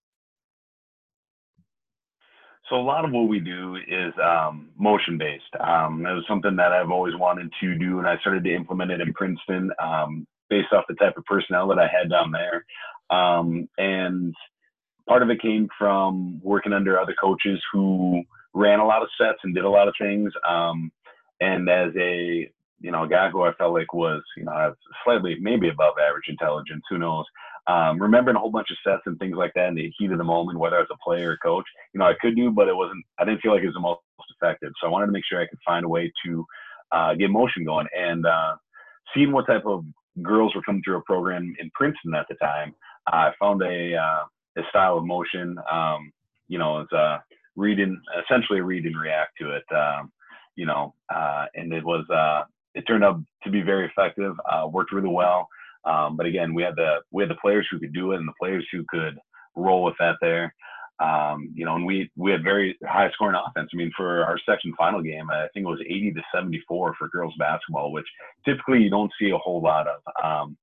So 2.69 2.75
a 2.75 2.81
lot 2.81 3.05
of 3.05 3.11
what 3.11 3.29
we 3.29 3.39
do 3.39 3.75
is 3.75 4.13
um, 4.21 4.69
motion 4.77 5.17
based. 5.17 5.43
Um, 5.59 6.05
it 6.05 6.13
was 6.13 6.25
something 6.27 6.55
that 6.57 6.73
I've 6.73 6.91
always 6.91 7.15
wanted 7.15 7.51
to 7.61 7.77
do, 7.77 7.99
and 7.99 8.07
I 8.07 8.17
started 8.17 8.43
to 8.43 8.53
implement 8.53 8.91
it 8.91 8.99
in 8.99 9.13
Princeton 9.13 9.71
um, 9.81 10.27
based 10.49 10.73
off 10.73 10.83
the 10.89 10.95
type 10.95 11.17
of 11.17 11.25
personnel 11.25 11.67
that 11.69 11.79
I 11.79 11.87
had 11.87 12.09
down 12.09 12.31
there. 12.31 12.65
Um, 13.09 13.69
and 13.77 14.35
part 15.07 15.23
of 15.23 15.29
it 15.29 15.41
came 15.41 15.69
from 15.77 16.41
working 16.43 16.73
under 16.73 16.99
other 16.99 17.15
coaches 17.19 17.61
who 17.71 18.23
ran 18.53 18.79
a 18.79 18.85
lot 18.85 19.01
of 19.01 19.09
sets 19.19 19.39
and 19.43 19.55
did 19.55 19.63
a 19.63 19.69
lot 19.69 19.87
of 19.87 19.95
things. 19.99 20.33
Um, 20.47 20.91
and 21.39 21.69
as 21.69 21.93
a 21.97 22.51
you 22.79 22.91
know, 22.91 23.03
a 23.03 23.09
guy 23.09 23.29
who 23.29 23.43
I 23.43 23.53
felt 23.53 23.73
like 23.73 23.93
was, 23.93 24.21
you 24.35 24.43
know, 24.43 24.73
slightly 25.03 25.37
maybe 25.39 25.69
above 25.69 25.95
average 25.97 26.27
intelligence. 26.27 26.83
Who 26.89 26.97
knows? 26.97 27.25
Um, 27.67 28.01
remembering 28.01 28.37
a 28.37 28.39
whole 28.39 28.49
bunch 28.51 28.69
of 28.71 28.77
sets 28.85 29.03
and 29.05 29.19
things 29.19 29.35
like 29.35 29.51
that 29.55 29.67
in 29.67 29.75
the 29.75 29.91
heat 29.97 30.11
of 30.11 30.17
the 30.17 30.23
moment, 30.23 30.57
whether 30.57 30.79
as 30.79 30.87
a 30.89 30.97
player 31.03 31.31
or 31.31 31.37
coach, 31.37 31.65
you 31.93 31.99
know, 31.99 32.05
I 32.05 32.13
could 32.21 32.35
do, 32.35 32.49
but 32.49 32.69
it 32.69 32.75
wasn't. 32.75 33.03
I 33.19 33.25
didn't 33.25 33.41
feel 33.41 33.51
like 33.53 33.61
it 33.61 33.67
was 33.67 33.75
the 33.75 33.81
most 33.81 33.99
effective. 34.39 34.71
So 34.79 34.87
I 34.87 34.89
wanted 34.89 35.07
to 35.07 35.11
make 35.11 35.23
sure 35.29 35.41
I 35.41 35.47
could 35.47 35.59
find 35.65 35.83
a 35.83 35.89
way 35.89 36.11
to 36.25 36.45
uh, 36.91 37.13
get 37.15 37.29
motion 37.29 37.65
going. 37.65 37.87
And 37.97 38.25
uh, 38.25 38.55
seeing 39.13 39.31
what 39.31 39.47
type 39.47 39.65
of 39.65 39.83
girls 40.23 40.55
were 40.55 40.61
coming 40.61 40.81
through 40.83 40.97
a 40.97 41.01
program 41.01 41.55
in 41.59 41.69
Princeton 41.73 42.15
at 42.15 42.25
the 42.29 42.35
time, 42.35 42.73
I 43.07 43.31
found 43.39 43.61
a 43.61 43.95
uh, 43.95 44.23
a 44.57 44.61
style 44.69 44.97
of 44.97 45.05
motion. 45.05 45.57
Um, 45.69 46.11
you 46.47 46.57
know, 46.57 46.79
it's 46.79 46.93
a 46.93 47.21
read 47.55 47.79
and 47.79 47.97
essentially 48.23 48.61
read 48.61 48.85
and 48.85 48.99
react 48.99 49.31
to 49.41 49.55
it. 49.55 49.63
Um, 49.75 50.11
you 50.55 50.65
know, 50.65 50.93
uh, 51.13 51.45
and 51.55 51.73
it 51.73 51.83
was 51.83 52.09
uh, 52.09 52.43
it 52.75 52.83
turned 52.87 53.03
out 53.03 53.19
to 53.43 53.49
be 53.49 53.61
very 53.61 53.85
effective. 53.87 54.35
Worked 54.71 54.93
really 54.93 55.09
well. 55.09 55.49
Um, 55.85 56.17
but 56.17 56.25
again, 56.25 56.53
we 56.53 56.63
had 56.63 56.75
the 56.75 56.97
we 57.11 57.23
had 57.23 57.29
the 57.29 57.35
players 57.41 57.67
who 57.71 57.79
could 57.79 57.93
do 57.93 58.11
it 58.11 58.17
and 58.17 58.27
the 58.27 58.33
players 58.39 58.67
who 58.71 58.83
could 58.89 59.17
roll 59.55 59.83
with 59.83 59.95
that 59.99 60.15
there. 60.21 60.53
Um, 60.99 61.51
you 61.53 61.63
know, 61.63 61.75
and 61.75 61.85
we 61.85 62.09
we 62.15 62.31
had 62.31 62.43
very 62.43 62.77
high 62.85 63.11
scoring 63.11 63.35
offense. 63.35 63.69
I 63.73 63.77
mean, 63.77 63.91
for 63.95 64.23
our 64.23 64.39
section 64.49 64.73
final 64.77 65.01
game, 65.01 65.29
I 65.29 65.47
think 65.53 65.65
it 65.65 65.69
was 65.69 65.81
80 65.85 66.13
to 66.13 66.21
74 66.33 66.95
for 66.97 67.09
girls 67.09 67.35
basketball, 67.37 67.91
which 67.91 68.07
typically 68.45 68.79
you 68.81 68.89
don't 68.89 69.11
see 69.19 69.29
a 69.29 69.37
whole 69.37 69.61
lot 69.61 69.87
of. 69.87 70.01
Um, 70.23 70.57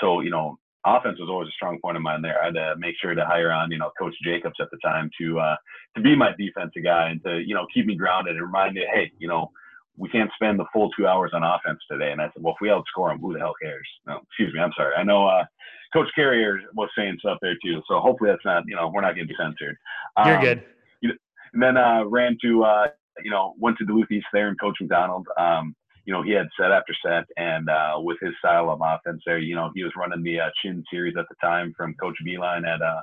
so 0.00 0.20
you 0.20 0.30
know, 0.30 0.58
offense 0.86 1.18
was 1.18 1.28
always 1.28 1.48
a 1.48 1.52
strong 1.52 1.78
point 1.82 1.96
of 1.96 2.02
mine 2.02 2.22
there. 2.22 2.40
I 2.40 2.46
had 2.46 2.54
to 2.54 2.74
make 2.78 2.94
sure 3.00 3.14
to 3.14 3.24
hire 3.26 3.50
on, 3.50 3.70
you 3.70 3.78
know, 3.78 3.90
Coach 3.98 4.14
Jacobs 4.24 4.56
at 4.60 4.70
the 4.70 4.78
time 4.82 5.10
to 5.20 5.38
uh, 5.40 5.56
to 5.96 6.02
be 6.02 6.16
my 6.16 6.30
defensive 6.38 6.84
guy 6.84 7.10
and 7.10 7.22
to 7.24 7.42
you 7.44 7.54
know 7.54 7.66
keep 7.74 7.86
me 7.86 7.96
grounded 7.96 8.36
and 8.36 8.46
remind 8.46 8.74
me, 8.74 8.86
hey, 8.94 9.10
you 9.18 9.28
know, 9.28 9.50
we 9.96 10.08
can't 10.08 10.30
spend 10.34 10.58
the 10.58 10.66
full 10.72 10.90
two 10.90 11.06
hours 11.06 11.32
on 11.34 11.42
offense 11.42 11.80
today. 11.90 12.12
And 12.12 12.20
I 12.20 12.26
said, 12.26 12.42
well, 12.42 12.54
if 12.54 12.60
we 12.60 12.68
outscore 12.68 13.10
them, 13.10 13.20
who 13.20 13.32
the 13.32 13.38
hell 13.38 13.54
cares? 13.62 13.88
No, 14.06 14.20
excuse 14.28 14.52
me. 14.54 14.60
I'm 14.60 14.72
sorry. 14.76 14.94
I 14.94 15.02
know 15.02 15.26
uh, 15.26 15.44
Coach 15.92 16.08
Carrier 16.14 16.60
was 16.74 16.88
saying 16.96 17.16
stuff 17.20 17.38
there 17.40 17.56
too. 17.64 17.80
So 17.88 18.00
hopefully 18.00 18.30
that's 18.30 18.44
not, 18.44 18.64
you 18.66 18.76
know, 18.76 18.90
we're 18.92 19.00
not 19.00 19.14
getting 19.14 19.34
censored. 19.38 19.76
Um, 20.16 20.28
You're 20.28 20.40
good. 20.40 20.64
You 21.00 21.08
know, 21.10 21.14
and 21.54 21.62
then 21.62 21.76
uh, 21.76 22.04
ran 22.04 22.36
to, 22.42 22.64
uh, 22.64 22.86
you 23.24 23.30
know, 23.30 23.54
went 23.58 23.78
to 23.78 23.84
Duluth 23.84 24.10
East 24.10 24.26
there 24.32 24.48
and 24.48 24.60
Coach 24.60 24.76
McDonald. 24.80 25.26
Um, 25.38 25.74
you 26.04 26.12
know, 26.12 26.22
he 26.22 26.30
had 26.30 26.46
set 26.58 26.70
after 26.70 26.94
set, 27.04 27.24
and 27.36 27.68
uh, 27.68 27.94
with 27.96 28.18
his 28.20 28.32
style 28.38 28.70
of 28.70 28.80
offense 28.80 29.22
there, 29.26 29.38
you 29.38 29.56
know, 29.56 29.72
he 29.74 29.82
was 29.82 29.92
running 29.96 30.22
the 30.22 30.38
uh, 30.38 30.50
Chin 30.62 30.84
series 30.88 31.16
at 31.18 31.24
the 31.28 31.34
time 31.42 31.74
from 31.76 31.94
Coach 31.94 32.14
Beilein 32.24 32.64
at 32.64 32.80
uh, 32.80 33.00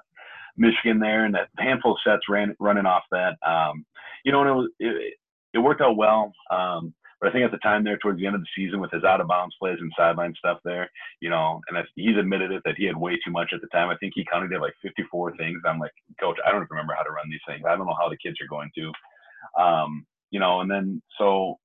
Michigan 0.56 1.00
there, 1.00 1.26
and 1.26 1.36
that 1.36 1.50
handful 1.58 1.94
of 1.94 1.98
sets 2.06 2.30
ran 2.30 2.56
running 2.60 2.86
off 2.86 3.04
that. 3.12 3.36
Um, 3.46 3.86
you 4.24 4.32
know, 4.32 4.42
and 4.42 4.50
it 4.50 4.54
was 4.54 4.70
it, 4.80 5.14
it 5.54 5.60
worked 5.60 5.82
out 5.82 5.98
well. 5.98 6.34
Um, 6.52 6.94
but 7.24 7.30
I 7.30 7.32
think 7.32 7.46
at 7.46 7.52
the 7.52 7.58
time 7.60 7.86
there, 7.86 7.98
towards 7.98 8.20
the 8.20 8.26
end 8.26 8.36
of 8.36 8.42
the 8.42 8.48
season, 8.54 8.82
with 8.82 8.92
his 8.92 9.06
out 9.06 9.22
of 9.22 9.30
bounds 9.30 9.56
plays 9.58 9.78
and 9.80 9.92
sideline 9.98 10.34
stuff 10.38 10.60
there, 10.66 10.90
you 11.22 11.30
know, 11.30 11.62
and 11.70 11.78
he's 11.96 12.18
admitted 12.18 12.52
it 12.52 12.62
that 12.66 12.76
he 12.78 12.86
had 12.86 12.98
way 12.98 13.18
too 13.24 13.32
much 13.32 13.52
at 13.54 13.62
the 13.62 13.68
time. 13.68 13.90
I 13.90 13.96
think 13.96 14.12
he 14.14 14.26
counted 14.30 14.52
it 14.52 14.60
like 14.60 14.74
54 14.82 15.38
things. 15.38 15.62
I'm 15.66 15.80
like, 15.80 15.94
Coach, 16.20 16.38
I 16.46 16.52
don't 16.52 16.70
remember 16.70 16.94
how 16.94 17.04
to 17.04 17.12
run 17.12 17.30
these 17.30 17.40
things. 17.48 17.64
I 17.66 17.78
don't 17.78 17.88
know 17.88 17.96
how 17.98 18.10
the 18.10 18.18
kids 18.18 18.36
are 18.42 18.48
going 18.50 18.72
to, 18.76 19.62
um, 19.62 20.06
you 20.32 20.40
know. 20.42 20.60
And 20.60 20.70
then 20.70 21.02
so 21.18 21.58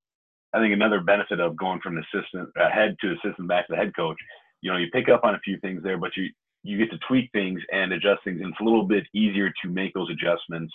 I 0.55 0.61
think 0.61 0.73
another 0.73 1.01
benefit 1.01 1.41
of 1.41 1.57
going 1.57 1.81
from 1.81 1.99
assistant 1.99 2.51
uh, 2.61 2.71
head 2.71 2.95
to 3.01 3.13
assistant 3.15 3.49
back 3.49 3.67
to 3.67 3.73
the 3.73 3.79
head 3.79 3.97
coach, 3.97 4.17
you 4.61 4.71
know, 4.71 4.79
you 4.79 4.87
pick 4.93 5.09
up 5.09 5.25
on 5.25 5.35
a 5.35 5.41
few 5.41 5.59
things 5.59 5.83
there, 5.83 5.99
but 5.99 6.17
you 6.17 6.31
you 6.63 6.77
get 6.77 6.91
to 6.91 6.99
tweak 7.07 7.31
things 7.33 7.61
and 7.73 7.93
adjust 7.93 8.25
things. 8.25 8.41
And 8.41 8.51
it's 8.51 8.61
a 8.61 8.65
little 8.65 8.85
bit 8.85 9.05
easier 9.15 9.51
to 9.63 9.69
make 9.69 9.95
those 9.95 10.11
adjustments 10.11 10.73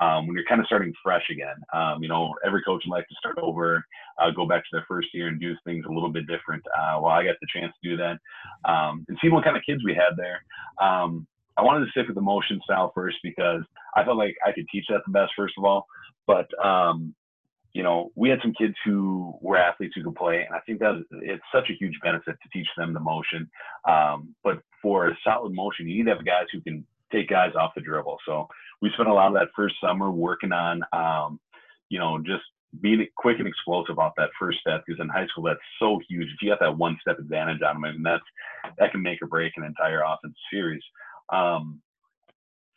um, 0.00 0.26
when 0.26 0.36
you're 0.36 0.46
kind 0.46 0.60
of 0.60 0.66
starting 0.66 0.92
fresh 1.02 1.24
again. 1.30 1.56
Um, 1.72 2.02
you 2.02 2.08
know, 2.08 2.34
every 2.46 2.62
coach 2.62 2.82
would 2.86 2.92
like 2.96 3.08
to 3.08 3.14
start 3.18 3.38
over, 3.38 3.84
uh, 4.20 4.30
go 4.30 4.46
back 4.46 4.62
to 4.62 4.68
their 4.72 4.84
first 4.88 5.08
year 5.12 5.28
and 5.28 5.40
do 5.40 5.54
things 5.64 5.84
a 5.88 5.92
little 5.92 6.10
bit 6.10 6.26
different. 6.26 6.62
Uh, 6.78 7.00
well, 7.00 7.12
I 7.12 7.24
got 7.24 7.36
the 7.40 7.48
chance 7.52 7.72
to 7.82 7.90
do 7.90 7.96
that 7.96 8.18
um, 8.70 9.04
and 9.08 9.18
see 9.20 9.28
what 9.28 9.44
kind 9.44 9.56
of 9.56 9.62
kids 9.66 9.82
we 9.84 9.94
had 9.94 10.16
there. 10.16 10.44
Um, 10.80 11.26
I 11.56 11.62
wanted 11.62 11.84
to 11.84 11.90
stick 11.90 12.06
with 12.06 12.16
the 12.16 12.22
motion 12.22 12.60
style 12.64 12.92
first 12.94 13.16
because 13.22 13.62
I 13.96 14.04
felt 14.04 14.16
like 14.16 14.36
I 14.44 14.52
could 14.52 14.66
teach 14.72 14.86
that 14.88 15.02
the 15.06 15.12
best, 15.12 15.32
first 15.36 15.54
of 15.58 15.64
all. 15.64 15.86
But 16.26 16.48
um, 16.64 17.14
you 17.74 17.82
know, 17.82 18.12
we 18.14 18.28
had 18.28 18.38
some 18.40 18.54
kids 18.54 18.74
who 18.84 19.34
were 19.40 19.56
athletes 19.56 19.94
who 19.96 20.04
could 20.04 20.14
play, 20.14 20.44
and 20.46 20.54
I 20.54 20.60
think 20.60 20.78
that 20.78 21.04
it's 21.10 21.42
such 21.52 21.68
a 21.70 21.74
huge 21.74 21.98
benefit 22.02 22.36
to 22.40 22.48
teach 22.52 22.68
them 22.76 22.94
the 22.94 23.00
motion. 23.00 23.50
Um, 23.86 24.34
but 24.44 24.60
for 24.80 25.08
a 25.08 25.18
solid 25.24 25.52
motion, 25.52 25.88
you 25.88 25.96
need 25.96 26.10
to 26.10 26.16
have 26.16 26.24
guys 26.24 26.46
who 26.52 26.60
can 26.60 26.86
take 27.12 27.28
guys 27.28 27.52
off 27.58 27.74
the 27.74 27.80
dribble. 27.80 28.18
So 28.26 28.48
we 28.80 28.90
spent 28.94 29.08
a 29.08 29.12
lot 29.12 29.26
of 29.26 29.34
that 29.34 29.48
first 29.56 29.74
summer 29.82 30.10
working 30.10 30.52
on, 30.52 30.82
um, 30.92 31.40
you 31.88 31.98
know, 31.98 32.18
just 32.18 32.44
being 32.80 33.06
quick 33.16 33.38
and 33.38 33.48
explosive 33.48 33.98
off 33.98 34.14
that 34.16 34.30
first 34.38 34.60
step 34.60 34.84
because 34.86 35.00
in 35.00 35.08
high 35.08 35.26
school 35.26 35.44
that's 35.44 35.60
so 35.80 36.00
huge. 36.08 36.28
If 36.28 36.42
you 36.42 36.50
got 36.50 36.60
that 36.60 36.76
one 36.76 36.96
step 37.00 37.18
advantage 37.18 37.62
on 37.62 37.76
them, 37.76 37.84
I 37.84 37.92
mean 37.92 38.02
that's 38.02 38.24
that 38.78 38.92
can 38.92 39.02
make 39.02 39.20
or 39.20 39.26
break 39.26 39.52
an 39.56 39.64
entire 39.64 40.02
offense 40.02 40.34
series. 40.50 40.82
Um, 41.32 41.80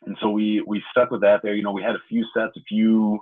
and 0.06 0.16
so 0.20 0.30
we 0.30 0.62
we 0.66 0.82
stuck 0.90 1.10
with 1.10 1.22
that 1.22 1.40
there. 1.42 1.54
You 1.54 1.62
know, 1.62 1.72
we 1.72 1.82
had 1.82 1.96
a 1.96 2.02
few 2.08 2.24
sets, 2.34 2.56
a 2.56 2.62
few 2.68 3.20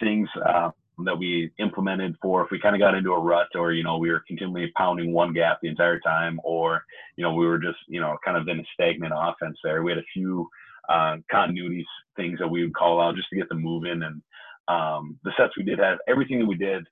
things. 0.00 0.28
Uh, 0.44 0.70
that 1.04 1.18
we 1.18 1.50
implemented 1.58 2.16
for 2.22 2.42
if 2.42 2.50
we 2.50 2.58
kind 2.58 2.74
of 2.74 2.80
got 2.80 2.94
into 2.94 3.12
a 3.12 3.20
rut 3.20 3.48
or 3.54 3.72
you 3.72 3.82
know 3.82 3.98
we 3.98 4.10
were 4.10 4.24
continually 4.26 4.72
pounding 4.76 5.12
one 5.12 5.32
gap 5.32 5.58
the 5.60 5.68
entire 5.68 6.00
time 6.00 6.40
or 6.42 6.82
you 7.16 7.22
know 7.22 7.34
we 7.34 7.46
were 7.46 7.58
just 7.58 7.78
you 7.86 8.00
know 8.00 8.16
kind 8.24 8.36
of 8.36 8.48
in 8.48 8.60
a 8.60 8.64
stagnant 8.72 9.12
offense 9.14 9.58
there. 9.62 9.82
We 9.82 9.90
had 9.90 9.98
a 9.98 10.12
few 10.12 10.48
uh, 10.88 11.16
continuity 11.30 11.84
things 12.16 12.38
that 12.38 12.48
we 12.48 12.62
would 12.62 12.74
call 12.74 13.00
out 13.00 13.16
just 13.16 13.28
to 13.28 13.36
get 13.36 13.48
them 13.48 13.62
moving 13.62 14.02
and 14.02 14.22
um, 14.68 15.18
the 15.22 15.32
sets 15.36 15.56
we 15.56 15.64
did 15.64 15.78
have 15.78 15.98
everything 16.08 16.38
that 16.38 16.46
we 16.46 16.56
did 16.56 16.84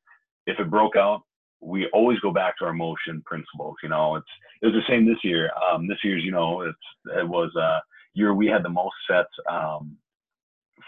if 0.46 0.58
it 0.58 0.70
broke 0.70 0.96
out 0.96 1.22
we 1.60 1.86
always 1.94 2.18
go 2.20 2.30
back 2.30 2.58
to 2.58 2.64
our 2.64 2.72
motion 2.72 3.22
principles 3.24 3.76
you 3.82 3.88
know? 3.88 4.16
It's 4.16 4.26
it 4.62 4.66
was 4.66 4.74
the 4.74 4.92
same 4.92 5.06
this 5.06 5.22
year. 5.22 5.50
Um, 5.70 5.86
this 5.86 5.98
year's 6.04 6.24
you 6.24 6.32
know 6.32 6.62
it's 6.62 7.18
it 7.18 7.26
was 7.26 7.54
a 7.56 7.80
year 8.14 8.34
we 8.34 8.46
had 8.46 8.62
the 8.62 8.68
most 8.68 8.94
sets 9.08 9.30
um, 9.50 9.96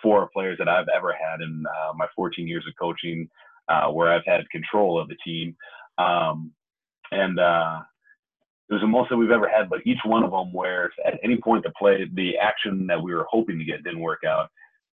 four 0.06 0.30
players 0.32 0.56
that 0.58 0.68
I've 0.68 0.86
ever 0.96 1.12
had 1.12 1.40
in 1.40 1.64
uh, 1.66 1.92
my 1.96 2.06
14 2.14 2.46
years 2.46 2.64
of 2.68 2.74
coaching, 2.80 3.28
uh, 3.68 3.88
where 3.88 4.12
I've 4.12 4.24
had 4.24 4.48
control 4.50 5.00
of 5.00 5.08
the 5.08 5.16
team. 5.24 5.56
Um, 5.98 6.52
and 7.10 7.40
uh, 7.40 7.80
it 8.68 8.74
was 8.74 8.82
the 8.82 8.86
most 8.86 9.10
that 9.10 9.16
we've 9.16 9.32
ever 9.32 9.48
had, 9.48 9.68
but 9.68 9.80
each 9.84 9.98
one 10.04 10.22
of 10.22 10.30
them 10.30 10.52
where 10.52 10.92
at 11.04 11.18
any 11.24 11.38
point 11.38 11.64
the 11.64 11.72
play, 11.76 12.08
the 12.14 12.38
action 12.40 12.86
that 12.86 13.02
we 13.02 13.12
were 13.12 13.26
hoping 13.28 13.58
to 13.58 13.64
get 13.64 13.82
didn't 13.82 13.98
work 13.98 14.20
out, 14.24 14.48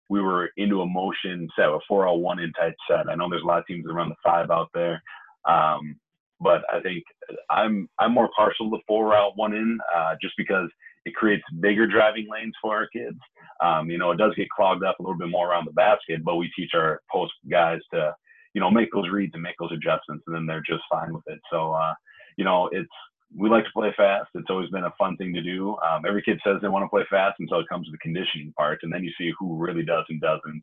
we 0.07 0.21
were 0.21 0.49
into 0.55 0.81
a 0.81 0.85
motion 0.85 1.49
set, 1.57 1.65
a 1.65 1.79
four 1.89 2.07
all 2.07 2.21
one 2.21 2.39
in 2.39 2.53
type 2.53 2.75
set. 2.89 3.09
I 3.09 3.15
know 3.15 3.29
there's 3.29 3.43
a 3.43 3.47
lot 3.47 3.59
of 3.59 3.67
teams 3.67 3.83
that 3.85 3.93
run 3.93 4.07
the 4.07 4.15
five 4.23 4.49
out 4.49 4.69
there. 4.73 5.03
Um, 5.45 5.97
but 6.39 6.63
I 6.73 6.79
think 6.79 7.03
I'm 7.49 7.89
I'm 7.99 8.13
more 8.13 8.29
partial 8.35 8.69
to 8.71 8.77
four 8.87 9.13
out 9.13 9.33
one 9.35 9.53
in 9.53 9.77
uh, 9.93 10.15
just 10.21 10.35
because 10.37 10.69
it 11.05 11.15
creates 11.15 11.43
bigger 11.59 11.87
driving 11.87 12.27
lanes 12.31 12.53
for 12.61 12.75
our 12.75 12.87
kids. 12.87 13.17
Um, 13.63 13.89
you 13.89 13.97
know, 13.97 14.11
it 14.11 14.17
does 14.17 14.33
get 14.35 14.49
clogged 14.49 14.83
up 14.83 14.99
a 14.99 15.03
little 15.03 15.17
bit 15.17 15.29
more 15.29 15.49
around 15.49 15.65
the 15.65 15.71
basket, 15.73 16.23
but 16.23 16.35
we 16.35 16.51
teach 16.55 16.71
our 16.73 17.01
post 17.11 17.33
guys 17.49 17.79
to, 17.93 18.13
you 18.53 18.61
know, 18.61 18.69
make 18.69 18.89
those 18.93 19.09
reads 19.09 19.33
and 19.33 19.43
make 19.43 19.55
those 19.59 19.71
adjustments, 19.71 20.23
and 20.27 20.35
then 20.35 20.45
they're 20.45 20.63
just 20.67 20.83
fine 20.91 21.13
with 21.13 21.23
it. 21.27 21.39
So, 21.51 21.71
uh, 21.73 21.93
you 22.37 22.45
know, 22.45 22.69
it's 22.71 22.89
we 23.35 23.49
like 23.49 23.63
to 23.63 23.71
play 23.73 23.93
fast. 23.95 24.29
It's 24.35 24.49
always 24.49 24.69
been 24.69 24.83
a 24.83 24.93
fun 24.97 25.15
thing 25.17 25.33
to 25.33 25.41
do. 25.41 25.77
Um, 25.77 26.03
every 26.07 26.21
kid 26.21 26.39
says 26.43 26.57
they 26.61 26.67
want 26.67 26.83
to 26.83 26.89
play 26.89 27.03
fast 27.09 27.39
until 27.39 27.59
it 27.59 27.69
comes 27.69 27.85
to 27.85 27.91
the 27.91 27.97
conditioning 27.99 28.53
part, 28.57 28.79
and 28.83 28.91
then 28.91 29.03
you 29.03 29.11
see 29.17 29.31
who 29.39 29.55
really 29.55 29.83
does 29.83 30.05
and 30.09 30.19
doesn't. 30.19 30.61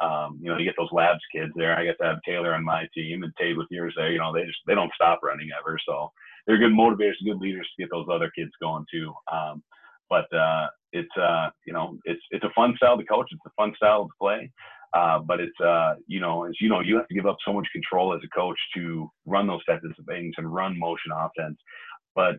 Um, 0.00 0.38
you 0.42 0.50
know, 0.50 0.58
you 0.58 0.64
get 0.64 0.74
those 0.76 0.92
labs 0.92 1.20
kids 1.34 1.52
there. 1.54 1.78
I 1.78 1.84
get 1.84 1.96
to 2.00 2.06
have 2.06 2.22
Taylor 2.26 2.54
on 2.54 2.64
my 2.64 2.86
team 2.94 3.22
and 3.22 3.32
Tate 3.38 3.56
with 3.56 3.68
yours 3.70 3.94
there. 3.96 4.10
You 4.10 4.18
know, 4.18 4.32
they 4.32 4.44
just 4.44 4.58
they 4.66 4.74
don't 4.74 4.92
stop 4.94 5.20
running 5.22 5.50
ever. 5.58 5.78
So 5.86 6.10
they're 6.46 6.58
good 6.58 6.72
motivators, 6.72 7.14
good 7.24 7.38
leaders 7.38 7.68
to 7.76 7.82
get 7.82 7.90
those 7.90 8.06
other 8.12 8.30
kids 8.36 8.50
going 8.60 8.84
too. 8.92 9.12
Um, 9.32 9.62
but 10.08 10.32
uh, 10.36 10.68
it's 10.92 11.16
uh, 11.16 11.50
you 11.66 11.72
know 11.72 11.98
it's 12.04 12.20
it's 12.30 12.44
a 12.44 12.50
fun 12.54 12.74
style 12.76 12.98
to 12.98 13.04
coach. 13.04 13.28
It's 13.30 13.40
a 13.46 13.50
fun 13.56 13.72
style 13.76 14.04
to 14.04 14.10
play. 14.20 14.50
Uh, 14.94 15.20
but 15.20 15.40
it's 15.40 15.58
uh, 15.60 15.94
you 16.06 16.20
know 16.20 16.44
as 16.44 16.52
you 16.60 16.68
know 16.68 16.80
you 16.80 16.96
have 16.96 17.08
to 17.08 17.14
give 17.14 17.26
up 17.26 17.38
so 17.46 17.52
much 17.52 17.66
control 17.72 18.14
as 18.14 18.20
a 18.24 18.28
coach 18.38 18.58
to 18.74 19.10
run 19.24 19.46
those 19.46 19.64
types 19.64 19.84
of 19.84 20.04
things 20.06 20.34
and 20.36 20.52
run 20.52 20.78
motion 20.78 21.12
offense. 21.16 21.58
But 22.14 22.36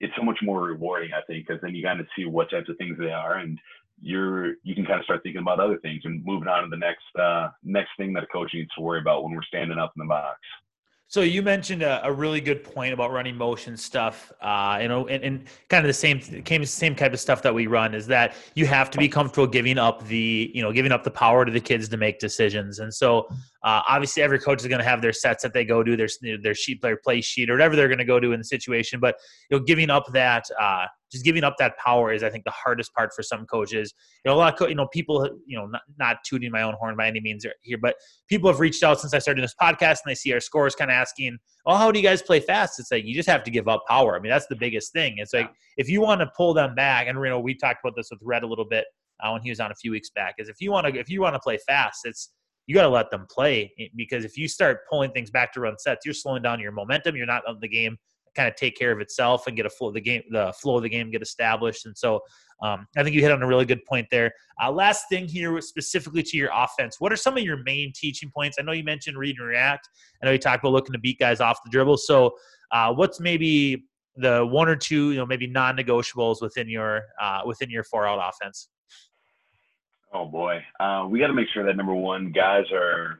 it's 0.00 0.12
so 0.16 0.22
much 0.22 0.38
more 0.42 0.62
rewarding, 0.62 1.12
I 1.14 1.22
think, 1.26 1.46
because 1.46 1.62
then 1.62 1.74
you 1.74 1.82
kind 1.82 2.00
of 2.00 2.06
see 2.16 2.26
what 2.26 2.50
types 2.50 2.68
of 2.68 2.76
things 2.76 2.98
they 2.98 3.10
are, 3.10 3.38
and 3.38 3.58
you're 4.02 4.56
you 4.64 4.74
can 4.74 4.84
kind 4.84 4.98
of 4.98 5.04
start 5.04 5.22
thinking 5.22 5.40
about 5.40 5.60
other 5.60 5.78
things 5.78 6.02
and 6.04 6.24
moving 6.26 6.48
on 6.48 6.64
to 6.64 6.68
the 6.68 6.76
next 6.76 7.04
uh, 7.18 7.48
next 7.62 7.90
thing 7.96 8.12
that 8.12 8.24
a 8.24 8.26
coach 8.26 8.50
needs 8.52 8.70
to 8.76 8.82
worry 8.82 9.00
about 9.00 9.24
when 9.24 9.32
we're 9.32 9.42
standing 9.44 9.78
up 9.78 9.92
in 9.96 10.04
the 10.04 10.08
box. 10.08 10.40
So 11.14 11.20
you 11.20 11.42
mentioned 11.42 11.84
a, 11.84 12.04
a, 12.04 12.12
really 12.12 12.40
good 12.40 12.64
point 12.64 12.92
about 12.92 13.12
running 13.12 13.36
motion 13.36 13.76
stuff, 13.76 14.32
uh, 14.40 14.80
you 14.82 14.88
know, 14.88 15.06
and, 15.06 15.22
and, 15.22 15.44
kind 15.68 15.84
of 15.84 15.88
the 15.88 15.94
same 15.94 16.18
came 16.18 16.64
same 16.64 16.96
type 16.96 17.12
of 17.12 17.20
stuff 17.20 17.40
that 17.42 17.54
we 17.54 17.68
run 17.68 17.94
is 17.94 18.08
that 18.08 18.34
you 18.56 18.66
have 18.66 18.90
to 18.90 18.98
be 18.98 19.08
comfortable 19.08 19.46
giving 19.46 19.78
up 19.78 20.04
the 20.08 20.50
you 20.52 20.60
know 20.60 20.72
giving 20.72 20.90
up 20.90 21.04
the 21.04 21.12
power 21.12 21.44
to 21.44 21.52
the 21.52 21.60
kids 21.60 21.88
to 21.90 21.96
make 21.96 22.18
decisions. 22.18 22.80
And 22.80 22.92
so 22.92 23.28
uh, 23.62 23.82
obviously 23.88 24.24
every 24.24 24.40
coach 24.40 24.60
is 24.62 24.66
going 24.66 24.80
to 24.80 24.84
have 24.84 25.00
their 25.02 25.12
sets 25.12 25.44
that 25.44 25.52
they 25.52 25.64
go 25.64 25.84
to, 25.84 25.96
their 25.96 26.08
their 26.42 26.54
sheet 26.56 26.80
player 26.80 26.96
play 26.96 27.20
sheet 27.20 27.48
or 27.48 27.52
whatever 27.52 27.76
they're 27.76 27.86
going 27.86 27.98
to 27.98 28.04
go 28.04 28.18
to 28.18 28.32
in 28.32 28.40
the 28.40 28.44
situation. 28.44 28.98
But 28.98 29.14
you 29.50 29.56
know, 29.56 29.64
giving 29.64 29.90
up 29.90 30.06
that 30.14 30.46
uh, 30.60 30.86
just 31.14 31.24
giving 31.24 31.44
up 31.44 31.54
that 31.58 31.78
power 31.78 32.12
is, 32.12 32.22
I 32.22 32.28
think, 32.28 32.44
the 32.44 32.50
hardest 32.50 32.92
part 32.92 33.10
for 33.14 33.22
some 33.22 33.46
coaches. 33.46 33.94
You 34.24 34.30
know, 34.30 34.36
a 34.36 34.38
lot 34.38 34.52
of 34.52 34.58
co- 34.58 34.66
you 34.66 34.74
know 34.74 34.88
people, 34.88 35.28
you 35.46 35.56
know, 35.56 35.66
not, 35.66 35.82
not 35.98 36.16
tooting 36.28 36.50
my 36.50 36.62
own 36.62 36.74
horn 36.74 36.96
by 36.96 37.06
any 37.06 37.20
means 37.20 37.46
here, 37.62 37.78
but 37.80 37.94
people 38.28 38.50
have 38.50 38.60
reached 38.60 38.82
out 38.82 39.00
since 39.00 39.14
I 39.14 39.18
started 39.20 39.42
this 39.42 39.54
podcast 39.60 39.98
and 40.04 40.08
they 40.08 40.14
see 40.14 40.32
our 40.32 40.40
scores, 40.40 40.74
kind 40.74 40.90
of 40.90 40.96
asking, 40.96 41.38
"Oh, 41.66 41.76
how 41.76 41.90
do 41.90 41.98
you 41.98 42.06
guys 42.06 42.20
play 42.20 42.40
fast?" 42.40 42.78
It's 42.80 42.90
like 42.90 43.04
you 43.04 43.14
just 43.14 43.28
have 43.28 43.44
to 43.44 43.50
give 43.50 43.68
up 43.68 43.84
power. 43.88 44.16
I 44.16 44.20
mean, 44.20 44.30
that's 44.30 44.48
the 44.48 44.56
biggest 44.56 44.92
thing. 44.92 45.14
It's 45.18 45.32
like 45.32 45.50
if 45.76 45.88
you 45.88 46.00
want 46.00 46.20
to 46.20 46.30
pull 46.36 46.52
them 46.52 46.74
back, 46.74 47.06
and 47.06 47.16
you 47.16 47.30
know, 47.30 47.40
we 47.40 47.54
talked 47.54 47.78
about 47.84 47.94
this 47.96 48.08
with 48.10 48.20
Rhett 48.22 48.42
a 48.42 48.46
little 48.46 48.66
bit 48.68 48.84
uh, 49.22 49.30
when 49.30 49.42
he 49.42 49.50
was 49.50 49.60
on 49.60 49.70
a 49.70 49.74
few 49.76 49.92
weeks 49.92 50.10
back. 50.10 50.34
Is 50.38 50.48
if 50.48 50.56
you 50.60 50.72
want 50.72 50.86
to 50.86 50.98
if 50.98 51.08
you 51.08 51.20
want 51.20 51.34
to 51.34 51.40
play 51.40 51.58
fast, 51.66 52.00
it's 52.04 52.32
you 52.66 52.74
got 52.74 52.82
to 52.82 52.88
let 52.88 53.10
them 53.10 53.26
play 53.30 53.72
because 53.94 54.24
if 54.24 54.36
you 54.36 54.48
start 54.48 54.80
pulling 54.90 55.12
things 55.12 55.30
back 55.30 55.52
to 55.52 55.60
run 55.60 55.78
sets, 55.78 56.04
you're 56.04 56.14
slowing 56.14 56.42
down 56.42 56.60
your 56.60 56.72
momentum. 56.72 57.14
You're 57.14 57.26
not 57.26 57.46
on 57.46 57.58
the 57.60 57.68
game 57.68 57.98
kind 58.34 58.48
of 58.48 58.56
take 58.56 58.76
care 58.76 58.92
of 58.92 59.00
itself 59.00 59.46
and 59.46 59.56
get 59.56 59.66
a 59.66 59.70
flow 59.70 59.88
of 59.88 59.94
the 59.94 60.00
game, 60.00 60.22
the 60.30 60.52
flow 60.60 60.76
of 60.76 60.82
the 60.82 60.88
game 60.88 61.10
get 61.10 61.22
established. 61.22 61.86
And 61.86 61.96
so 61.96 62.20
um, 62.62 62.86
I 62.96 63.02
think 63.02 63.14
you 63.14 63.20
hit 63.20 63.32
on 63.32 63.42
a 63.42 63.46
really 63.46 63.64
good 63.64 63.84
point 63.84 64.06
there. 64.10 64.32
Uh, 64.62 64.70
last 64.70 65.08
thing 65.08 65.26
here, 65.26 65.60
specifically 65.60 66.22
to 66.22 66.36
your 66.36 66.50
offense, 66.54 66.96
what 67.00 67.12
are 67.12 67.16
some 67.16 67.36
of 67.36 67.42
your 67.42 67.62
main 67.64 67.92
teaching 67.94 68.30
points? 68.34 68.56
I 68.58 68.62
know 68.62 68.72
you 68.72 68.84
mentioned 68.84 69.18
read 69.18 69.36
and 69.38 69.46
react. 69.46 69.88
I 70.22 70.26
know 70.26 70.32
you 70.32 70.38
talked 70.38 70.62
about 70.62 70.72
looking 70.72 70.92
to 70.92 70.98
beat 70.98 71.18
guys 71.18 71.40
off 71.40 71.58
the 71.64 71.70
dribble. 71.70 71.98
So 71.98 72.34
uh, 72.70 72.92
what's 72.92 73.20
maybe 73.20 73.84
the 74.16 74.46
one 74.46 74.68
or 74.68 74.76
two, 74.76 75.10
you 75.10 75.16
know, 75.16 75.26
maybe 75.26 75.46
non-negotiables 75.46 76.40
within 76.40 76.68
your 76.68 77.02
uh, 77.20 77.40
within 77.44 77.70
your 77.70 77.84
four-out 77.84 78.20
offense? 78.22 78.68
Oh 80.12 80.26
boy, 80.26 80.62
uh, 80.78 81.06
we 81.08 81.18
got 81.18 81.26
to 81.26 81.34
make 81.34 81.48
sure 81.52 81.66
that 81.66 81.76
number 81.76 81.94
one, 81.94 82.30
guys 82.30 82.64
are 82.72 83.18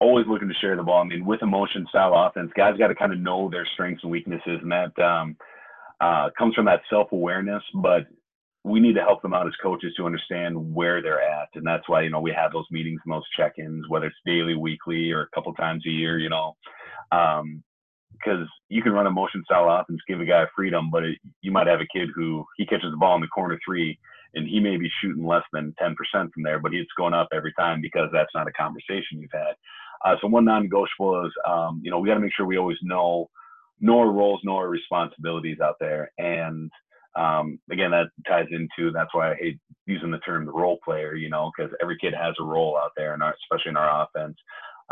always 0.00 0.26
looking 0.28 0.48
to 0.48 0.54
share 0.54 0.76
the 0.76 0.82
ball. 0.82 1.02
I 1.02 1.04
mean, 1.04 1.24
with 1.24 1.42
a 1.42 1.46
motion 1.46 1.86
style 1.88 2.14
offense, 2.14 2.50
guys 2.56 2.78
got 2.78 2.88
to 2.88 2.94
kind 2.94 3.12
of 3.12 3.18
know 3.18 3.48
their 3.50 3.66
strengths 3.74 4.02
and 4.02 4.12
weaknesses, 4.12 4.60
and 4.62 4.70
that 4.70 4.98
um, 5.02 5.36
uh, 6.00 6.30
comes 6.38 6.54
from 6.54 6.66
that 6.66 6.82
self 6.90 7.12
awareness. 7.12 7.62
But 7.74 8.06
we 8.64 8.80
need 8.80 8.94
to 8.94 9.02
help 9.02 9.22
them 9.22 9.34
out 9.34 9.46
as 9.46 9.52
coaches 9.62 9.94
to 9.96 10.06
understand 10.06 10.74
where 10.74 11.02
they're 11.02 11.22
at, 11.22 11.48
and 11.54 11.66
that's 11.66 11.88
why 11.88 12.02
you 12.02 12.10
know 12.10 12.20
we 12.20 12.32
have 12.32 12.52
those 12.52 12.66
meetings 12.70 13.00
and 13.04 13.12
those 13.12 13.28
check 13.36 13.54
ins, 13.58 13.88
whether 13.88 14.06
it's 14.06 14.16
daily, 14.26 14.54
weekly, 14.54 15.10
or 15.10 15.22
a 15.22 15.28
couple 15.34 15.52
times 15.54 15.84
a 15.86 15.90
year. 15.90 16.18
You 16.18 16.30
know. 16.30 16.56
Um, 17.12 17.62
because 18.12 18.48
you 18.68 18.82
can 18.82 18.90
run 18.90 19.06
a 19.06 19.10
motion 19.10 19.44
style 19.44 19.68
offense, 19.70 20.00
give 20.08 20.20
a 20.20 20.24
guy 20.24 20.44
freedom, 20.56 20.90
but 20.90 21.04
it, 21.04 21.18
you 21.40 21.52
might 21.52 21.68
have 21.68 21.78
a 21.80 21.86
kid 21.96 22.08
who 22.16 22.44
he 22.56 22.66
catches 22.66 22.90
the 22.90 22.96
ball 22.96 23.14
in 23.14 23.20
the 23.20 23.28
corner 23.28 23.56
three 23.64 23.96
and 24.34 24.46
he 24.46 24.60
may 24.60 24.76
be 24.76 24.90
shooting 25.00 25.26
less 25.26 25.44
than 25.52 25.74
10% 25.80 25.94
from 26.12 26.42
there, 26.42 26.58
but 26.58 26.74
it's 26.74 26.90
going 26.96 27.14
up 27.14 27.28
every 27.32 27.52
time 27.54 27.80
because 27.80 28.08
that's 28.12 28.34
not 28.34 28.48
a 28.48 28.52
conversation 28.52 29.20
you've 29.20 29.30
had. 29.32 29.54
Uh, 30.04 30.16
so 30.20 30.28
one 30.28 30.44
non-negotiable 30.44 31.26
is, 31.26 31.32
um, 31.46 31.80
you 31.82 31.90
know, 31.90 31.98
we 31.98 32.08
got 32.08 32.14
to 32.14 32.20
make 32.20 32.32
sure 32.36 32.46
we 32.46 32.58
always 32.58 32.78
know 32.82 33.28
know 33.80 34.00
our 34.00 34.10
roles, 34.10 34.40
know 34.42 34.56
our 34.56 34.68
responsibilities 34.68 35.58
out 35.62 35.76
there. 35.78 36.10
And 36.18 36.70
um, 37.16 37.58
again, 37.70 37.90
that 37.92 38.10
ties 38.26 38.46
into 38.50 38.92
that's 38.92 39.14
why 39.14 39.32
I 39.32 39.34
hate 39.36 39.58
using 39.86 40.10
the 40.10 40.18
term 40.18 40.46
the 40.46 40.52
role 40.52 40.78
player, 40.84 41.14
you 41.14 41.30
know, 41.30 41.50
because 41.56 41.72
every 41.82 41.96
kid 42.00 42.14
has 42.14 42.34
a 42.40 42.44
role 42.44 42.76
out 42.76 42.92
there, 42.96 43.14
and 43.14 43.22
especially 43.22 43.70
in 43.70 43.76
our 43.76 44.04
offense. 44.04 44.36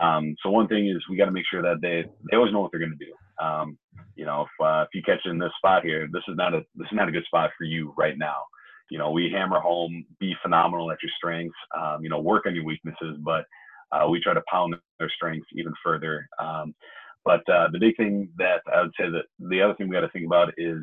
Um, 0.03 0.35
so 0.43 0.51
one 0.51 0.69
thing 0.69 0.89
is 0.89 1.03
we 1.09 1.17
got 1.17 1.27
to 1.27 1.31
make 1.33 1.45
sure 1.51 1.63
that 1.63 1.81
they 1.81 2.05
they 2.31 2.37
always 2.37 2.53
know 2.53 2.61
what 2.61 2.71
they're 2.71 2.81
going 2.81 2.97
to 2.99 3.05
do. 3.05 3.45
Um, 3.45 3.79
you 4.15 4.25
know, 4.25 4.43
if 4.43 4.65
uh, 4.65 4.83
if 4.83 4.89
you 4.95 5.03
catch 5.03 5.25
in 5.25 5.39
this 5.39 5.53
spot 5.59 5.85
here, 5.85 6.09
this 6.13 6.23
is 6.29 6.37
not 6.37 6.55
a 6.55 6.61
this 6.75 6.87
is 6.91 6.97
not 6.97 7.09
a 7.09 7.13
good 7.13 7.25
spot 7.25 7.51
for 7.57 7.65
you 7.65 7.95
right 7.97 8.19
now. 8.19 8.37
You 8.91 8.99
know, 8.99 9.11
we 9.11 9.31
hammer 9.33 9.61
home, 9.61 10.05
be 10.21 10.35
phenomenal 10.43 10.91
at 10.91 10.99
your 11.03 11.11
strengths. 11.17 11.57
Um, 11.77 12.03
you 12.03 12.09
know, 12.09 12.21
work 12.21 12.47
on 12.47 12.55
your 12.55 12.65
weaknesses, 12.65 13.19
but 13.25 13.45
uh, 13.93 14.07
we 14.09 14.21
try 14.21 14.35
to 14.35 14.43
pound 14.51 14.75
their 14.99 15.11
strengths 15.15 15.49
even 15.55 15.73
further. 15.85 16.29
Um, 16.39 16.75
but 17.25 17.49
uh, 17.49 17.69
the 17.73 17.79
big 17.79 17.97
thing 17.97 18.29
that 18.39 18.63
I 18.73 18.83
would 18.83 18.93
say 18.99 19.09
that 19.11 19.25
the 19.39 19.61
other 19.61 19.75
thing 19.75 19.89
we 19.89 19.95
got 19.95 20.03
to 20.03 20.11
think 20.11 20.27
about 20.27 20.53
is 20.57 20.83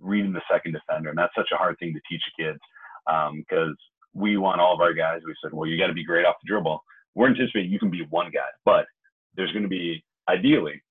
reading 0.00 0.32
the 0.32 0.42
second 0.50 0.72
defender, 0.72 1.10
and 1.10 1.18
that's 1.18 1.34
such 1.36 1.50
a 1.52 1.56
hard 1.56 1.76
thing 1.78 1.94
to 1.94 2.00
teach 2.10 2.22
kids 2.38 2.58
because 3.06 3.68
um, 3.68 3.76
we 4.14 4.36
want 4.36 4.60
all 4.60 4.74
of 4.74 4.80
our 4.80 4.92
guys. 4.92 5.20
We 5.24 5.34
said, 5.42 5.52
well, 5.52 5.68
you 5.68 5.78
got 5.78 5.88
to 5.88 5.94
be 5.94 6.04
great 6.04 6.26
off 6.26 6.36
the 6.42 6.48
dribble. 6.48 6.82
We're 7.14 7.28
anticipating 7.28 7.70
you 7.70 7.78
can 7.78 7.90
be 7.90 8.06
one 8.10 8.30
guy, 8.32 8.48
but 8.64 8.86
there's 9.36 9.52
going 9.52 9.62
to 9.62 9.68
be 9.68 10.02
ideally 10.28 10.82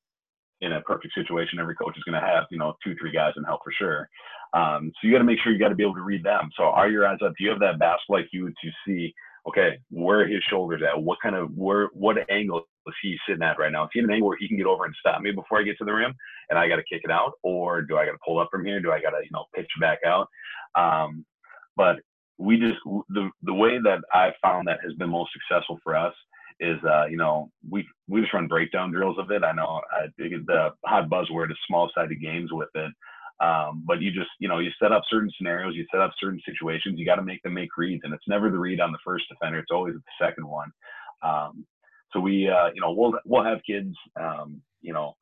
in 0.62 0.74
a 0.74 0.82
perfect 0.82 1.14
situation, 1.14 1.60
every 1.60 1.76
coach 1.76 1.98
is 1.98 2.04
going 2.04 2.20
to 2.20 2.28
have 2.28 2.46
you 2.52 2.58
know 2.58 2.76
two, 2.84 2.96
three 3.00 3.12
guys 3.12 3.34
in 3.38 3.44
help 3.44 3.62
for 3.64 3.72
sure. 3.72 4.10
Um, 4.54 4.92
so 4.96 5.08
you 5.08 5.14
got 5.14 5.20
to 5.20 5.24
make 5.24 5.40
sure 5.44 5.54
you 5.54 5.60
got 5.60 5.70
to 5.70 5.76
be 5.76 5.84
able 5.84 5.96
to 5.96 6.02
read 6.02 6.24
them. 6.24 6.50
So 6.58 6.64
are 6.64 6.90
your 6.90 7.08
eyes 7.08 7.20
up? 7.24 7.34
Do 7.38 7.44
you 7.44 7.50
have 7.52 7.60
that 7.60 7.80
basketball 7.80 8.22
IQ 8.22 8.48
to 8.48 8.70
see 8.86 9.14
okay, 9.50 9.80
where 9.90 10.22
are 10.22 10.28
his 10.28 10.44
shoulders 10.50 10.82
at? 10.88 11.02
What 11.02 11.20
kind 11.22 11.36
of 11.36 11.52
where 11.56 11.90
what 11.94 12.18
angle 12.30 12.62
is 12.88 12.94
he 13.02 13.18
sitting 13.28 13.44
at 13.44 13.60
right 13.60 13.72
now? 13.72 13.84
Is 13.86 13.90
he 13.94 14.00
in 14.00 14.06
an 14.06 14.12
angle 14.12 14.30
where 14.30 14.38
he 14.40 14.48
can 14.48 14.58
get 14.58 14.66
over 14.66 14.86
and 14.86 14.96
stop 15.00 15.22
me 15.22 15.32
before 15.32 15.60
I 15.60 15.64
get 15.64 15.78
to 15.80 15.86
the 15.86 15.94
rim 15.94 16.14
and 16.50 16.58
I 16.58 16.68
got 16.68 16.78
to 16.78 16.84
kick 16.84 17.02
it 17.04 17.12
out, 17.12 17.34
or 17.44 17.82
do 17.82 17.98
I 17.98 18.06
got 18.06 18.14
to 18.14 18.18
pull 18.26 18.40
up 18.40 18.50
from 18.52 18.66
here? 18.66 18.80
Do 18.80 18.92
I 18.92 19.02
got 19.02 19.12
to 19.12 19.22
you 19.24 19.32
know 19.32 19.46
pitch 19.56 19.70
back 19.80 20.00
out? 20.06 20.28
Um, 20.76 21.26
but 21.76 21.98
we 22.38 22.58
just 22.60 22.80
the 23.10 23.30
the 23.44 23.54
way 23.54 23.80
that 23.84 24.00
I 24.14 24.32
found 24.42 24.68
that 24.68 24.80
has 24.84 24.94
been 24.94 25.10
most 25.10 25.32
successful 25.34 25.80
for 25.84 25.96
us 25.96 26.14
is 26.60 26.78
uh, 26.84 27.06
you 27.06 27.18
know 27.18 27.50
we 27.70 27.88
we 28.08 28.22
just 28.22 28.34
run 28.34 28.48
breakdown 28.48 28.92
drills 28.92 29.18
of 29.20 29.32
it. 29.32 29.44
I 29.44 29.52
know 29.52 29.82
I, 29.92 30.08
the 30.18 30.72
hot 30.86 31.10
buzzword 31.10 31.52
is 31.52 31.58
small 31.68 31.90
sided 31.96 32.22
games 32.22 32.52
with 32.52 32.70
it. 32.76 32.92
Um, 33.42 33.84
but 33.88 34.02
you 34.02 34.12
just, 34.12 34.30
you 34.40 34.50
know, 34.50 34.60
you 34.60 34.70
set 34.82 34.92
up 34.92 35.04
certain 35.10 35.32
scenarios, 35.38 35.76
you 35.76 35.86
set 35.92 36.02
up 36.02 36.12
certain 36.20 36.42
situations, 36.46 37.00
you 37.00 37.06
got 37.06 37.16
to 37.16 37.24
make 37.24 37.42
them 37.44 37.54
make 37.54 37.78
reads, 37.78 38.02
and 38.04 38.14
it's 38.14 38.28
never 38.28 38.50
the 38.50 38.60
read 38.60 38.82
on 38.82 38.92
the 38.92 38.98
first 39.06 39.26
defender; 39.30 39.60
it's 39.60 39.72
always 39.72 39.96
the 39.96 40.26
second 40.26 40.46
one. 40.46 40.70
Um, 41.24 41.66
so 42.12 42.20
we, 42.20 42.50
uh, 42.50 42.70
you 42.74 42.82
know, 42.82 42.92
we'll 42.92 43.14
we'll 43.26 43.44
have 43.44 43.60
kids, 43.66 43.96
um, 44.20 44.62
you 44.82 44.94
know, 44.94 45.16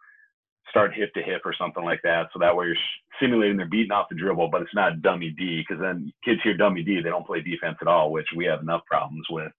start 0.70 0.94
hip 0.96 1.14
to 1.14 1.22
hip 1.22 1.42
or 1.46 1.54
something 1.58 1.84
like 1.84 2.00
that, 2.04 2.28
so 2.34 2.40
that 2.40 2.56
way 2.56 2.66
you're 2.66 2.76
simulating 3.22 3.58
they're 3.58 3.68
beating 3.68 3.92
off 3.92 4.10
the 4.10 4.16
dribble, 4.16 4.50
but 4.50 4.62
it's 4.62 4.76
not 4.76 5.02
dummy 5.02 5.30
D, 5.38 5.64
because 5.68 5.82
then 5.82 6.12
kids 6.26 6.40
hear 6.44 6.58
dummy 6.58 6.84
D, 6.84 7.02
they 7.02 7.10
don't 7.10 7.26
play 7.26 7.42
defense 7.42 7.78
at 7.82 7.88
all, 7.88 8.12
which 8.12 8.28
we 8.36 8.46
have 8.46 8.62
enough 8.62 8.82
problems 8.86 9.26
with. 9.30 9.52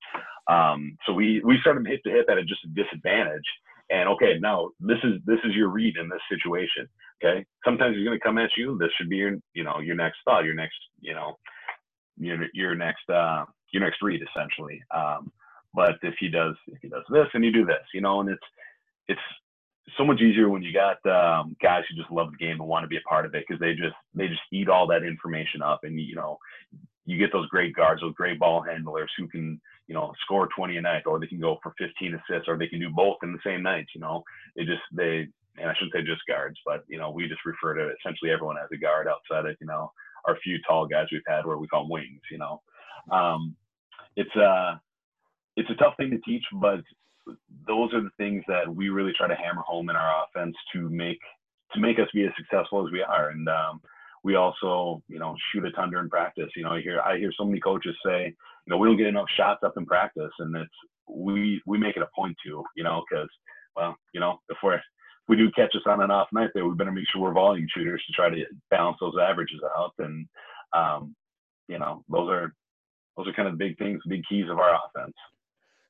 Um, 0.49 0.97
so 1.07 1.13
we 1.13 1.41
we 1.45 1.59
start 1.61 1.77
them 1.77 1.85
hip 1.85 2.03
to 2.05 2.11
hip 2.11 2.27
at 2.31 2.39
a, 2.39 2.45
just 2.45 2.65
a 2.65 2.69
disadvantage, 2.69 3.47
and 3.91 4.09
okay, 4.11 4.39
now 4.41 4.71
this 4.81 4.99
is 5.05 5.21
this 5.25 5.39
is 5.45 5.55
your 5.55 5.69
read 5.69 5.97
in 5.97 6.09
this 6.09 6.21
situation 6.31 6.89
Okay. 7.23 7.45
Sometimes 7.65 7.97
he's 7.97 8.05
going 8.05 8.19
to 8.19 8.25
come 8.25 8.39
at 8.39 8.51
you. 8.57 8.79
This 8.79 8.91
should 8.97 9.09
be 9.09 9.17
your, 9.17 9.37
you 9.55 9.65
know, 9.65 9.81
your 9.81 9.97
next 9.97 10.19
thought, 10.25 10.45
your 10.45 10.55
next, 10.55 10.77
you 11.01 11.15
know, 11.15 11.37
your 12.17 12.47
your 12.53 12.75
next 12.75 13.09
uh, 13.11 13.45
your 13.73 13.83
next 13.83 14.03
read 14.03 14.23
essentially. 14.23 14.83
Um, 14.95 15.33
but 15.75 15.97
if 16.03 16.15
he 16.21 16.29
does 16.29 16.55
if 16.69 16.79
he 16.81 16.89
does 16.89 17.05
this 17.11 17.27
and 17.35 17.45
you 17.45 17.53
do 17.53 17.65
this, 17.67 17.85
you 17.93 18.01
know, 18.01 18.21
and 18.21 18.31
it's 18.31 18.43
it's 19.09 19.21
so 19.97 20.05
much 20.05 20.21
easier 20.21 20.49
when 20.49 20.63
you 20.63 20.73
got 20.73 21.05
um, 21.07 21.57
guys 21.63 21.83
who 21.89 21.97
just 21.97 22.11
love 22.11 22.31
the 22.31 22.37
game 22.37 22.61
and 22.61 22.69
want 22.69 22.85
to 22.85 22.89
be 22.89 22.97
a 22.97 23.09
part 23.09 23.27
of 23.27 23.35
it 23.35 23.45
because 23.47 23.61
they 23.61 23.73
just 23.73 23.97
they 24.15 24.29
just 24.29 24.41
eat 24.53 24.69
all 24.69 24.87
that 24.87 25.03
information 25.03 25.63
up 25.63 25.81
and 25.83 26.01
you 26.01 26.15
know 26.15 26.39
you 27.09 27.19
get 27.19 27.33
those 27.33 27.49
great 27.49 27.75
guards, 27.75 28.03
those 28.03 28.15
great 28.15 28.39
ball 28.39 28.61
handlers 28.63 29.11
who 29.17 29.27
can, 29.29 29.59
you 29.89 29.95
know, 29.95 30.13
score 30.23 30.49
20 30.55 30.77
a 30.77 30.83
night, 30.83 31.03
or 31.07 31.19
they 31.19 31.27
can 31.27 31.41
go 31.41 31.59
for 31.63 31.75
15 31.79 32.15
assists, 32.15 32.49
or 32.49 32.57
they 32.57 32.69
can 32.69 32.79
do 32.79 32.91
both 32.91 33.17
in 33.23 33.33
the 33.33 33.39
same 33.45 33.63
night. 33.63 33.87
You 33.95 34.01
know, 34.01 34.23
they 34.55 34.65
just 34.65 34.83
they, 34.93 35.27
and 35.57 35.69
I 35.69 35.75
shouldn't 35.75 35.93
say 35.95 36.03
just 36.03 36.23
guards, 36.29 36.59
but 36.65 36.85
you 36.89 36.99
know, 36.99 37.11
we 37.11 37.27
just 37.27 37.45
refer 37.45 37.75
to 37.75 37.93
essentially 37.99 38.31
everyone 38.31 38.59
as 38.59 38.69
a 38.73 38.77
guard 38.77 39.09
outside 39.09 39.49
of 39.49 39.57
you 39.61 39.67
know 39.67 39.91
our 40.27 40.37
few 40.45 40.59
tall 40.69 40.87
guys 40.87 41.07
we've 41.11 41.23
had 41.27 41.47
where 41.47 41.59
we 41.59 41.67
call 41.67 41.85
them 41.85 41.91
wings. 41.91 42.21
You 42.31 42.39
know, 42.39 42.63
um, 43.11 43.57
it's 44.17 44.37
uh 44.37 44.77
it's 45.57 45.71
a 45.71 45.75
tough 45.75 45.95
thing 45.97 46.11
to 46.11 46.19
teach, 46.19 46.45
but 46.61 46.81
those 47.67 47.93
are 47.93 48.01
the 48.01 48.11
things 48.17 48.45
that 48.49 48.73
we 48.73 48.91
really 48.91 49.13
try 49.17 49.27
to 49.27 49.35
hammer 49.35 49.63
home 49.63 49.91
in 49.91 49.97
our 49.97 50.25
offense 50.25 50.55
to 50.73 50.89
make 50.89 51.19
to 51.73 51.81
make 51.81 51.99
us 51.99 52.09
be 52.15 52.25
as 52.25 52.33
successful 52.37 52.87
as 52.87 52.93
we 52.93 53.03
are. 53.03 53.31
And 53.31 53.49
um, 53.49 53.81
we 54.25 54.35
also, 54.35 55.03
you 55.09 55.19
know, 55.19 55.35
shoot 55.53 55.65
a 55.65 55.71
ton 55.73 55.91
during 55.91 56.09
practice. 56.09 56.51
You 56.57 56.65
know, 56.65 56.73
I 56.73 56.81
hear 56.81 57.01
I 57.01 57.19
hear 57.19 57.33
so 57.37 57.45
many 57.45 57.61
coaches 57.61 57.97
say, 58.05 58.27
you 58.27 58.71
know, 58.71 58.79
we 58.79 58.89
don't 58.89 58.97
get 58.97 59.07
enough 59.07 59.29
shots 59.37 59.61
up 59.65 59.75
in 59.77 59.87
practice, 59.87 60.33
and 60.39 60.55
it's 60.57 60.71
we 61.09 61.61
we 61.67 61.79
make 61.79 61.97
it 61.97 62.03
a 62.03 62.09
point 62.15 62.37
to, 62.45 62.63
you 62.77 62.85
know, 62.85 63.03
because 63.09 63.29
well, 63.77 63.97
you 64.13 64.21
know, 64.21 64.41
if 64.49 64.59
we're 64.63 64.81
we 65.29 65.37
do 65.37 65.51
catch 65.53 65.75
us 65.75 65.83
on 65.87 66.03
an 66.03 66.11
off 66.11 66.29
night 66.33 66.51
there, 66.55 66.67
we 66.67 66.75
better 66.75 66.93
make 66.93 67.05
sure 67.13 67.23
we're 67.23 67.33
volume 67.33 67.67
shooters 67.75 68.03
to 68.07 68.13
try 68.13 68.31
to 68.31 68.45
balance 68.71 68.97
those 69.01 69.15
averages 69.21 69.61
out. 69.77 69.93
And 69.99 70.27
um, 70.75 71.15
you 71.69 71.79
know, 71.79 72.05
those 72.09 72.29
are 72.31 72.55
those 73.17 73.29
are 73.29 73.33
kind 73.33 73.49
of 73.49 73.59
big 73.59 73.77
things, 73.79 74.01
big 74.09 74.23
keys 74.29 74.47
of 74.51 74.59
our 74.59 74.75
offense. 74.75 75.15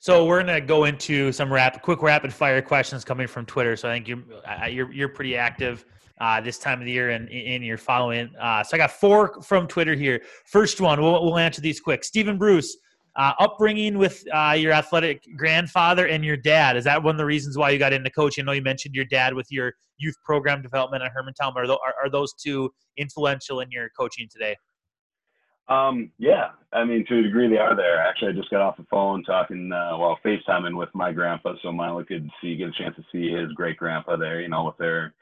So 0.00 0.26
we're 0.26 0.40
gonna 0.40 0.60
go 0.60 0.84
into 0.84 1.32
some 1.32 1.52
rapid, 1.52 1.82
quick, 1.82 2.02
rapid 2.02 2.32
fire 2.32 2.62
questions 2.62 3.04
coming 3.04 3.26
from 3.26 3.46
Twitter. 3.46 3.76
So 3.76 3.88
I 3.88 3.94
think 3.94 4.08
you're 4.08 4.22
you're 4.68 4.92
you're 4.92 5.08
pretty 5.08 5.36
active 5.36 5.84
uh, 6.20 6.40
this 6.40 6.58
time 6.58 6.80
of 6.80 6.86
the 6.86 6.92
year 6.92 7.10
and 7.10 7.28
in 7.28 7.62
your 7.62 7.78
following. 7.78 8.30
Uh, 8.40 8.62
so 8.62 8.76
I 8.76 8.78
got 8.78 8.90
four 8.90 9.40
from 9.42 9.66
Twitter 9.66 9.94
here. 9.94 10.22
First 10.46 10.80
one, 10.80 11.00
we'll 11.00 11.24
we'll 11.24 11.38
answer 11.38 11.60
these 11.60 11.80
quick. 11.80 12.04
Stephen 12.04 12.38
Bruce, 12.38 12.76
uh, 13.16 13.32
upbringing 13.40 13.98
with 13.98 14.24
uh, 14.32 14.56
your 14.58 14.72
athletic 14.72 15.22
grandfather 15.36 16.06
and 16.06 16.24
your 16.24 16.36
dad. 16.36 16.76
Is 16.76 16.84
that 16.84 17.02
one 17.02 17.14
of 17.14 17.18
the 17.18 17.26
reasons 17.26 17.56
why 17.58 17.70
you 17.70 17.78
got 17.78 17.92
into 17.92 18.10
coaching? 18.10 18.44
I 18.44 18.46
know 18.46 18.52
you 18.52 18.62
mentioned 18.62 18.94
your 18.94 19.06
dad 19.06 19.34
with 19.34 19.50
your 19.50 19.72
youth 19.98 20.14
program 20.24 20.62
development 20.62 21.02
at 21.02 21.12
Hermantown. 21.12 21.54
Are, 21.56 21.64
are, 21.64 21.94
are 22.04 22.10
those 22.10 22.32
two 22.34 22.70
influential 22.96 23.60
in 23.60 23.70
your 23.70 23.88
coaching 23.98 24.28
today? 24.30 24.56
Um, 25.68 26.10
yeah, 26.18 26.50
I 26.72 26.84
mean, 26.84 27.04
to 27.08 27.18
a 27.18 27.22
degree, 27.22 27.46
they 27.48 27.58
are 27.58 27.76
there. 27.76 27.98
Actually, 27.98 28.30
I 28.30 28.32
just 28.32 28.50
got 28.50 28.62
off 28.62 28.78
the 28.78 28.86
phone 28.90 29.22
talking, 29.24 29.70
uh, 29.70 29.98
well, 29.98 30.18
FaceTiming 30.24 30.76
with 30.78 30.88
my 30.94 31.12
grandpa, 31.12 31.54
so 31.62 31.70
Milo 31.70 32.04
could 32.04 32.28
see, 32.40 32.56
get 32.56 32.68
a 32.68 32.72
chance 32.72 32.96
to 32.96 33.04
see 33.12 33.30
his 33.30 33.52
great 33.52 33.76
grandpa 33.76 34.16
there. 34.16 34.40
You 34.40 34.48
know, 34.48 34.64
with 34.64 34.78
their 34.78 35.12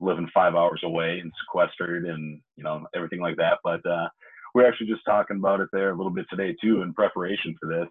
living 0.00 0.28
five 0.34 0.54
hours 0.54 0.80
away 0.84 1.18
and 1.20 1.32
sequestered, 1.44 2.06
and 2.06 2.40
you 2.56 2.64
know 2.64 2.86
everything 2.94 3.20
like 3.20 3.36
that. 3.36 3.58
But 3.64 3.84
uh, 3.86 4.08
we're 4.54 4.66
actually 4.66 4.88
just 4.88 5.04
talking 5.04 5.36
about 5.36 5.60
it 5.60 5.68
there 5.72 5.90
a 5.90 5.96
little 5.96 6.12
bit 6.12 6.26
today 6.30 6.56
too, 6.62 6.82
in 6.82 6.94
preparation 6.94 7.54
for 7.60 7.68
this. 7.68 7.88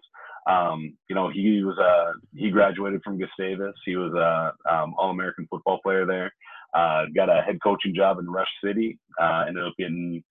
Um, 0.50 0.96
you 1.08 1.14
know, 1.14 1.30
he 1.30 1.62
was 1.62 1.78
uh, 1.78 2.12
he 2.34 2.50
graduated 2.50 3.02
from 3.02 3.18
Gustavus. 3.18 3.74
He 3.84 3.96
was 3.96 4.12
a 4.14 4.72
um, 4.72 4.94
All-American 4.98 5.46
football 5.50 5.80
player 5.82 6.06
there. 6.06 6.32
Uh, 6.74 7.06
got 7.14 7.30
a 7.30 7.42
head 7.42 7.58
coaching 7.62 7.94
job 7.94 8.18
in 8.18 8.28
Rush 8.28 8.48
City. 8.64 8.98
Uh, 9.20 9.44
ended 9.48 9.64
up 9.64 9.74
getting 9.78 10.22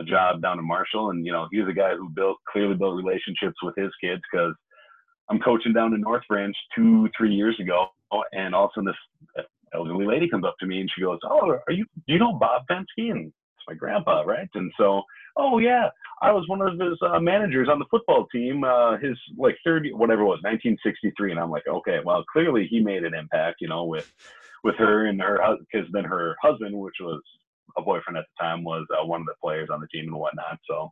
a 0.00 0.04
job 0.04 0.42
down 0.42 0.58
in 0.58 0.66
Marshall, 0.66 1.10
and 1.10 1.24
you 1.24 1.32
know 1.32 1.46
he's 1.50 1.68
a 1.68 1.74
guy 1.74 1.94
who 1.94 2.08
built 2.08 2.38
clearly 2.50 2.74
built 2.74 2.96
relationships 2.96 3.56
with 3.62 3.74
his 3.76 3.90
kids 4.02 4.22
because 4.30 4.54
I'm 5.30 5.40
coaching 5.40 5.72
down 5.72 5.94
in 5.94 6.00
North 6.00 6.24
Branch 6.28 6.56
two 6.74 7.08
three 7.16 7.34
years 7.34 7.58
ago, 7.60 7.88
and 8.32 8.54
all 8.54 8.64
of 8.64 8.70
a 8.70 8.80
sudden 8.80 8.94
this 9.36 9.44
elderly 9.74 10.06
lady 10.06 10.28
comes 10.28 10.44
up 10.44 10.54
to 10.60 10.66
me 10.66 10.80
and 10.80 10.90
she 10.94 11.02
goes, 11.02 11.18
"Oh, 11.24 11.58
are 11.66 11.72
you 11.72 11.84
do 12.06 12.12
you 12.12 12.18
know 12.18 12.32
Bob 12.32 12.62
Fenske?" 12.70 13.10
And 13.10 13.26
it's 13.26 13.68
my 13.68 13.74
grandpa, 13.74 14.22
right? 14.22 14.48
And 14.54 14.72
so, 14.76 15.02
oh 15.36 15.58
yeah, 15.58 15.88
I 16.20 16.32
was 16.32 16.48
one 16.48 16.60
of 16.60 16.78
his 16.78 16.98
uh, 17.02 17.20
managers 17.20 17.68
on 17.68 17.78
the 17.78 17.86
football 17.90 18.26
team. 18.32 18.64
Uh, 18.64 18.98
his 18.98 19.18
like 19.36 19.56
third, 19.64 19.86
whatever 19.92 20.22
it 20.22 20.26
was 20.26 20.40
1963, 20.42 21.32
and 21.32 21.40
I'm 21.40 21.50
like, 21.50 21.66
okay, 21.68 22.00
well 22.04 22.24
clearly 22.32 22.66
he 22.68 22.80
made 22.80 23.04
an 23.04 23.14
impact, 23.14 23.60
you 23.60 23.68
know, 23.68 23.84
with 23.84 24.12
with 24.64 24.76
her 24.76 25.06
and 25.06 25.20
her 25.20 25.38
because 25.60 25.88
then 25.92 26.04
her 26.04 26.36
husband, 26.42 26.76
which 26.76 26.96
was 27.00 27.20
a 27.76 27.82
boyfriend 27.82 28.18
at 28.18 28.24
the 28.24 28.44
time 28.44 28.64
was 28.64 28.86
uh, 28.92 29.04
one 29.04 29.20
of 29.20 29.26
the 29.26 29.34
players 29.42 29.68
on 29.72 29.80
the 29.80 29.88
team 29.88 30.06
and 30.06 30.16
whatnot. 30.16 30.58
So, 30.68 30.90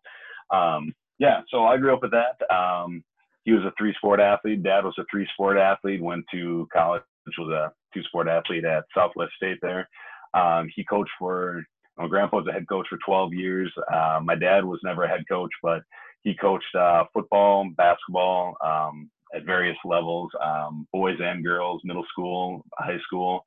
um, 0.57 0.95
yeah, 1.19 1.43
so 1.49 1.65
I 1.65 1.77
grew 1.77 1.95
up 1.95 2.03
with 2.03 2.13
that. 2.13 2.41
Um, 2.55 3.05
he 3.45 3.53
was 3.53 3.65
a 3.65 3.73
three 3.79 3.95
sport 3.97 4.21
athlete. 4.21 4.63
Dad 4.63 4.85
was 4.85 4.95
a 4.99 5.05
three 5.11 5.27
sport 5.33 5.57
athlete. 5.57 6.03
Went 6.03 6.25
to 6.33 6.69
college, 6.73 7.03
was 7.39 7.51
a 7.51 7.73
two 7.93 8.03
sport 8.05 8.29
athlete 8.29 8.65
at 8.65 8.85
Southwest 8.95 9.33
State 9.37 9.59
there. 9.63 9.89
Um, 10.35 10.69
he 10.75 10.85
coached 10.85 11.13
for. 11.19 11.65
My 11.99 12.07
grandpa 12.07 12.39
was 12.39 12.47
a 12.49 12.53
head 12.53 12.67
coach 12.67 12.87
for 12.89 12.99
12 13.05 13.35
years. 13.35 13.71
Uh, 13.93 14.21
my 14.25 14.35
dad 14.35 14.65
was 14.65 14.81
never 14.83 15.05
a 15.05 15.09
head 15.09 15.25
coach, 15.29 15.51
but 15.63 15.83
he 16.23 16.35
coached 16.35 16.75
uh, 16.75 17.05
football, 17.13 17.69
basketball 17.77 18.57
um, 18.65 19.11
at 19.35 19.45
various 19.45 19.77
levels, 19.85 20.31
um, 20.43 20.87
boys 20.95 21.19
and 21.21 21.45
girls, 21.45 21.83
middle 21.85 22.07
school, 22.11 22.65
high 22.79 22.99
school. 23.05 23.43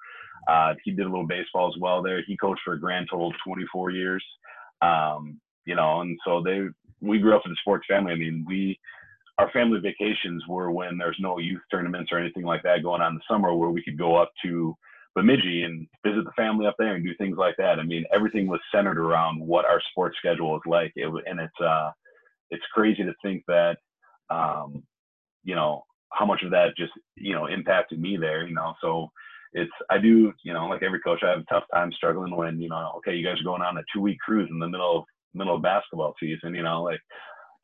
Uh, 0.47 0.73
he 0.83 0.91
did 0.91 1.05
a 1.05 1.09
little 1.09 1.25
baseball 1.25 1.67
as 1.67 1.79
well 1.79 2.03
there. 2.03 2.21
He 2.27 2.37
coached 2.37 2.61
for 2.63 2.73
a 2.73 2.79
grand 2.79 3.07
total 3.09 3.29
of 3.29 3.35
24 3.45 3.91
years. 3.91 4.23
Um, 4.81 5.39
you 5.65 5.75
know, 5.75 6.01
and 6.01 6.17
so 6.25 6.43
they 6.43 6.67
we 7.01 7.19
grew 7.19 7.35
up 7.35 7.43
in 7.45 7.51
a 7.51 7.55
sports 7.55 7.85
family. 7.87 8.13
I 8.13 8.15
mean, 8.15 8.45
we 8.47 8.79
our 9.37 9.49
family 9.51 9.79
vacations 9.79 10.43
were 10.47 10.71
when 10.71 10.97
there's 10.97 11.17
no 11.19 11.39
youth 11.39 11.61
tournaments 11.71 12.11
or 12.11 12.19
anything 12.19 12.43
like 12.43 12.63
that 12.63 12.83
going 12.83 13.01
on 13.01 13.13
in 13.13 13.15
the 13.15 13.33
summer 13.33 13.55
where 13.55 13.69
we 13.69 13.83
could 13.83 13.97
go 13.97 14.15
up 14.15 14.31
to 14.43 14.75
Bemidji 15.15 15.63
and 15.63 15.87
visit 16.05 16.23
the 16.23 16.31
family 16.35 16.65
up 16.65 16.75
there 16.77 16.95
and 16.95 17.03
do 17.03 17.13
things 17.17 17.37
like 17.37 17.55
that. 17.57 17.79
I 17.79 17.83
mean, 17.83 18.03
everything 18.13 18.47
was 18.47 18.59
centered 18.73 18.97
around 18.97 19.39
what 19.39 19.65
our 19.65 19.81
sports 19.91 20.17
schedule 20.17 20.55
is 20.55 20.61
like. 20.65 20.91
It, 20.95 21.07
and 21.27 21.39
it's 21.39 21.61
uh, 21.61 21.91
it's 22.49 22.63
crazy 22.73 23.03
to 23.03 23.13
think 23.23 23.43
that, 23.47 23.77
um, 24.29 24.83
you 25.43 25.55
know, 25.55 25.83
how 26.11 26.25
much 26.25 26.43
of 26.43 26.51
that 26.51 26.77
just 26.77 26.93
you 27.15 27.33
know 27.33 27.47
impacted 27.47 27.99
me 27.99 28.17
there. 28.17 28.47
You 28.47 28.55
know, 28.55 28.73
so 28.81 29.11
it's 29.53 29.71
I 29.89 29.97
do 29.99 30.33
you 30.43 30.53
know 30.53 30.67
like 30.67 30.83
every 30.83 30.99
coach 30.99 31.19
I 31.23 31.29
have 31.29 31.39
a 31.39 31.53
tough 31.53 31.63
time 31.73 31.91
struggling 31.93 32.35
when 32.35 32.59
you 32.59 32.69
know 32.69 32.93
okay 32.97 33.15
you 33.15 33.25
guys 33.25 33.39
are 33.39 33.45
going 33.45 33.61
on 33.61 33.77
a 33.77 33.83
two 33.93 34.01
week 34.01 34.17
cruise 34.19 34.49
in 34.51 34.59
the 34.59 34.67
middle 34.67 34.99
of 34.99 35.03
middle 35.33 35.55
of 35.55 35.61
basketball 35.61 36.13
season 36.19 36.55
you 36.55 36.63
know 36.63 36.83
like 36.83 36.99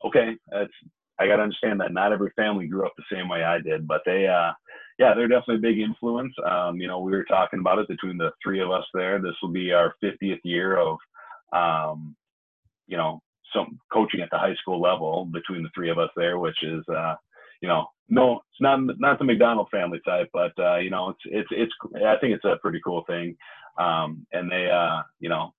okay 0.04 0.36
that's 0.50 0.72
I 1.20 1.26
got 1.26 1.36
to 1.36 1.42
understand 1.42 1.80
that 1.80 1.92
not 1.92 2.12
every 2.12 2.30
family 2.36 2.66
grew 2.66 2.86
up 2.86 2.94
the 2.96 3.16
same 3.16 3.28
way 3.28 3.44
I 3.44 3.60
did 3.60 3.86
but 3.86 4.02
they 4.06 4.26
uh 4.26 4.52
yeah 4.98 5.14
they're 5.14 5.28
definitely 5.28 5.56
a 5.56 5.72
big 5.72 5.78
influence 5.78 6.34
um 6.50 6.76
you 6.76 6.88
know 6.88 7.00
we 7.00 7.12
were 7.12 7.24
talking 7.24 7.60
about 7.60 7.78
it 7.78 7.88
between 7.88 8.18
the 8.18 8.30
three 8.42 8.60
of 8.60 8.70
us 8.70 8.84
there 8.94 9.20
this 9.20 9.34
will 9.42 9.52
be 9.52 9.72
our 9.72 9.94
50th 10.02 10.40
year 10.44 10.78
of 10.78 10.98
um 11.52 12.16
you 12.86 12.96
know 12.96 13.20
some 13.54 13.78
coaching 13.92 14.20
at 14.20 14.30
the 14.30 14.38
high 14.38 14.54
school 14.60 14.80
level 14.80 15.26
between 15.26 15.62
the 15.62 15.70
three 15.74 15.90
of 15.90 15.98
us 15.98 16.10
there 16.16 16.38
which 16.38 16.62
is 16.62 16.84
uh 16.88 17.14
you 17.60 17.68
know, 17.68 17.86
no, 18.08 18.36
it's 18.50 18.60
not 18.60 18.80
not 18.98 19.18
the 19.18 19.24
McDonald 19.24 19.68
family 19.70 20.00
type, 20.04 20.28
but 20.32 20.52
uh, 20.58 20.76
you 20.78 20.90
know, 20.90 21.10
it's 21.10 21.20
it's 21.26 21.48
it's. 21.52 21.72
I 22.04 22.16
think 22.20 22.34
it's 22.34 22.44
a 22.44 22.56
pretty 22.60 22.80
cool 22.84 23.04
thing. 23.06 23.36
Um, 23.78 24.26
and 24.32 24.50
they, 24.50 24.68
uh, 24.70 25.02
you 25.20 25.28
know, 25.28 25.52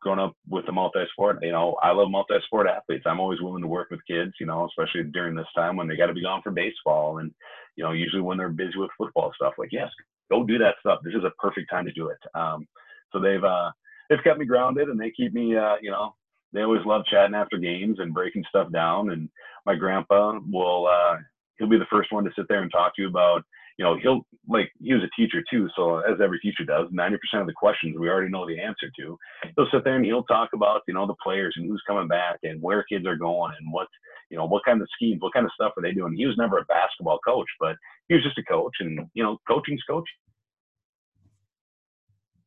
growing 0.00 0.18
up 0.18 0.34
with 0.48 0.66
the 0.66 0.72
multi-sport, 0.72 1.38
you 1.42 1.52
know, 1.52 1.76
I 1.82 1.92
love 1.92 2.10
multi-sport 2.10 2.66
athletes. 2.66 3.04
I'm 3.06 3.20
always 3.20 3.40
willing 3.40 3.62
to 3.62 3.68
work 3.68 3.90
with 3.90 4.00
kids, 4.06 4.32
you 4.40 4.46
know, 4.46 4.66
especially 4.66 5.04
during 5.10 5.34
this 5.34 5.46
time 5.54 5.76
when 5.76 5.88
they 5.88 5.96
got 5.96 6.06
to 6.06 6.14
be 6.14 6.22
gone 6.22 6.40
for 6.42 6.50
baseball 6.50 7.18
and, 7.18 7.32
you 7.76 7.84
know, 7.84 7.92
usually 7.92 8.22
when 8.22 8.38
they're 8.38 8.48
busy 8.48 8.76
with 8.76 8.90
football 8.96 9.32
stuff. 9.34 9.54
Like, 9.58 9.72
yes, 9.72 9.88
go 10.30 10.44
do 10.44 10.58
that 10.58 10.76
stuff. 10.80 11.00
This 11.04 11.14
is 11.14 11.24
a 11.24 11.32
perfect 11.38 11.70
time 11.70 11.84
to 11.84 11.92
do 11.92 12.08
it. 12.08 12.18
Um, 12.34 12.66
so 13.12 13.20
they've 13.20 13.44
uh, 13.44 13.70
they've 14.08 14.22
kept 14.24 14.38
me 14.38 14.46
grounded 14.46 14.88
and 14.88 15.00
they 15.00 15.10
keep 15.10 15.34
me, 15.34 15.56
uh, 15.56 15.76
you 15.80 15.90
know, 15.90 16.14
they 16.52 16.62
always 16.62 16.84
love 16.84 17.02
chatting 17.10 17.34
after 17.34 17.58
games 17.58 17.98
and 18.00 18.14
breaking 18.14 18.44
stuff 18.48 18.72
down. 18.72 19.10
And 19.10 19.28
my 19.66 19.74
grandpa 19.74 20.38
will, 20.50 20.86
uh, 20.86 21.16
he'll 21.58 21.68
be 21.68 21.78
the 21.78 21.84
first 21.90 22.12
one 22.12 22.24
to 22.24 22.30
sit 22.36 22.46
there 22.48 22.62
and 22.62 22.70
talk 22.70 22.96
to 22.96 23.02
you 23.02 23.08
about 23.08 23.44
you 23.80 23.86
know 23.86 23.96
he'll 23.96 24.26
like 24.46 24.70
he 24.78 24.92
was 24.92 25.02
a 25.02 25.20
teacher 25.20 25.42
too 25.50 25.66
so 25.74 26.00
as 26.00 26.20
every 26.22 26.38
teacher 26.40 26.64
does 26.66 26.86
90% 26.92 27.14
of 27.40 27.46
the 27.46 27.52
questions 27.54 27.96
we 27.98 28.10
already 28.10 28.30
know 28.30 28.46
the 28.46 28.60
answer 28.60 28.90
to 28.98 29.16
he'll 29.56 29.70
sit 29.72 29.84
there 29.84 29.96
and 29.96 30.04
he'll 30.04 30.24
talk 30.24 30.50
about 30.52 30.82
you 30.86 30.92
know 30.92 31.06
the 31.06 31.14
players 31.22 31.54
and 31.56 31.66
who's 31.66 31.82
coming 31.86 32.06
back 32.06 32.38
and 32.42 32.60
where 32.60 32.84
kids 32.84 33.06
are 33.06 33.16
going 33.16 33.52
and 33.58 33.72
what 33.72 33.88
you 34.28 34.36
know 34.36 34.44
what 34.44 34.62
kind 34.66 34.82
of 34.82 34.88
schemes 34.94 35.22
what 35.22 35.32
kind 35.32 35.46
of 35.46 35.52
stuff 35.54 35.72
are 35.78 35.82
they 35.82 35.92
doing 35.92 36.14
he 36.14 36.26
was 36.26 36.36
never 36.36 36.58
a 36.58 36.64
basketball 36.66 37.18
coach 37.26 37.48
but 37.58 37.74
he 38.08 38.14
was 38.14 38.22
just 38.22 38.36
a 38.36 38.42
coach 38.42 38.74
and 38.80 39.00
you 39.14 39.22
know 39.22 39.38
coaching's 39.48 39.82
coaching 39.88 40.20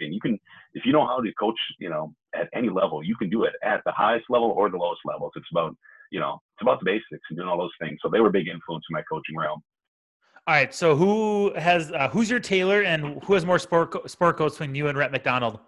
and 0.01 0.13
you 0.13 0.21
can 0.21 0.37
if 0.75 0.85
you 0.85 0.93
know 0.93 1.07
how 1.07 1.19
to 1.19 1.33
coach 1.39 1.57
you 1.79 1.89
know 1.89 2.13
at 2.35 2.47
any 2.53 2.69
level 2.69 3.03
you 3.03 3.15
can 3.15 3.29
do 3.29 3.43
it 3.43 3.53
at 3.63 3.81
the 3.87 3.91
highest 3.91 4.25
level 4.29 4.53
or 4.55 4.69
the 4.69 4.77
lowest 4.77 5.01
levels 5.03 5.31
it's 5.35 5.47
about 5.51 5.75
you 6.11 6.19
know, 6.19 6.39
it's 6.53 6.61
about 6.61 6.79
the 6.79 6.85
basics 6.85 7.25
and 7.31 7.37
doing 7.37 7.49
all 7.49 7.57
those 7.57 7.73
things. 7.81 7.97
So 7.99 8.07
they 8.07 8.19
were 8.19 8.27
a 8.27 8.31
big 8.31 8.47
influence 8.47 8.85
in 8.87 8.93
my 8.93 9.01
coaching 9.09 9.35
realm. 9.35 9.63
All 10.45 10.53
right. 10.53 10.73
So 10.73 10.95
who 10.95 11.53
has 11.55 11.91
uh, 11.91 12.09
who's 12.09 12.29
your 12.29 12.39
tailor 12.39 12.81
and 12.81 13.23
who 13.23 13.33
has 13.33 13.45
more 13.45 13.59
sport 13.59 14.09
sport 14.09 14.37
coats 14.37 14.57
between 14.57 14.75
you 14.75 14.87
and 14.87 14.97
Rhett 14.97 15.11
McDonald? 15.11 15.59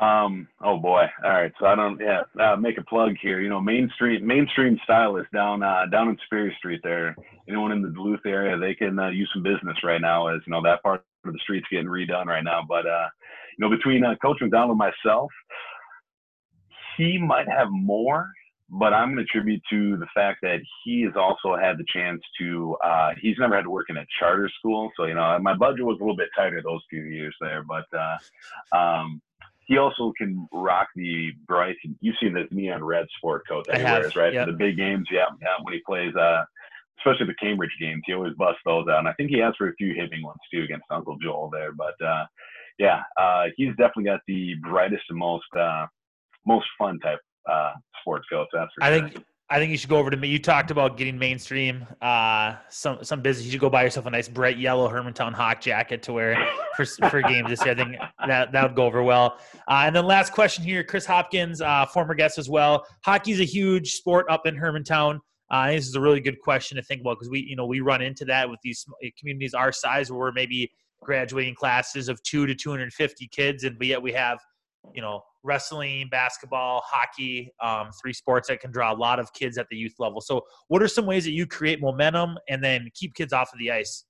Um. 0.00 0.48
Oh 0.62 0.78
boy. 0.78 1.04
All 1.22 1.30
right. 1.30 1.52
So 1.60 1.66
I 1.66 1.74
don't. 1.74 2.00
Yeah. 2.00 2.22
Uh, 2.40 2.56
make 2.56 2.78
a 2.78 2.84
plug 2.84 3.16
here. 3.20 3.42
You 3.42 3.50
know, 3.50 3.60
mainstream 3.60 4.26
mainstream 4.26 4.78
stylist 4.84 5.30
down 5.32 5.62
uh, 5.62 5.84
down 5.92 6.08
in 6.08 6.16
Superior 6.24 6.54
Street. 6.56 6.80
There. 6.82 7.14
Anyone 7.46 7.72
in 7.72 7.82
the 7.82 7.90
Duluth 7.90 8.24
area, 8.24 8.56
they 8.56 8.74
can 8.74 8.98
uh, 8.98 9.08
use 9.08 9.28
some 9.34 9.42
business 9.42 9.76
right 9.84 10.00
now. 10.00 10.28
As 10.28 10.40
you 10.46 10.52
know, 10.52 10.62
that 10.62 10.82
part 10.82 11.04
of 11.26 11.32
the 11.32 11.38
street's 11.42 11.66
getting 11.70 11.88
redone 11.88 12.26
right 12.26 12.44
now. 12.44 12.62
But 12.66 12.86
uh, 12.86 13.08
you 13.58 13.68
know, 13.68 13.76
between 13.76 14.02
uh, 14.02 14.14
Coach 14.22 14.38
McDonald 14.40 14.70
and 14.70 14.78
myself, 14.78 15.30
he 16.96 17.18
might 17.18 17.48
have 17.48 17.68
more 17.70 18.30
but 18.70 18.92
I'm 18.92 19.14
going 19.14 19.18
to 19.18 19.22
attribute 19.22 19.62
to 19.70 19.96
the 19.96 20.06
fact 20.14 20.40
that 20.42 20.60
he 20.84 21.02
has 21.02 21.14
also 21.16 21.56
had 21.56 21.78
the 21.78 21.84
chance 21.92 22.20
to. 22.40 22.76
Uh, 22.84 23.12
he's 23.20 23.36
never 23.38 23.56
had 23.56 23.62
to 23.62 23.70
work 23.70 23.86
in 23.88 23.96
a 23.96 24.06
charter 24.18 24.50
school, 24.58 24.90
so 24.96 25.04
you 25.04 25.14
know 25.14 25.38
my 25.40 25.54
budget 25.54 25.84
was 25.84 25.96
a 25.98 26.02
little 26.02 26.16
bit 26.16 26.28
tighter 26.36 26.60
those 26.62 26.82
few 26.90 27.02
years 27.02 27.34
there. 27.40 27.62
But 27.62 27.86
uh, 27.96 28.76
um, 28.76 29.22
he 29.66 29.78
also 29.78 30.12
can 30.18 30.46
rock 30.52 30.88
the 30.96 31.32
bright. 31.46 31.76
You've 32.00 32.16
seen 32.20 32.34
the 32.34 32.46
neon 32.50 32.84
red 32.84 33.06
sport 33.16 33.46
coat 33.48 33.66
that 33.66 33.76
I 33.76 33.78
he 33.78 33.84
have, 33.84 34.00
wears, 34.00 34.16
right? 34.16 34.32
Yep. 34.32 34.46
For 34.46 34.52
the 34.52 34.58
big 34.58 34.76
games, 34.76 35.08
yeah, 35.10 35.26
yeah. 35.40 35.56
When 35.62 35.74
he 35.74 35.80
plays, 35.86 36.14
uh, 36.14 36.44
especially 36.98 37.26
the 37.26 37.34
Cambridge 37.34 37.76
games, 37.80 38.02
he 38.06 38.12
always 38.12 38.34
busts 38.34 38.60
those 38.66 38.86
out. 38.88 38.98
And 38.98 39.08
I 39.08 39.12
think 39.14 39.30
he 39.30 39.38
has 39.38 39.54
for 39.56 39.68
a 39.68 39.74
few 39.76 39.94
hitting 39.94 40.22
ones 40.22 40.40
too 40.52 40.62
against 40.62 40.84
Uncle 40.90 41.16
Joel 41.22 41.48
there. 41.50 41.72
But 41.72 42.00
uh, 42.04 42.26
yeah, 42.78 43.02
uh, 43.18 43.44
he's 43.56 43.70
definitely 43.70 44.04
got 44.04 44.20
the 44.26 44.54
brightest 44.62 45.04
and 45.08 45.18
most 45.18 45.46
uh, 45.58 45.86
most 46.46 46.66
fun 46.78 46.98
type 47.00 47.20
uh, 47.50 47.72
sports 48.00 48.26
coats. 48.30 48.50
That's 48.52 48.70
I 48.80 48.96
sure. 48.96 49.08
think 49.08 49.24
I 49.50 49.58
think 49.58 49.70
you 49.70 49.78
should 49.78 49.88
go 49.88 49.96
over 49.96 50.10
to 50.10 50.16
me. 50.16 50.28
You 50.28 50.38
talked 50.38 50.70
about 50.70 50.98
getting 50.98 51.18
mainstream. 51.18 51.86
Uh, 52.02 52.56
some 52.68 53.02
some 53.02 53.22
business. 53.22 53.46
You 53.46 53.52
should 53.52 53.60
go 53.60 53.70
buy 53.70 53.84
yourself 53.84 54.04
a 54.04 54.10
nice 54.10 54.28
bright 54.28 54.58
yellow 54.58 54.88
Hermantown 54.90 55.32
Hawk 55.32 55.62
jacket 55.62 56.02
to 56.02 56.12
wear 56.12 56.36
for 56.76 56.84
for 56.84 57.22
games 57.22 57.48
this 57.48 57.64
year. 57.64 57.72
I 57.72 57.76
think 57.76 57.96
that 58.26 58.52
that 58.52 58.62
would 58.62 58.76
go 58.76 58.84
over 58.84 59.02
well. 59.02 59.38
Uh, 59.66 59.84
and 59.86 59.96
then 59.96 60.04
last 60.04 60.34
question 60.34 60.64
here, 60.64 60.84
Chris 60.84 61.06
Hopkins, 61.06 61.62
uh, 61.62 61.86
former 61.86 62.14
guest 62.14 62.36
as 62.36 62.50
well. 62.50 62.86
Hockey's 63.04 63.40
a 63.40 63.44
huge 63.44 63.92
sport 63.92 64.26
up 64.28 64.46
in 64.46 64.54
Hermantown. 64.54 65.18
Uh, 65.50 65.70
this 65.70 65.88
is 65.88 65.94
a 65.94 66.00
really 66.00 66.20
good 66.20 66.38
question 66.40 66.76
to 66.76 66.82
think 66.82 67.00
about 67.00 67.14
because 67.14 67.30
we, 67.30 67.40
you 67.40 67.56
know, 67.56 67.64
we 67.64 67.80
run 67.80 68.02
into 68.02 68.26
that 68.26 68.50
with 68.50 68.60
these 68.62 68.84
communities 69.18 69.54
our 69.54 69.72
size, 69.72 70.10
where 70.10 70.20
we're 70.20 70.32
maybe 70.32 70.70
graduating 71.02 71.54
classes 71.54 72.10
of 72.10 72.22
two 72.22 72.44
to 72.46 72.54
250 72.54 73.28
kids, 73.28 73.64
and 73.64 73.78
but 73.78 73.86
yet 73.86 74.02
we 74.02 74.12
have, 74.12 74.38
you 74.92 75.00
know, 75.00 75.22
wrestling, 75.48 76.08
basketball, 76.10 76.82
hockey, 76.86 77.52
um, 77.60 77.90
three 78.00 78.12
sports 78.12 78.46
that 78.48 78.60
can 78.60 78.70
draw 78.70 78.92
a 78.92 78.94
lot 78.94 79.18
of 79.18 79.32
kids 79.32 79.58
at 79.58 79.66
the 79.70 79.76
youth 79.76 79.94
level. 79.98 80.20
So, 80.20 80.42
what 80.68 80.82
are 80.82 80.88
some 80.88 81.06
ways 81.06 81.24
that 81.24 81.32
you 81.32 81.46
create 81.46 81.80
momentum 81.80 82.38
and 82.48 82.62
then 82.62 82.88
keep 82.94 83.14
kids 83.14 83.32
off 83.32 83.52
of 83.52 83.58
the 83.58 83.72
ice? 83.72 84.04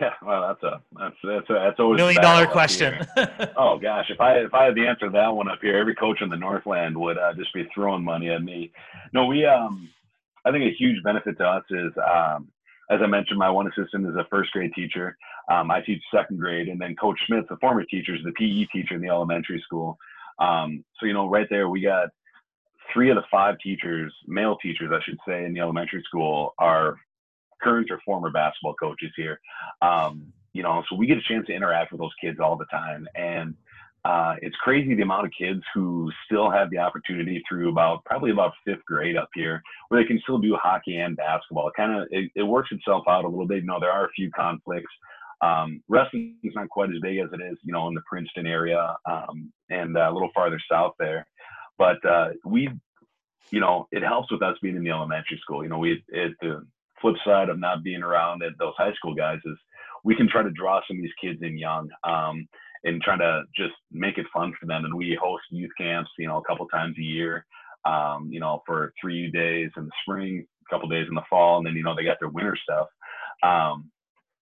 Yeah, 0.00 0.12
well, 0.24 0.48
that's 0.48 0.62
a 0.62 0.80
that's 0.98 1.16
that's 1.24 1.50
a, 1.50 1.54
that's 1.54 1.80
always 1.80 1.98
million 1.98 2.22
dollar 2.22 2.46
question. 2.46 3.04
oh 3.56 3.78
gosh, 3.78 4.06
if 4.08 4.20
I 4.20 4.38
if 4.38 4.54
I 4.54 4.64
had 4.66 4.74
the 4.74 4.86
answer 4.86 5.06
to 5.06 5.12
that 5.12 5.28
one 5.28 5.48
up 5.50 5.58
here, 5.60 5.76
every 5.76 5.94
coach 5.94 6.22
in 6.22 6.30
the 6.30 6.36
Northland 6.36 6.96
would 6.96 7.18
uh, 7.18 7.34
just 7.34 7.52
be 7.52 7.68
throwing 7.74 8.04
money 8.04 8.30
at 8.30 8.42
me. 8.42 8.72
No, 9.12 9.26
we 9.26 9.44
um, 9.44 9.88
I 10.44 10.52
think 10.52 10.64
a 10.64 10.74
huge 10.78 11.02
benefit 11.02 11.36
to 11.38 11.44
us 11.44 11.64
is 11.70 11.92
um, 11.98 12.48
as 12.90 13.00
I 13.02 13.06
mentioned, 13.06 13.38
my 13.38 13.50
one 13.50 13.66
assistant 13.66 14.06
is 14.06 14.14
a 14.14 14.26
first 14.30 14.50
grade 14.52 14.72
teacher. 14.74 15.16
Um, 15.50 15.70
I 15.70 15.80
teach 15.80 16.02
second 16.14 16.38
grade, 16.38 16.68
and 16.68 16.80
then 16.80 16.96
Coach 16.96 17.18
Smith, 17.26 17.44
the 17.48 17.56
former 17.56 17.84
teacher, 17.84 18.14
is 18.14 18.22
the 18.24 18.32
PE 18.32 18.66
teacher 18.72 18.94
in 18.94 19.00
the 19.00 19.08
elementary 19.08 19.60
school. 19.64 19.98
Um, 20.38 20.84
so 20.98 21.06
you 21.06 21.12
know, 21.12 21.28
right 21.28 21.46
there, 21.50 21.68
we 21.68 21.82
got 21.82 22.08
three 22.92 23.10
of 23.10 23.16
the 23.16 23.22
five 23.30 23.56
teachers, 23.62 24.12
male 24.26 24.56
teachers, 24.62 24.90
I 24.92 25.02
should 25.04 25.18
say, 25.26 25.44
in 25.44 25.52
the 25.52 25.60
elementary 25.60 26.02
school 26.04 26.54
are 26.58 26.96
current 27.62 27.90
or 27.90 28.00
former 28.04 28.30
basketball 28.30 28.74
coaches 28.74 29.10
here. 29.16 29.40
Um, 29.82 30.32
you 30.52 30.62
know, 30.62 30.82
so 30.88 30.96
we 30.96 31.06
get 31.06 31.18
a 31.18 31.22
chance 31.22 31.46
to 31.46 31.54
interact 31.54 31.92
with 31.92 32.00
those 32.00 32.14
kids 32.20 32.38
all 32.40 32.56
the 32.56 32.66
time, 32.66 33.06
and 33.14 33.54
uh, 34.04 34.36
it's 34.40 34.56
crazy 34.56 34.94
the 34.94 35.02
amount 35.02 35.26
of 35.26 35.32
kids 35.36 35.60
who 35.74 36.10
still 36.24 36.50
have 36.50 36.70
the 36.70 36.78
opportunity 36.78 37.42
through 37.48 37.68
about 37.68 38.04
probably 38.04 38.30
about 38.30 38.52
fifth 38.64 38.84
grade 38.86 39.16
up 39.16 39.28
here 39.34 39.60
where 39.88 40.00
they 40.00 40.06
can 40.06 40.18
still 40.22 40.38
do 40.38 40.56
hockey 40.60 40.96
and 40.96 41.16
basketball. 41.16 41.68
It 41.68 41.74
kind 41.76 42.00
of 42.00 42.08
it, 42.10 42.30
it, 42.34 42.42
works 42.42 42.70
itself 42.72 43.04
out 43.08 43.24
a 43.24 43.28
little 43.28 43.46
bit. 43.46 43.60
You 43.60 43.66
know, 43.66 43.80
there 43.80 43.90
are 43.90 44.06
a 44.06 44.10
few 44.10 44.30
conflicts. 44.30 44.90
Um, 45.40 45.82
wrestling 45.88 46.36
is 46.42 46.52
not 46.54 46.68
quite 46.68 46.90
as 46.90 47.00
big 47.00 47.18
as 47.18 47.28
it 47.32 47.40
is, 47.40 47.58
you 47.62 47.72
know, 47.72 47.88
in 47.88 47.94
the 47.94 48.02
Princeton 48.08 48.46
area 48.46 48.96
um, 49.08 49.52
and 49.70 49.96
uh, 49.96 50.08
a 50.10 50.12
little 50.12 50.30
farther 50.34 50.60
south 50.70 50.94
there. 50.98 51.26
But 51.78 52.04
uh, 52.04 52.30
we, 52.44 52.68
you 53.50 53.60
know, 53.60 53.86
it 53.92 54.02
helps 54.02 54.32
with 54.32 54.42
us 54.42 54.56
being 54.62 54.76
in 54.76 54.84
the 54.84 54.90
elementary 54.90 55.38
school. 55.40 55.62
You 55.62 55.68
know, 55.68 55.78
we 55.78 56.02
it, 56.08 56.32
the 56.40 56.66
flip 57.00 57.16
side 57.24 57.48
of 57.48 57.58
not 57.58 57.84
being 57.84 58.02
around 58.02 58.42
at 58.42 58.52
those 58.58 58.74
high 58.76 58.92
school 58.94 59.14
guys 59.14 59.38
is 59.44 59.56
we 60.04 60.16
can 60.16 60.28
try 60.28 60.42
to 60.42 60.50
draw 60.50 60.80
some 60.88 60.96
of 60.96 61.02
these 61.02 61.12
kids 61.20 61.38
in 61.42 61.58
young. 61.58 61.88
Um, 62.04 62.48
and 62.84 63.02
trying 63.02 63.18
to 63.18 63.42
just 63.56 63.74
make 63.90 64.18
it 64.18 64.26
fun 64.32 64.52
for 64.58 64.66
them. 64.66 64.84
And 64.84 64.94
we 64.94 65.18
host 65.20 65.42
youth 65.50 65.70
camps, 65.76 66.10
you 66.18 66.28
know, 66.28 66.38
a 66.38 66.44
couple 66.44 66.66
times 66.68 66.96
a 66.98 67.02
year, 67.02 67.44
um, 67.84 68.28
you 68.30 68.40
know, 68.40 68.62
for 68.66 68.92
three 69.00 69.30
days 69.30 69.70
in 69.76 69.86
the 69.86 69.90
spring, 70.02 70.46
a 70.66 70.74
couple 70.74 70.88
days 70.88 71.06
in 71.08 71.14
the 71.14 71.22
fall, 71.28 71.58
and 71.58 71.66
then 71.66 71.74
you 71.74 71.82
know 71.82 71.94
they 71.94 72.04
got 72.04 72.18
their 72.20 72.28
winter 72.28 72.56
stuff. 72.62 72.86
Um, 73.42 73.90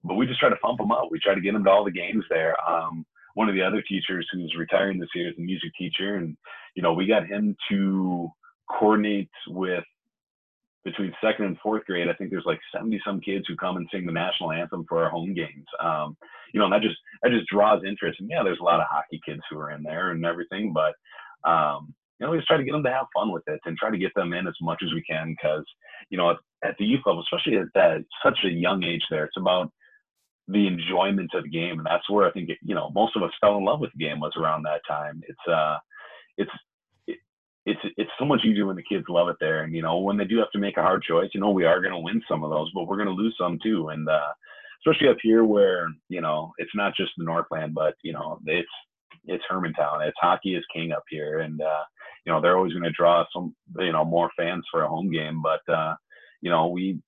but 0.04 0.14
we 0.14 0.26
just 0.26 0.40
try 0.40 0.48
to 0.48 0.56
pump 0.56 0.78
them 0.78 0.92
up. 0.92 1.08
We 1.10 1.18
try 1.18 1.34
to 1.34 1.40
get 1.40 1.52
them 1.52 1.64
to 1.64 1.70
all 1.70 1.84
the 1.84 1.90
games 1.90 2.24
there. 2.30 2.56
Um, 2.68 3.04
one 3.34 3.48
of 3.48 3.54
the 3.54 3.62
other 3.62 3.82
teachers 3.82 4.26
who's 4.32 4.54
retiring 4.58 4.98
this 4.98 5.08
year 5.14 5.28
is 5.28 5.38
a 5.38 5.42
music 5.42 5.70
teacher, 5.78 6.16
and 6.16 6.36
you 6.74 6.82
know 6.82 6.92
we 6.92 7.06
got 7.06 7.26
him 7.26 7.56
to 7.70 8.28
coordinate 8.70 9.30
with 9.48 9.84
between 10.86 11.12
second 11.20 11.46
and 11.46 11.58
fourth 11.58 11.84
grade, 11.84 12.08
I 12.08 12.12
think 12.14 12.30
there's 12.30 12.46
like 12.46 12.60
70 12.72 13.02
some 13.04 13.20
kids 13.20 13.44
who 13.48 13.56
come 13.56 13.76
and 13.76 13.88
sing 13.92 14.06
the 14.06 14.12
national 14.12 14.52
anthem 14.52 14.84
for 14.88 15.02
our 15.02 15.10
home 15.10 15.34
games. 15.34 15.66
Um, 15.82 16.16
you 16.54 16.60
know, 16.60 16.66
and 16.66 16.72
that 16.72 16.80
just 16.80 16.96
that 17.22 17.32
just 17.32 17.48
draws 17.48 17.82
interest. 17.84 18.20
And 18.20 18.30
yeah, 18.30 18.42
there's 18.44 18.60
a 18.60 18.64
lot 18.64 18.80
of 18.80 18.86
hockey 18.88 19.20
kids 19.26 19.42
who 19.50 19.58
are 19.58 19.72
in 19.72 19.82
there 19.82 20.12
and 20.12 20.24
everything, 20.24 20.72
but 20.72 20.94
um, 21.48 21.92
you 22.18 22.24
know, 22.24 22.30
we 22.30 22.38
just 22.38 22.48
try 22.48 22.56
to 22.56 22.64
get 22.64 22.72
them 22.72 22.84
to 22.84 22.92
have 22.92 23.06
fun 23.14 23.32
with 23.32 23.42
it 23.48 23.60
and 23.66 23.76
try 23.76 23.90
to 23.90 23.98
get 23.98 24.14
them 24.14 24.32
in 24.32 24.46
as 24.46 24.54
much 24.62 24.80
as 24.82 24.92
we 24.94 25.02
can 25.02 25.34
because 25.36 25.64
you 26.08 26.16
know, 26.16 26.30
at, 26.30 26.36
at 26.64 26.76
the 26.78 26.84
youth 26.84 27.02
level, 27.04 27.22
especially 27.22 27.58
at 27.58 27.66
that 27.74 28.04
such 28.24 28.38
a 28.44 28.48
young 28.48 28.84
age, 28.84 29.02
there, 29.10 29.24
it's 29.24 29.36
about 29.36 29.70
the 30.48 30.66
enjoyment 30.66 31.30
of 31.34 31.44
the 31.44 31.50
game, 31.50 31.78
and 31.78 31.86
that's 31.86 32.08
where 32.08 32.26
I 32.26 32.32
think 32.32 32.50
it, 32.50 32.58
you 32.62 32.74
know 32.74 32.90
most 32.94 33.16
of 33.16 33.22
us 33.22 33.32
fell 33.40 33.56
in 33.58 33.64
love 33.64 33.80
with 33.80 33.90
the 33.92 34.04
game 34.04 34.20
was 34.20 34.32
around 34.36 34.62
that 34.62 34.82
time. 34.88 35.22
It's 35.26 35.48
uh, 35.48 35.78
it's 36.36 36.50
it's 37.66 37.80
it's 37.96 38.10
so 38.18 38.24
much 38.24 38.44
easier 38.44 38.64
when 38.64 38.76
the 38.76 38.82
kids 38.82 39.04
love 39.08 39.28
it 39.28 39.36
there. 39.40 39.64
And 39.64 39.74
you 39.74 39.82
know, 39.82 39.98
when 39.98 40.16
they 40.16 40.24
do 40.24 40.38
have 40.38 40.50
to 40.52 40.58
make 40.58 40.76
a 40.76 40.82
hard 40.82 41.02
choice, 41.02 41.30
you 41.34 41.40
know, 41.40 41.50
we 41.50 41.64
are 41.64 41.80
going 41.80 41.92
to 41.92 41.98
win 41.98 42.22
some 42.28 42.44
of 42.44 42.50
those, 42.50 42.70
but 42.72 42.86
we're 42.86 42.96
going 42.96 43.08
to 43.08 43.14
lose 43.14 43.34
some 43.38 43.58
too. 43.62 43.88
And 43.88 44.08
uh, 44.08 44.32
especially 44.80 45.08
up 45.08 45.16
here, 45.20 45.44
where 45.44 45.88
you 46.08 46.20
know, 46.20 46.52
it's 46.58 46.74
not 46.74 46.94
just 46.96 47.10
the 47.18 47.24
Northland, 47.24 47.74
but 47.74 47.94
you 48.02 48.12
know, 48.12 48.38
it's 48.46 48.68
it's 49.26 49.44
Hermantown. 49.50 50.06
It's 50.06 50.16
hockey 50.20 50.54
is 50.54 50.64
king 50.72 50.92
up 50.92 51.02
here, 51.10 51.40
and 51.40 51.60
uh, 51.60 51.82
you 52.24 52.32
know, 52.32 52.40
they're 52.40 52.56
always 52.56 52.72
going 52.72 52.84
to 52.84 52.90
draw 52.90 53.24
some 53.32 53.54
you 53.78 53.92
know 53.92 54.04
more 54.04 54.30
fans 54.36 54.64
for 54.70 54.82
a 54.82 54.88
home 54.88 55.10
game. 55.10 55.42
But 55.42 55.72
uh, 55.72 55.96
you 56.40 56.50
know, 56.50 56.68
we 56.68 57.00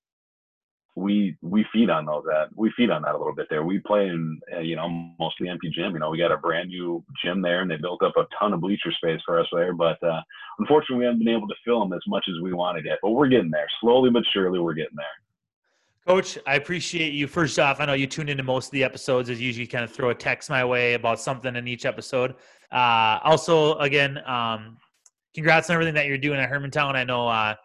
we 0.99 1.37
we 1.41 1.65
feed 1.71 1.89
on 1.89 2.05
those 2.05 2.23
that 2.25 2.49
we 2.55 2.71
feed 2.75 2.89
on 2.89 3.01
that 3.03 3.15
a 3.15 3.17
little 3.17 3.33
bit 3.33 3.47
there. 3.49 3.63
We 3.63 3.79
play 3.79 4.07
in 4.07 4.39
uh, 4.55 4.59
you 4.59 4.75
know 4.75 4.89
mostly 5.19 5.49
empty 5.49 5.69
gym. 5.69 5.93
You 5.93 5.99
know 5.99 6.09
we 6.09 6.17
got 6.17 6.31
a 6.31 6.37
brand 6.37 6.69
new 6.69 7.03
gym 7.23 7.41
there, 7.41 7.61
and 7.61 7.71
they 7.71 7.77
built 7.77 8.03
up 8.03 8.17
a 8.17 8.27
ton 8.37 8.53
of 8.53 8.61
bleacher 8.61 8.91
space 8.91 9.21
for 9.25 9.39
us 9.39 9.47
there. 9.51 9.73
But 9.73 10.01
uh, 10.03 10.21
unfortunately, 10.59 10.97
we 10.97 11.05
haven't 11.05 11.19
been 11.19 11.35
able 11.35 11.47
to 11.47 11.55
fill 11.65 11.79
them 11.79 11.93
as 11.93 12.01
much 12.07 12.25
as 12.29 12.41
we 12.43 12.53
wanted 12.53 12.85
yet. 12.85 12.99
But 13.01 13.11
we're 13.11 13.27
getting 13.27 13.51
there, 13.51 13.67
slowly 13.81 14.09
but 14.09 14.23
surely. 14.33 14.59
We're 14.59 14.73
getting 14.73 14.97
there. 14.97 15.05
Coach, 16.07 16.37
I 16.47 16.55
appreciate 16.55 17.13
you. 17.13 17.27
First 17.27 17.59
off, 17.59 17.79
I 17.79 17.85
know 17.85 17.93
you 17.93 18.07
tune 18.07 18.29
into 18.29 18.43
most 18.43 18.67
of 18.67 18.71
the 18.71 18.83
episodes. 18.83 19.29
As 19.29 19.39
usually, 19.39 19.67
kind 19.67 19.83
of 19.83 19.91
throw 19.91 20.09
a 20.09 20.15
text 20.15 20.49
my 20.49 20.65
way 20.65 20.93
about 20.93 21.19
something 21.19 21.55
in 21.55 21.67
each 21.67 21.85
episode. 21.85 22.35
Uh, 22.71 23.19
also, 23.23 23.77
again, 23.77 24.19
um, 24.25 24.77
congrats 25.33 25.69
on 25.69 25.75
everything 25.75 25.93
that 25.95 26.07
you're 26.07 26.17
doing 26.17 26.39
at 26.39 26.49
Hermantown. 26.49 26.95
I 26.95 27.03
know 27.03 27.27
uh, 27.27 27.55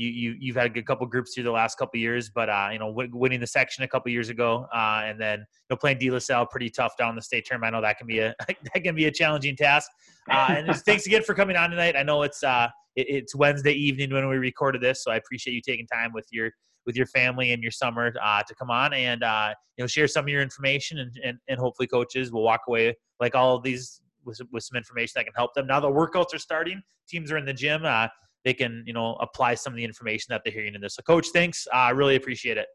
you, 0.00 0.08
you 0.08 0.36
you've 0.40 0.56
had 0.56 0.74
a 0.74 0.82
couple 0.82 1.06
groups 1.06 1.34
through 1.34 1.44
the 1.44 1.50
last 1.50 1.76
couple 1.76 2.00
years, 2.00 2.30
but 2.30 2.48
uh, 2.48 2.70
you 2.72 2.78
know 2.78 2.88
w- 2.88 3.10
winning 3.12 3.38
the 3.38 3.46
section 3.46 3.84
a 3.84 3.88
couple 3.88 4.10
years 4.10 4.30
ago, 4.30 4.66
uh, 4.74 5.02
and 5.04 5.20
then 5.20 5.40
you 5.40 5.44
know 5.68 5.76
playing 5.76 5.98
De 5.98 6.10
La 6.10 6.18
Salle 6.18 6.46
pretty 6.46 6.70
tough 6.70 6.96
down 6.96 7.14
the 7.14 7.20
state 7.20 7.44
tournament. 7.44 7.74
I 7.74 7.78
know 7.78 7.82
that 7.82 7.98
can 7.98 8.06
be 8.06 8.20
a 8.20 8.34
that 8.48 8.82
can 8.82 8.94
be 8.94 9.04
a 9.04 9.10
challenging 9.10 9.56
task. 9.56 9.90
Uh, 10.30 10.46
and 10.56 10.76
thanks 10.86 11.06
again 11.06 11.22
for 11.22 11.34
coming 11.34 11.56
on 11.56 11.70
tonight. 11.70 11.96
I 11.96 12.02
know 12.02 12.22
it's 12.22 12.42
uh 12.42 12.68
it, 12.96 13.06
it's 13.10 13.34
Wednesday 13.34 13.74
evening 13.74 14.12
when 14.12 14.26
we 14.26 14.36
recorded 14.36 14.80
this, 14.80 15.04
so 15.04 15.10
I 15.10 15.16
appreciate 15.16 15.52
you 15.52 15.60
taking 15.60 15.86
time 15.86 16.12
with 16.14 16.26
your 16.30 16.50
with 16.86 16.96
your 16.96 17.06
family 17.06 17.52
and 17.52 17.62
your 17.62 17.72
summer 17.72 18.14
uh, 18.22 18.42
to 18.42 18.54
come 18.54 18.70
on 18.70 18.94
and 18.94 19.22
uh, 19.22 19.52
you 19.76 19.84
know 19.84 19.86
share 19.86 20.08
some 20.08 20.24
of 20.24 20.28
your 20.30 20.40
information 20.40 20.98
and, 20.98 21.12
and, 21.22 21.38
and 21.48 21.60
hopefully 21.60 21.86
coaches 21.86 22.32
will 22.32 22.42
walk 22.42 22.62
away 22.68 22.96
like 23.20 23.34
all 23.34 23.54
of 23.54 23.62
these 23.62 24.00
with, 24.24 24.40
with 24.50 24.64
some 24.64 24.78
information 24.78 25.12
that 25.16 25.24
can 25.24 25.34
help 25.36 25.52
them. 25.54 25.66
Now 25.66 25.78
the 25.78 25.90
workouts 25.90 26.34
are 26.34 26.38
starting, 26.38 26.80
teams 27.06 27.30
are 27.30 27.36
in 27.36 27.44
the 27.44 27.52
gym. 27.52 27.84
Uh, 27.84 28.08
they 28.44 28.54
can 28.54 28.82
you 28.86 28.92
know 28.92 29.16
apply 29.20 29.54
some 29.54 29.72
of 29.72 29.76
the 29.76 29.84
information 29.84 30.26
that 30.30 30.42
they're 30.44 30.52
hearing 30.52 30.74
in 30.74 30.80
this. 30.80 30.94
So, 30.94 31.02
coach, 31.02 31.28
thanks. 31.32 31.66
I 31.72 31.90
uh, 31.90 31.94
really 31.94 32.16
appreciate 32.16 32.58
it. 32.58 32.66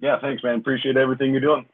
Yeah, 0.00 0.18
thanks, 0.20 0.42
man. 0.42 0.56
Appreciate 0.56 0.96
everything 0.96 1.32
you're 1.32 1.40
doing. 1.40 1.66